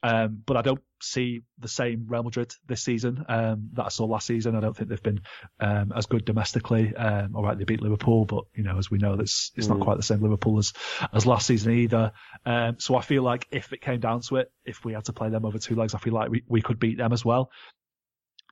Um, 0.02 0.42
but 0.44 0.58
I 0.58 0.62
don't 0.62 0.82
see 1.00 1.44
the 1.58 1.68
same 1.68 2.04
Real 2.08 2.22
Madrid 2.22 2.52
this 2.66 2.82
season 2.82 3.24
um, 3.26 3.70
that 3.72 3.86
I 3.86 3.88
saw 3.88 4.04
last 4.04 4.26
season. 4.26 4.54
I 4.54 4.60
don't 4.60 4.76
think 4.76 4.90
they've 4.90 5.02
been 5.02 5.22
um, 5.60 5.92
as 5.96 6.04
good 6.04 6.26
domestically. 6.26 6.94
Um, 6.94 7.34
all 7.34 7.42
right, 7.42 7.56
they 7.56 7.64
beat 7.64 7.80
Liverpool, 7.80 8.26
but 8.26 8.44
you 8.54 8.64
know, 8.64 8.76
as 8.76 8.90
we 8.90 8.98
know, 8.98 9.14
it's 9.14 9.50
it's 9.56 9.66
not 9.66 9.80
quite 9.80 9.96
the 9.96 10.02
same 10.02 10.20
Liverpool 10.20 10.58
as 10.58 10.74
as 11.14 11.24
last 11.24 11.46
season 11.46 11.72
either. 11.72 12.12
Um, 12.44 12.76
so 12.78 12.96
I 12.96 13.00
feel 13.00 13.22
like 13.22 13.48
if 13.50 13.72
it 13.72 13.80
came 13.80 13.98
down 13.98 14.20
to 14.22 14.36
it, 14.36 14.52
if 14.66 14.84
we 14.84 14.92
had 14.92 15.06
to 15.06 15.14
play 15.14 15.30
them 15.30 15.46
over 15.46 15.58
two 15.58 15.74
legs, 15.74 15.94
I 15.94 15.98
feel 15.98 16.12
like 16.12 16.30
we, 16.30 16.44
we 16.48 16.60
could 16.60 16.78
beat 16.78 16.98
them 16.98 17.14
as 17.14 17.24
well. 17.24 17.50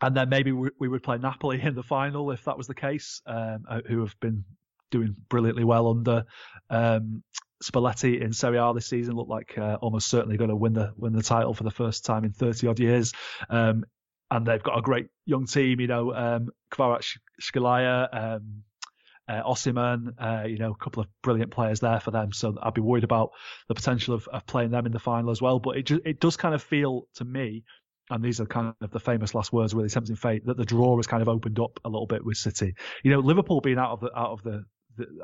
And 0.01 0.16
then 0.16 0.31
maybe 0.31 0.53
we, 0.53 0.70
we 0.79 0.89
would 0.89 1.03
play 1.03 1.18
Napoli 1.18 1.61
in 1.61 1.75
the 1.75 1.83
final 1.83 2.31
if 2.31 2.45
that 2.45 2.57
was 2.57 2.66
the 2.66 2.75
case, 2.75 3.20
um, 3.27 3.66
uh, 3.68 3.81
who 3.87 4.01
have 4.01 4.18
been 4.20 4.45
doing 4.91 5.16
brilliantly 5.29 5.64
well 5.64 5.91
under 5.91 6.25
um, 6.70 7.23
Spalletti 7.62 8.20
in 8.20 8.32
Serie 8.32 8.58
A 8.58 8.72
this 8.74 8.86
season 8.86 9.14
look 9.14 9.28
like 9.28 9.56
uh, 9.56 9.78
almost 9.80 10.08
certainly 10.08 10.36
going 10.36 10.50
to 10.50 10.56
win 10.56 10.72
the 10.72 10.92
win 10.96 11.12
the 11.12 11.22
title 11.22 11.54
for 11.54 11.64
the 11.64 11.70
first 11.70 12.04
time 12.04 12.24
in 12.24 12.32
30 12.32 12.66
odd 12.66 12.80
years. 12.80 13.12
Um, 13.48 13.84
and 14.30 14.46
they've 14.46 14.62
got 14.62 14.78
a 14.78 14.82
great 14.82 15.08
young 15.26 15.46
team, 15.46 15.78
you 15.78 15.86
know, 15.86 16.14
um, 16.14 16.48
Kvaratskhelia, 16.72 18.08
um, 18.12 18.62
uh, 19.28 19.42
Osimhen, 19.42 20.14
uh, 20.18 20.46
you 20.46 20.56
know, 20.56 20.72
a 20.72 20.84
couple 20.84 21.02
of 21.02 21.08
brilliant 21.22 21.50
players 21.50 21.80
there 21.80 22.00
for 22.00 22.12
them. 22.12 22.32
So 22.32 22.56
I'd 22.62 22.72
be 22.72 22.80
worried 22.80 23.04
about 23.04 23.32
the 23.68 23.74
potential 23.74 24.14
of, 24.14 24.26
of 24.28 24.46
playing 24.46 24.70
them 24.70 24.86
in 24.86 24.92
the 24.92 24.98
final 24.98 25.30
as 25.30 25.42
well. 25.42 25.58
But 25.58 25.76
it 25.76 25.82
just, 25.82 26.00
it 26.06 26.18
does 26.18 26.38
kind 26.38 26.54
of 26.54 26.62
feel 26.62 27.06
to 27.16 27.24
me, 27.26 27.64
and 28.10 28.24
these 28.24 28.40
are 28.40 28.46
kind 28.46 28.74
of 28.80 28.90
the 28.90 29.00
famous 29.00 29.34
last 29.34 29.52
words, 29.52 29.74
really 29.74 29.90
tempting 29.90 30.16
fate, 30.16 30.46
that 30.46 30.56
the 30.56 30.64
draw 30.64 30.96
has 30.96 31.06
kind 31.06 31.22
of 31.22 31.28
opened 31.28 31.60
up 31.60 31.78
a 31.84 31.88
little 31.88 32.06
bit 32.06 32.24
with 32.24 32.38
City. 32.38 32.74
You 33.02 33.10
know, 33.10 33.20
Liverpool 33.20 33.60
being 33.60 33.78
out 33.78 33.92
of 33.92 34.00
the 34.00 34.18
out 34.18 34.32
of 34.32 34.42
the 34.42 34.64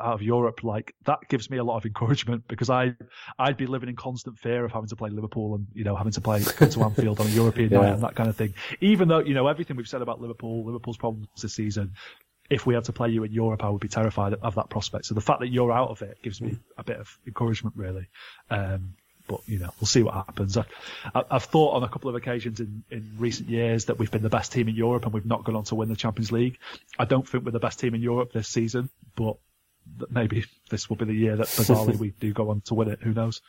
out 0.00 0.14
of 0.14 0.22
Europe, 0.22 0.64
like 0.64 0.94
that 1.04 1.20
gives 1.28 1.50
me 1.50 1.58
a 1.58 1.64
lot 1.64 1.76
of 1.76 1.86
encouragement 1.86 2.44
because 2.48 2.70
I 2.70 2.94
I'd 3.38 3.56
be 3.56 3.66
living 3.66 3.88
in 3.88 3.96
constant 3.96 4.38
fear 4.38 4.64
of 4.64 4.72
having 4.72 4.88
to 4.88 4.96
play 4.96 5.10
Liverpool 5.10 5.54
and 5.54 5.66
you 5.74 5.84
know 5.84 5.96
having 5.96 6.12
to 6.12 6.20
play 6.20 6.42
to 6.42 6.82
Anfield 6.82 7.20
on 7.20 7.26
a 7.26 7.30
European 7.30 7.70
yeah. 7.70 7.80
night 7.80 7.92
and 7.92 8.02
that 8.02 8.14
kind 8.14 8.28
of 8.28 8.36
thing. 8.36 8.54
Even 8.80 9.08
though 9.08 9.20
you 9.20 9.34
know 9.34 9.46
everything 9.46 9.76
we've 9.76 9.88
said 9.88 10.02
about 10.02 10.20
Liverpool, 10.20 10.64
Liverpool's 10.64 10.96
problems 10.96 11.28
this 11.40 11.54
season. 11.54 11.92
If 12.50 12.64
we 12.64 12.72
had 12.72 12.84
to 12.84 12.94
play 12.94 13.10
you 13.10 13.24
in 13.24 13.32
Europe, 13.32 13.62
I 13.62 13.68
would 13.68 13.80
be 13.82 13.88
terrified 13.88 14.32
of 14.32 14.54
that 14.54 14.70
prospect. 14.70 15.04
So 15.04 15.14
the 15.14 15.20
fact 15.20 15.40
that 15.40 15.48
you're 15.48 15.70
out 15.70 15.90
of 15.90 16.00
it 16.00 16.16
gives 16.22 16.40
me 16.40 16.56
a 16.78 16.82
bit 16.82 16.96
of 16.96 17.18
encouragement, 17.26 17.76
really. 17.76 18.08
Um, 18.48 18.94
but 19.28 19.40
you 19.46 19.58
know, 19.58 19.70
we'll 19.78 19.86
see 19.86 20.02
what 20.02 20.14
happens. 20.14 20.56
I, 20.56 20.64
have 21.30 21.44
thought 21.44 21.74
on 21.74 21.84
a 21.84 21.88
couple 21.88 22.08
of 22.08 22.16
occasions 22.16 22.58
in, 22.58 22.82
in 22.90 23.12
recent 23.18 23.48
years 23.48 23.84
that 23.84 23.98
we've 23.98 24.10
been 24.10 24.22
the 24.22 24.30
best 24.30 24.50
team 24.50 24.68
in 24.68 24.74
Europe 24.74 25.04
and 25.04 25.12
we've 25.12 25.26
not 25.26 25.44
gone 25.44 25.54
on 25.54 25.64
to 25.64 25.74
win 25.76 25.88
the 25.88 25.96
Champions 25.96 26.32
League. 26.32 26.58
I 26.98 27.04
don't 27.04 27.28
think 27.28 27.44
we're 27.44 27.52
the 27.52 27.60
best 27.60 27.78
team 27.78 27.94
in 27.94 28.00
Europe 28.00 28.32
this 28.32 28.48
season, 28.48 28.88
but 29.14 29.36
that 29.98 30.10
maybe 30.10 30.44
this 30.70 30.88
will 30.88 30.96
be 30.96 31.06
the 31.06 31.14
year 31.14 31.36
that 31.36 31.46
bizarrely 31.46 31.96
we 31.98 32.10
do 32.10 32.32
go 32.32 32.50
on 32.50 32.60
to 32.62 32.74
win 32.74 32.88
it. 32.88 33.00
Who 33.02 33.12
knows? 33.14 33.40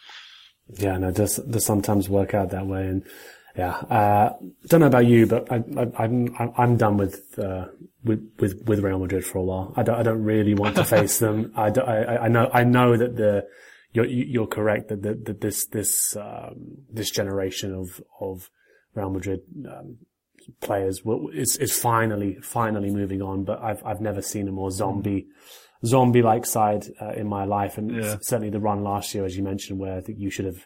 Yeah, 0.73 0.97
no, 0.97 1.11
does 1.11 1.37
does 1.37 1.65
sometimes 1.65 2.09
work 2.09 2.33
out 2.33 2.51
that 2.51 2.67
way, 2.67 2.87
and 2.87 3.03
yeah, 3.55 3.71
uh, 3.71 4.37
don't 4.67 4.81
know 4.81 4.87
about 4.87 5.07
you, 5.07 5.25
but 5.25 5.51
I, 5.51 5.55
am 5.55 6.35
I'm, 6.39 6.53
I'm 6.57 6.77
done 6.77 6.97
with, 6.97 7.37
uh, 7.39 7.65
with 8.03 8.31
with 8.39 8.63
with 8.65 8.79
Real 8.79 8.99
Madrid 8.99 9.25
for 9.25 9.39
a 9.39 9.43
while. 9.43 9.73
I 9.75 9.83
don't 9.83 9.95
I 9.95 10.03
don't 10.03 10.23
really 10.23 10.53
want 10.53 10.75
to 10.75 10.85
face 10.97 11.19
them. 11.19 11.51
I, 11.55 11.69
I, 11.69 12.25
I 12.25 12.27
know 12.27 12.49
I 12.53 12.63
know 12.63 12.95
that 12.95 13.15
the 13.15 13.47
you're 13.91 14.05
you're 14.05 14.47
correct 14.47 14.89
that, 14.89 15.01
that, 15.01 15.25
that 15.25 15.41
this 15.41 15.65
this 15.67 16.15
um, 16.15 16.83
this 16.91 17.09
generation 17.09 17.73
of 17.73 18.01
of 18.19 18.49
Real 18.93 19.09
Madrid 19.09 19.41
um, 19.67 19.97
players 20.61 21.03
will, 21.03 21.29
is 21.29 21.57
is 21.57 21.73
finally 21.77 22.37
finally 22.41 22.91
moving 22.91 23.21
on. 23.21 23.43
But 23.43 23.61
I've 23.63 23.83
I've 23.85 24.01
never 24.01 24.21
seen 24.21 24.47
a 24.47 24.51
more 24.51 24.71
zombie 24.71 25.27
zombie 25.86 26.21
like 26.21 26.45
side 26.45 26.86
uh, 27.01 27.11
in 27.11 27.27
my 27.27 27.45
life, 27.45 27.77
and 27.77 27.95
yeah. 27.95 28.17
certainly 28.21 28.49
the 28.49 28.59
run 28.59 28.84
last 28.84 29.13
year, 29.13 29.25
as 29.25 29.38
you 29.38 29.43
mentioned, 29.43 29.80
where 29.80 29.97
I 29.97 30.01
think 30.01 30.19
you 30.19 30.30
should 30.30 30.45
have 30.45 30.65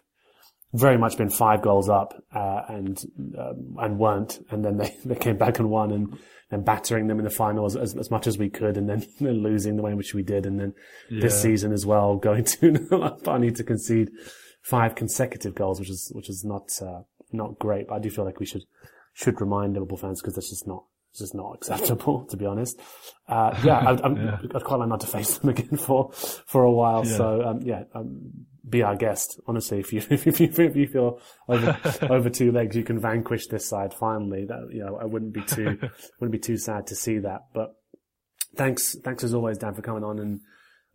very 0.73 0.97
much 0.97 1.17
been 1.17 1.29
five 1.29 1.61
goals 1.61 1.87
up 1.87 2.15
uh, 2.33 2.61
and 2.67 2.99
um, 3.37 3.75
and 3.79 3.99
weren't, 3.99 4.39
and 4.49 4.65
then 4.65 4.77
they, 4.77 4.95
they 5.05 5.15
came 5.15 5.37
back 5.37 5.59
and 5.59 5.69
won, 5.69 5.91
and 5.91 6.17
and 6.51 6.65
battering 6.65 7.07
them 7.07 7.19
in 7.19 7.25
the 7.25 7.31
finals 7.31 7.75
as, 7.75 7.95
as 7.95 8.11
much 8.11 8.27
as 8.27 8.37
we 8.37 8.49
could, 8.49 8.77
and 8.77 8.89
then, 8.89 9.05
losing 9.19 9.75
the 9.75 9.83
way 9.83 9.91
in 9.91 9.97
which 9.97 10.13
we 10.13 10.23
did, 10.23 10.45
and 10.45 10.59
then 10.59 10.73
yeah. 11.09 11.21
this 11.21 11.41
season 11.41 11.71
as 11.71 11.85
well, 11.85 12.17
going 12.17 12.43
to 12.45 13.17
I 13.27 13.37
need 13.37 13.55
to 13.57 13.63
concede 13.63 14.09
five 14.61 14.95
consecutive 14.95 15.55
goals, 15.55 15.79
which 15.79 15.89
is 15.89 16.11
which 16.15 16.29
is 16.29 16.43
not 16.43 16.69
uh, 16.81 17.01
not 17.31 17.59
great. 17.59 17.87
But 17.87 17.95
I 17.95 17.99
do 17.99 18.09
feel 18.09 18.25
like 18.25 18.39
we 18.39 18.45
should 18.45 18.63
should 19.13 19.39
remind 19.39 19.73
Liverpool 19.73 19.97
fans 19.97 20.21
because 20.21 20.33
that's 20.33 20.49
just 20.49 20.67
not 20.67 20.85
it's 21.13 21.19
just 21.19 21.35
not 21.35 21.53
acceptable, 21.53 22.25
to 22.31 22.37
be 22.37 22.47
honest. 22.47 22.79
Uh, 23.27 23.55
yeah, 23.63 23.77
I, 23.77 24.03
am 24.03 24.15
yeah. 24.25 24.37
I'd 24.55 24.63
quite 24.63 24.77
like 24.77 24.89
not 24.89 25.01
to 25.01 25.07
face 25.07 25.37
them 25.37 25.49
again 25.55 25.77
for 25.77 26.11
for 26.11 26.63
a 26.63 26.71
while. 26.71 27.05
Yeah. 27.05 27.17
So 27.17 27.43
um, 27.43 27.61
yeah, 27.61 27.83
um, 27.93 28.31
be 28.67 28.81
our 28.81 28.95
guest. 28.95 29.39
Honestly, 29.45 29.79
if 29.79 29.93
you 29.93 29.99
if 30.09 30.25
you, 30.25 30.49
if 30.51 30.75
you 30.75 30.87
feel 30.87 31.19
over 31.47 31.77
over 32.09 32.31
two 32.31 32.51
legs, 32.51 32.75
you 32.75 32.83
can 32.83 32.99
vanquish 32.99 33.45
this 33.45 33.69
side 33.69 33.93
finally. 33.93 34.45
That 34.45 34.69
you 34.71 34.83
know, 34.83 34.97
I 34.99 35.05
wouldn't 35.05 35.33
be 35.33 35.43
too 35.43 35.77
wouldn't 36.19 36.31
be 36.31 36.39
too 36.39 36.57
sad 36.57 36.87
to 36.87 36.95
see 36.95 37.19
that. 37.19 37.41
But 37.53 37.75
thanks 38.55 38.95
thanks 39.03 39.23
as 39.23 39.35
always, 39.35 39.59
Dan, 39.59 39.75
for 39.75 39.83
coming 39.83 40.03
on 40.03 40.17
and 40.17 40.41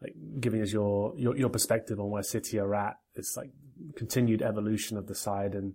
like 0.02 0.14
giving 0.40 0.62
us 0.62 0.72
your 0.72 1.14
your, 1.16 1.36
your 1.36 1.48
perspective 1.48 2.00
on 2.00 2.10
where 2.10 2.24
City 2.24 2.58
are 2.58 2.74
at. 2.74 2.96
It's 3.14 3.36
like 3.36 3.50
continued 3.94 4.42
evolution 4.42 4.96
of 4.96 5.06
the 5.06 5.14
side 5.14 5.54
and. 5.54 5.74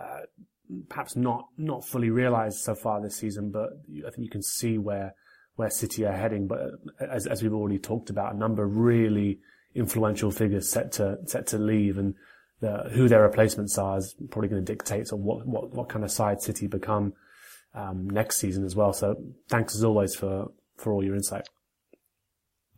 Uh, 0.00 0.20
perhaps 0.88 1.16
not 1.16 1.48
not 1.56 1.84
fully 1.84 2.10
realised 2.10 2.58
so 2.58 2.74
far 2.74 3.00
this 3.00 3.16
season, 3.16 3.50
but 3.50 3.70
I 4.06 4.10
think 4.10 4.24
you 4.24 4.30
can 4.30 4.42
see 4.42 4.78
where 4.78 5.14
where 5.56 5.70
City 5.70 6.04
are 6.04 6.12
heading. 6.12 6.46
But 6.46 6.60
as, 7.00 7.26
as 7.26 7.42
we've 7.42 7.52
already 7.52 7.78
talked 7.78 8.10
about, 8.10 8.34
a 8.34 8.38
number 8.38 8.64
of 8.64 8.76
really 8.76 9.40
influential 9.74 10.30
figures 10.30 10.70
set 10.70 10.92
to 10.92 11.18
set 11.26 11.46
to 11.48 11.58
leave, 11.58 11.98
and 11.98 12.14
the, 12.60 12.90
who 12.92 13.08
their 13.08 13.22
replacements 13.22 13.78
are 13.78 13.98
is 13.98 14.14
probably 14.30 14.48
going 14.48 14.64
to 14.64 14.72
dictate 14.72 15.12
on 15.12 15.22
what, 15.22 15.46
what 15.46 15.70
what 15.72 15.88
kind 15.88 16.04
of 16.04 16.10
side 16.10 16.40
City 16.40 16.66
become 16.66 17.12
um, 17.74 18.08
next 18.08 18.38
season 18.38 18.64
as 18.64 18.76
well. 18.76 18.92
So 18.92 19.16
thanks 19.48 19.74
as 19.74 19.84
always 19.84 20.14
for 20.14 20.50
for 20.76 20.92
all 20.92 21.04
your 21.04 21.14
insight. 21.14 21.48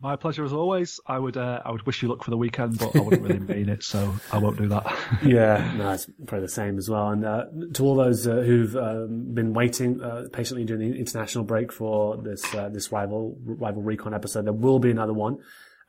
My 0.01 0.17
pleasure 0.17 0.43
as 0.43 0.51
always. 0.51 0.99
I 1.07 1.17
would 1.17 1.37
uh, 1.37 1.61
I 1.63 1.71
would 1.71 1.85
wish 1.85 2.03
you 2.03 2.09
luck 2.09 2.23
for 2.23 2.29
the 2.29 2.37
weekend, 2.37 2.77
but 2.77 2.95
I 2.95 2.99
wouldn't 2.99 3.21
really 3.21 3.39
mean 3.39 3.69
it, 3.69 3.81
so 3.81 4.13
I 4.31 4.37
won't 4.37 4.57
do 4.57 4.67
that. 4.67 4.85
yeah, 5.23 5.73
no, 5.77 5.91
it's 5.91 6.05
probably 6.27 6.41
the 6.45 6.51
same 6.51 6.77
as 6.77 6.89
well. 6.89 7.09
And 7.09 7.25
uh, 7.25 7.45
to 7.73 7.83
all 7.83 7.95
those 7.95 8.27
uh, 8.27 8.41
who've 8.41 8.75
um, 8.75 9.33
been 9.33 9.53
waiting 9.53 10.01
uh, 10.01 10.25
patiently 10.33 10.65
during 10.65 10.91
the 10.91 10.99
international 10.99 11.45
break 11.45 11.71
for 11.71 12.17
this 12.17 12.53
uh, 12.53 12.67
this 12.69 12.91
rival 12.91 13.37
rival 13.45 13.81
recon 13.81 14.13
episode, 14.13 14.45
there 14.45 14.53
will 14.53 14.79
be 14.79 14.91
another 14.91 15.13
one, 15.13 15.37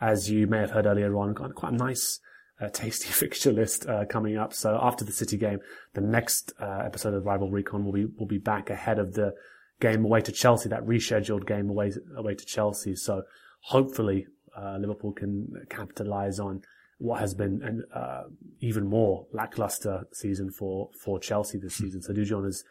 as 0.01 0.31
you 0.31 0.47
may 0.47 0.61
have 0.61 0.71
heard 0.71 0.87
earlier 0.87 1.15
on. 1.17 1.35
Quite 1.35 1.73
a 1.73 1.77
nice. 1.77 2.21
Uh, 2.59 2.71
tasty 2.71 3.09
fixture 3.11 3.53
list 3.53 3.87
coming 4.09 4.39
up. 4.39 4.55
So 4.55 4.79
after 4.81 5.05
the 5.05 5.13
City 5.13 5.37
game, 5.37 5.59
the 5.93 6.01
next 6.01 6.55
episode 6.59 7.13
of 7.13 7.27
Rival 7.27 7.51
Recon 7.51 7.85
will 7.85 7.93
be 7.93 8.07
will 8.07 8.27
be 8.27 8.39
back 8.39 8.71
ahead 8.71 8.99
of 8.99 9.13
the 9.13 9.35
game 9.79 10.05
away 10.05 10.23
to 10.23 10.33
Chelsea, 10.33 10.71
that 10.71 10.87
rescheduled 10.87 11.47
game 11.47 11.69
away 11.69 11.93
away 12.17 12.35
to 12.35 12.47
Chelsea. 12.47 12.95
So 12.95 13.25
hopefully 13.67 14.27
uh, 14.57 14.77
Liverpool 14.79 15.13
can 15.13 15.49
capitalize 15.69 16.39
on 16.39 16.63
what 16.99 17.21
has 17.21 17.35
been 17.35 17.61
an 17.63 17.85
uh, 17.95 18.23
even 18.61 18.87
more 18.87 19.27
lackluster 19.33 20.07
season 20.13 20.51
for 20.51 20.89
for 21.03 21.19
Chelsea 21.19 21.59
this 21.59 21.75
season. 21.75 22.01
So 22.01 22.13
do 22.13 22.25
join 22.25 22.47
us 22.47 22.63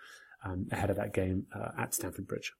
um, 0.43 0.67
ahead 0.71 0.89
of 0.89 0.95
that 0.95 1.13
game 1.13 1.45
uh, 1.53 1.71
at 1.77 1.93
Stamford 1.93 2.27
Bridge. 2.27 2.53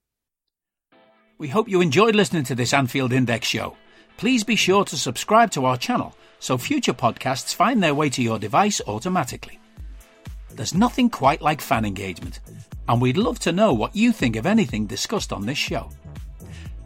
We 1.38 1.48
hope 1.48 1.68
you 1.70 1.82
enjoyed 1.82 2.16
listening 2.16 2.44
to 2.46 2.56
this 2.56 2.74
Anfield 2.74 3.14
Index 3.14 3.48
show. 3.48 3.78
Please 4.18 4.44
be 4.44 4.56
sure 4.56 4.86
to 4.86 4.98
subscribe 4.98 5.52
to 5.52 5.66
our 5.66 5.78
channel 5.78 6.16
so 6.40 6.58
future 6.58 6.94
podcasts 6.94 7.54
find 7.54 7.82
their 7.82 7.96
way 7.96 8.10
to 8.10 8.22
your 8.22 8.40
device 8.40 8.82
automatically. 8.88 9.60
There's 10.52 10.74
nothing 10.74 11.10
quite 11.10 11.42
like 11.42 11.62
fan 11.62 11.84
engagement, 11.86 12.40
and 12.88 13.02
we'd 13.02 13.18
love 13.18 13.40
to 13.40 13.52
know 13.52 13.74
what 13.74 13.96
you 13.96 14.12
think 14.12 14.36
of 14.36 14.46
anything 14.46 14.86
discussed 14.86 15.34
on 15.34 15.46
this 15.46 15.58
show. 15.58 15.90